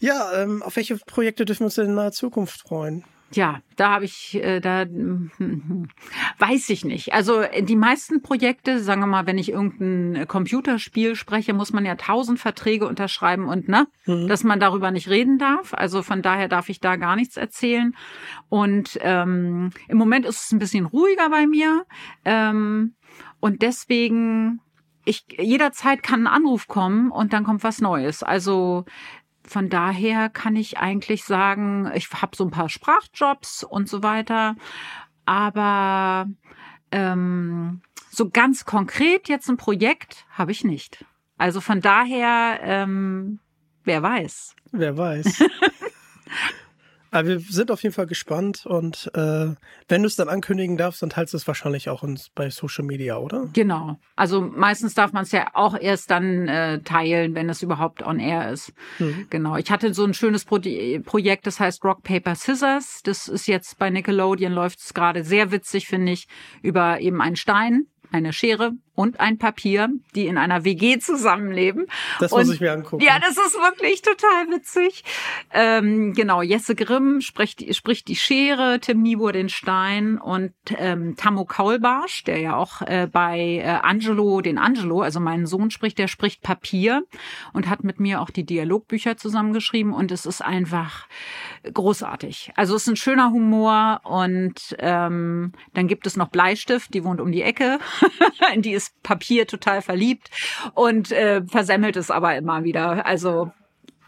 ja 0.00 0.42
ähm, 0.42 0.62
auf 0.62 0.76
welche 0.76 0.96
Projekte 0.96 1.44
dürfen 1.44 1.60
wir 1.60 1.66
uns 1.66 1.74
denn 1.74 1.86
in 1.86 1.94
naher 1.94 2.12
Zukunft 2.12 2.60
freuen? 2.60 3.04
Ja, 3.36 3.60
da 3.76 3.90
habe 3.90 4.04
ich, 4.04 4.34
äh, 4.34 4.60
da 4.60 4.82
hm, 4.82 5.88
weiß 6.38 6.68
ich 6.70 6.84
nicht. 6.84 7.12
Also 7.12 7.40
äh, 7.40 7.62
die 7.62 7.76
meisten 7.76 8.22
Projekte, 8.22 8.78
sagen 8.78 9.00
wir 9.00 9.06
mal, 9.06 9.26
wenn 9.26 9.38
ich 9.38 9.50
irgendein 9.50 10.22
äh, 10.22 10.26
Computerspiel 10.26 11.16
spreche, 11.16 11.52
muss 11.52 11.72
man 11.72 11.84
ja 11.84 11.96
tausend 11.96 12.38
Verträge 12.38 12.86
unterschreiben 12.86 13.48
und 13.48 13.68
ne, 13.68 13.86
dass 14.06 14.44
man 14.44 14.60
darüber 14.60 14.90
nicht 14.90 15.08
reden 15.08 15.38
darf. 15.38 15.74
Also 15.74 16.02
von 16.02 16.22
daher 16.22 16.48
darf 16.48 16.68
ich 16.68 16.80
da 16.80 16.96
gar 16.96 17.16
nichts 17.16 17.36
erzählen. 17.36 17.96
Und 18.48 18.98
ähm, 19.00 19.70
im 19.88 19.98
Moment 19.98 20.26
ist 20.26 20.44
es 20.44 20.52
ein 20.52 20.58
bisschen 20.58 20.86
ruhiger 20.86 21.28
bei 21.30 21.46
mir 21.46 21.84
ähm, 22.24 22.94
und 23.40 23.62
deswegen 23.62 24.60
ich 25.04 25.24
jederzeit 25.38 26.02
kann 26.02 26.26
ein 26.26 26.32
Anruf 26.32 26.68
kommen 26.68 27.10
und 27.10 27.32
dann 27.32 27.44
kommt 27.44 27.62
was 27.62 27.80
Neues. 27.80 28.22
Also 28.22 28.84
von 29.46 29.68
daher 29.68 30.30
kann 30.30 30.56
ich 30.56 30.78
eigentlich 30.78 31.24
sagen, 31.24 31.90
ich 31.94 32.10
habe 32.12 32.36
so 32.36 32.44
ein 32.44 32.50
paar 32.50 32.68
Sprachjobs 32.68 33.62
und 33.62 33.88
so 33.88 34.02
weiter, 34.02 34.56
aber 35.26 36.26
ähm, 36.90 37.82
so 38.10 38.30
ganz 38.30 38.64
konkret 38.64 39.28
jetzt 39.28 39.48
ein 39.48 39.56
Projekt 39.56 40.26
habe 40.30 40.52
ich 40.52 40.64
nicht. 40.64 41.04
Also 41.36 41.60
von 41.60 41.80
daher, 41.80 42.60
ähm, 42.62 43.40
wer 43.84 44.02
weiß. 44.02 44.54
Wer 44.72 44.96
weiß. 44.96 45.44
Aber 47.14 47.28
wir 47.28 47.38
sind 47.38 47.70
auf 47.70 47.84
jeden 47.84 47.94
Fall 47.94 48.06
gespannt 48.06 48.66
und 48.66 49.08
äh, 49.14 49.54
wenn 49.86 50.02
du 50.02 50.08
es 50.08 50.16
dann 50.16 50.28
ankündigen 50.28 50.76
darfst, 50.76 51.00
dann 51.00 51.10
teilst 51.10 51.32
du 51.32 51.36
es 51.36 51.46
wahrscheinlich 51.46 51.88
auch 51.88 52.02
uns 52.02 52.28
bei 52.34 52.50
Social 52.50 52.84
Media, 52.84 53.18
oder? 53.18 53.48
Genau. 53.52 54.00
Also 54.16 54.40
meistens 54.40 54.94
darf 54.94 55.12
man 55.12 55.22
es 55.22 55.30
ja 55.30 55.46
auch 55.52 55.78
erst 55.80 56.10
dann 56.10 56.48
äh, 56.48 56.80
teilen, 56.80 57.36
wenn 57.36 57.48
es 57.48 57.62
überhaupt 57.62 58.02
on 58.02 58.18
air 58.18 58.50
ist. 58.50 58.72
Genau. 59.30 59.56
Ich 59.56 59.70
hatte 59.70 59.94
so 59.94 60.04
ein 60.04 60.12
schönes 60.12 60.44
Pro 60.44 60.58
Projekt, 61.04 61.46
das 61.46 61.60
heißt 61.60 61.84
Rock 61.84 62.02
Paper 62.02 62.34
Scissors. 62.34 63.00
Das 63.04 63.28
ist 63.28 63.46
jetzt 63.46 63.78
bei 63.78 63.90
Nickelodeon 63.90 64.52
läuft 64.52 64.80
es 64.80 64.92
gerade 64.92 65.22
sehr 65.22 65.52
witzig, 65.52 65.86
finde 65.86 66.10
ich, 66.10 66.26
über 66.62 67.00
eben 67.00 67.22
einen 67.22 67.36
Stein, 67.36 67.86
eine 68.10 68.32
Schere 68.32 68.72
und 68.94 69.20
ein 69.20 69.38
Papier, 69.38 69.88
die 70.14 70.26
in 70.26 70.38
einer 70.38 70.64
WG 70.64 70.98
zusammenleben. 70.98 71.86
Das 72.20 72.32
und, 72.32 72.46
muss 72.46 72.54
ich 72.54 72.60
mir 72.60 72.72
angucken. 72.72 73.04
Ja, 73.04 73.18
das 73.18 73.32
ist 73.32 73.54
wirklich 73.54 74.02
total 74.02 74.50
witzig. 74.50 75.04
Ähm, 75.52 76.12
genau, 76.12 76.42
Jesse 76.42 76.74
Grimm 76.74 77.20
spricht, 77.20 77.74
spricht 77.74 78.08
die 78.08 78.16
Schere, 78.16 78.78
Tim 78.80 79.02
Niebuhr 79.02 79.32
den 79.32 79.48
Stein 79.48 80.18
und 80.18 80.52
ähm, 80.78 81.16
Tammo 81.16 81.44
Kaulbarsch, 81.44 82.24
der 82.24 82.38
ja 82.38 82.56
auch 82.56 82.82
äh, 82.82 83.08
bei 83.10 83.62
äh, 83.62 83.78
Angelo, 83.82 84.40
den 84.40 84.58
Angelo, 84.58 85.00
also 85.00 85.20
meinen 85.20 85.46
Sohn 85.46 85.70
spricht, 85.70 85.98
der 85.98 86.08
spricht 86.08 86.42
Papier 86.42 87.02
und 87.52 87.68
hat 87.68 87.82
mit 87.84 87.98
mir 88.00 88.20
auch 88.20 88.30
die 88.30 88.44
Dialogbücher 88.44 89.16
zusammengeschrieben 89.16 89.92
und 89.92 90.12
es 90.12 90.26
ist 90.26 90.42
einfach 90.42 91.06
großartig. 91.72 92.52
Also 92.56 92.76
es 92.76 92.82
ist 92.82 92.88
ein 92.88 92.96
schöner 92.96 93.30
Humor 93.30 94.00
und 94.04 94.76
ähm, 94.78 95.52
dann 95.72 95.88
gibt 95.88 96.06
es 96.06 96.16
noch 96.16 96.28
Bleistift, 96.28 96.94
die 96.94 97.04
wohnt 97.04 97.20
um 97.20 97.32
die 97.32 97.42
Ecke, 97.42 97.78
die 98.56 98.72
ist 98.72 98.83
Papier 99.02 99.46
total 99.46 99.82
verliebt 99.82 100.30
und 100.74 101.12
äh, 101.12 101.42
versemmelt 101.46 101.96
es 101.96 102.10
aber 102.10 102.36
immer 102.36 102.64
wieder. 102.64 103.06
Also 103.06 103.52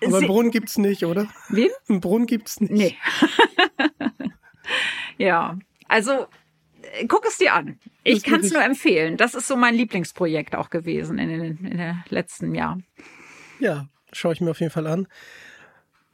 Aber 0.05 0.19
einen 0.19 0.27
Brunnen 0.27 0.51
gibt's 0.51 0.79
nicht, 0.79 1.05
oder? 1.05 1.29
Wen? 1.49 1.71
Einen 1.89 2.01
Brunnen 2.01 2.27
gibt's 2.27 2.61
nicht. 2.61 2.73
Nee. 2.73 2.97
ja, 5.19 5.59
also 5.89 6.27
guck 7.09 7.27
es 7.27 7.39
dir 7.39 7.55
an. 7.55 7.79
Ich 8.05 8.23
kann 8.23 8.41
es 8.41 8.53
nur 8.53 8.63
empfehlen. 8.63 9.17
Das 9.17 9.35
ist 9.35 9.49
so 9.49 9.57
mein 9.57 9.75
Lieblingsprojekt 9.75 10.55
auch 10.55 10.71
gewesen 10.71 11.19
in 11.19 11.29
den, 11.29 11.43
in 11.65 11.79
den 11.79 12.05
letzten 12.09 12.55
Jahren. 12.55 12.85
Ja, 13.59 13.89
schaue 14.13 14.33
ich 14.33 14.41
mir 14.41 14.51
auf 14.51 14.61
jeden 14.61 14.73
Fall 14.73 14.87
an. 14.87 15.09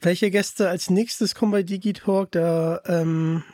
Welche 0.00 0.30
Gäste 0.30 0.68
als 0.68 0.90
nächstes 0.90 1.34
kommen 1.34 1.52
bei 1.52 1.62
Digitalk? 1.62 2.32
Da 2.32 2.80
ähm, 2.86 3.44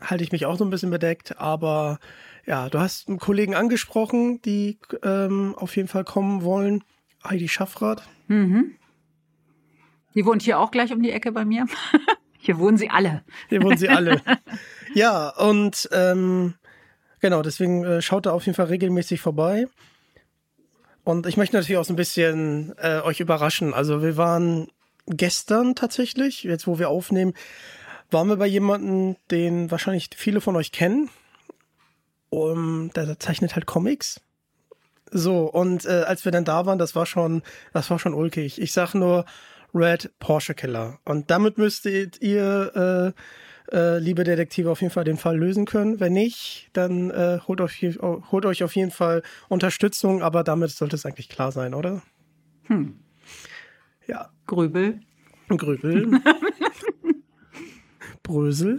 halte 0.00 0.24
ich 0.24 0.32
mich 0.32 0.46
auch 0.46 0.56
so 0.56 0.64
ein 0.64 0.70
bisschen 0.70 0.90
bedeckt, 0.90 1.38
aber 1.38 1.98
ja, 2.46 2.68
du 2.68 2.78
hast 2.78 3.08
einen 3.08 3.18
Kollegen 3.18 3.54
angesprochen, 3.54 4.40
die 4.42 4.78
ähm, 5.02 5.54
auf 5.56 5.76
jeden 5.76 5.88
Fall 5.88 6.04
kommen 6.04 6.42
wollen. 6.42 6.84
Heidi 7.24 7.48
Schaffrath. 7.48 8.02
Die 10.14 10.26
wohnt 10.26 10.42
hier 10.42 10.58
auch 10.58 10.70
gleich 10.70 10.92
um 10.92 11.02
die 11.02 11.10
Ecke 11.12 11.32
bei 11.32 11.44
mir. 11.44 11.66
Hier 12.44 12.58
wohnen 12.58 12.76
sie 12.76 12.90
alle. 12.90 13.22
Hier 13.48 13.62
wohnen 13.62 13.78
sie 13.78 13.88
alle. 13.88 14.20
ja, 14.94 15.28
und 15.28 15.88
ähm, 15.92 16.54
genau, 17.20 17.40
deswegen 17.40 17.84
äh, 17.84 18.02
schaut 18.02 18.26
da 18.26 18.32
auf 18.32 18.46
jeden 18.46 18.56
Fall 18.56 18.66
regelmäßig 18.66 19.20
vorbei. 19.20 19.68
Und 21.04 21.26
ich 21.26 21.36
möchte 21.36 21.54
natürlich 21.54 21.78
auch 21.78 21.84
so 21.84 21.92
ein 21.92 21.96
bisschen 21.96 22.74
äh, 22.78 23.00
euch 23.02 23.20
überraschen. 23.20 23.74
Also 23.74 24.02
wir 24.02 24.16
waren 24.16 24.66
gestern 25.06 25.76
tatsächlich, 25.76 26.42
jetzt 26.42 26.66
wo 26.66 26.80
wir 26.80 26.88
aufnehmen, 26.88 27.34
waren 28.10 28.28
wir 28.28 28.36
bei 28.36 28.46
jemandem, 28.46 29.16
den 29.30 29.70
wahrscheinlich 29.70 30.10
viele 30.16 30.40
von 30.40 30.56
euch 30.56 30.72
kennen. 30.72 31.10
Um, 32.32 32.90
der 32.96 33.18
zeichnet 33.18 33.54
halt 33.54 33.66
Comics. 33.66 34.18
So, 35.10 35.50
und 35.50 35.84
äh, 35.84 36.04
als 36.06 36.24
wir 36.24 36.32
dann 36.32 36.46
da 36.46 36.64
waren, 36.64 36.78
das 36.78 36.96
war 36.96 37.04
schon, 37.04 37.42
das 37.74 37.90
war 37.90 37.98
schon 37.98 38.14
ulkig. 38.14 38.58
Ich 38.58 38.72
sag 38.72 38.94
nur 38.94 39.26
Red 39.74 40.10
Porsche 40.18 40.54
Killer. 40.54 40.98
Und 41.04 41.30
damit 41.30 41.58
müsstet 41.58 42.22
ihr, 42.22 43.14
äh, 43.70 43.76
äh, 43.76 43.98
liebe 43.98 44.24
Detektive, 44.24 44.70
auf 44.70 44.80
jeden 44.80 44.94
Fall 44.94 45.04
den 45.04 45.18
Fall 45.18 45.36
lösen 45.36 45.66
können. 45.66 46.00
Wenn 46.00 46.14
nicht, 46.14 46.70
dann 46.72 47.10
äh, 47.10 47.38
holt, 47.46 47.60
euch, 47.60 47.82
holt 48.00 48.46
euch 48.46 48.64
auf 48.64 48.76
jeden 48.76 48.92
Fall 48.92 49.22
Unterstützung, 49.50 50.22
aber 50.22 50.42
damit 50.42 50.70
sollte 50.70 50.96
es 50.96 51.04
eigentlich 51.04 51.28
klar 51.28 51.52
sein, 51.52 51.74
oder? 51.74 52.00
Hm. 52.68 52.98
Ja, 54.06 54.30
Grübel. 54.46 55.00
Grübel. 55.48 56.12
Brösel. 58.22 58.78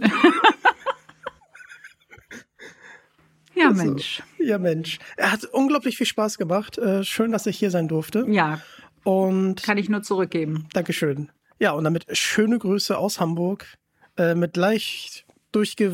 Ja, 3.54 3.68
Also. 3.68 3.84
Mensch. 3.84 4.22
Ja, 4.38 4.58
Mensch. 4.58 4.98
Er 5.16 5.32
hat 5.32 5.44
unglaublich 5.44 5.96
viel 5.96 6.06
Spaß 6.06 6.38
gemacht. 6.38 6.78
Äh, 6.78 7.04
schön, 7.04 7.32
dass 7.32 7.46
ich 7.46 7.58
hier 7.58 7.70
sein 7.70 7.88
durfte. 7.88 8.24
Ja, 8.28 8.60
Und 9.04 9.62
kann 9.62 9.78
ich 9.78 9.88
nur 9.88 10.02
zurückgeben. 10.02 10.66
Dankeschön. 10.72 11.30
Ja, 11.60 11.72
und 11.72 11.84
damit 11.84 12.04
schöne 12.16 12.58
Grüße 12.58 12.96
aus 12.98 13.20
Hamburg 13.20 13.66
äh, 14.18 14.34
mit 14.34 14.56
leicht 14.56 15.24
durchge 15.52 15.84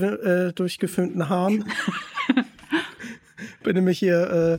äh, 0.51 0.53
durchgeföhnten 0.55 1.29
Haaren. 1.29 1.65
Bin 3.63 3.77
nämlich 3.77 3.99
hier 3.99 4.59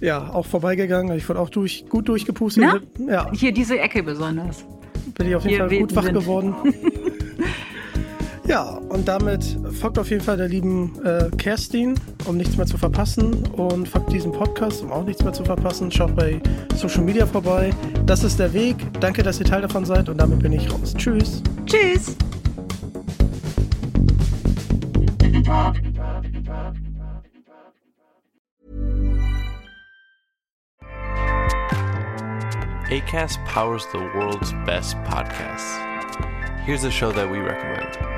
äh, 0.00 0.04
ja 0.04 0.30
auch 0.32 0.46
vorbeigegangen. 0.46 1.16
Ich 1.16 1.28
wurde 1.28 1.40
auch 1.40 1.50
durch, 1.50 1.86
gut 1.88 2.08
durchgepustet. 2.08 2.64
Na? 2.98 3.12
Ja, 3.12 3.32
Hier 3.32 3.52
diese 3.52 3.78
Ecke 3.78 4.02
besonders. 4.02 4.64
bin 5.16 5.26
ich 5.28 5.34
auf 5.34 5.44
jeden 5.44 5.56
Hier 5.56 5.68
Fall 5.68 5.78
gut 5.80 5.96
wach 5.96 6.04
sind. 6.04 6.14
geworden. 6.14 6.54
ja, 8.48 8.80
und 8.88 9.06
damit 9.06 9.58
folgt 9.78 9.98
auf 9.98 10.10
jeden 10.10 10.24
Fall 10.24 10.38
der 10.38 10.48
lieben 10.48 10.98
äh, 11.04 11.28
Kerstin, 11.36 11.94
um 12.24 12.38
nichts 12.38 12.56
mehr 12.56 12.66
zu 12.66 12.78
verpassen. 12.78 13.46
Und 13.48 13.86
folgt 13.86 14.10
diesem 14.10 14.32
Podcast, 14.32 14.82
um 14.82 14.90
auch 14.90 15.04
nichts 15.04 15.22
mehr 15.22 15.32
zu 15.32 15.44
verpassen. 15.44 15.90
Schaut 15.92 16.16
bei 16.16 16.40
Social 16.74 17.04
Media 17.04 17.26
vorbei. 17.26 17.70
Das 18.06 18.24
ist 18.24 18.38
der 18.38 18.52
Weg. 18.54 18.76
Danke, 19.00 19.22
dass 19.22 19.38
ihr 19.38 19.46
Teil 19.46 19.62
davon 19.62 19.84
seid. 19.84 20.08
Und 20.08 20.18
damit 20.18 20.40
bin 20.40 20.52
ich 20.52 20.72
raus. 20.72 20.94
Tschüss. 20.96 21.42
Tschüss. 21.66 22.16
ACAST 32.90 33.38
powers 33.44 33.86
the 33.92 33.98
world's 34.14 34.54
best 34.64 34.96
podcasts. 35.04 35.78
Here's 36.64 36.84
a 36.84 36.90
show 36.90 37.12
that 37.12 37.30
we 37.30 37.38
recommend. 37.38 38.17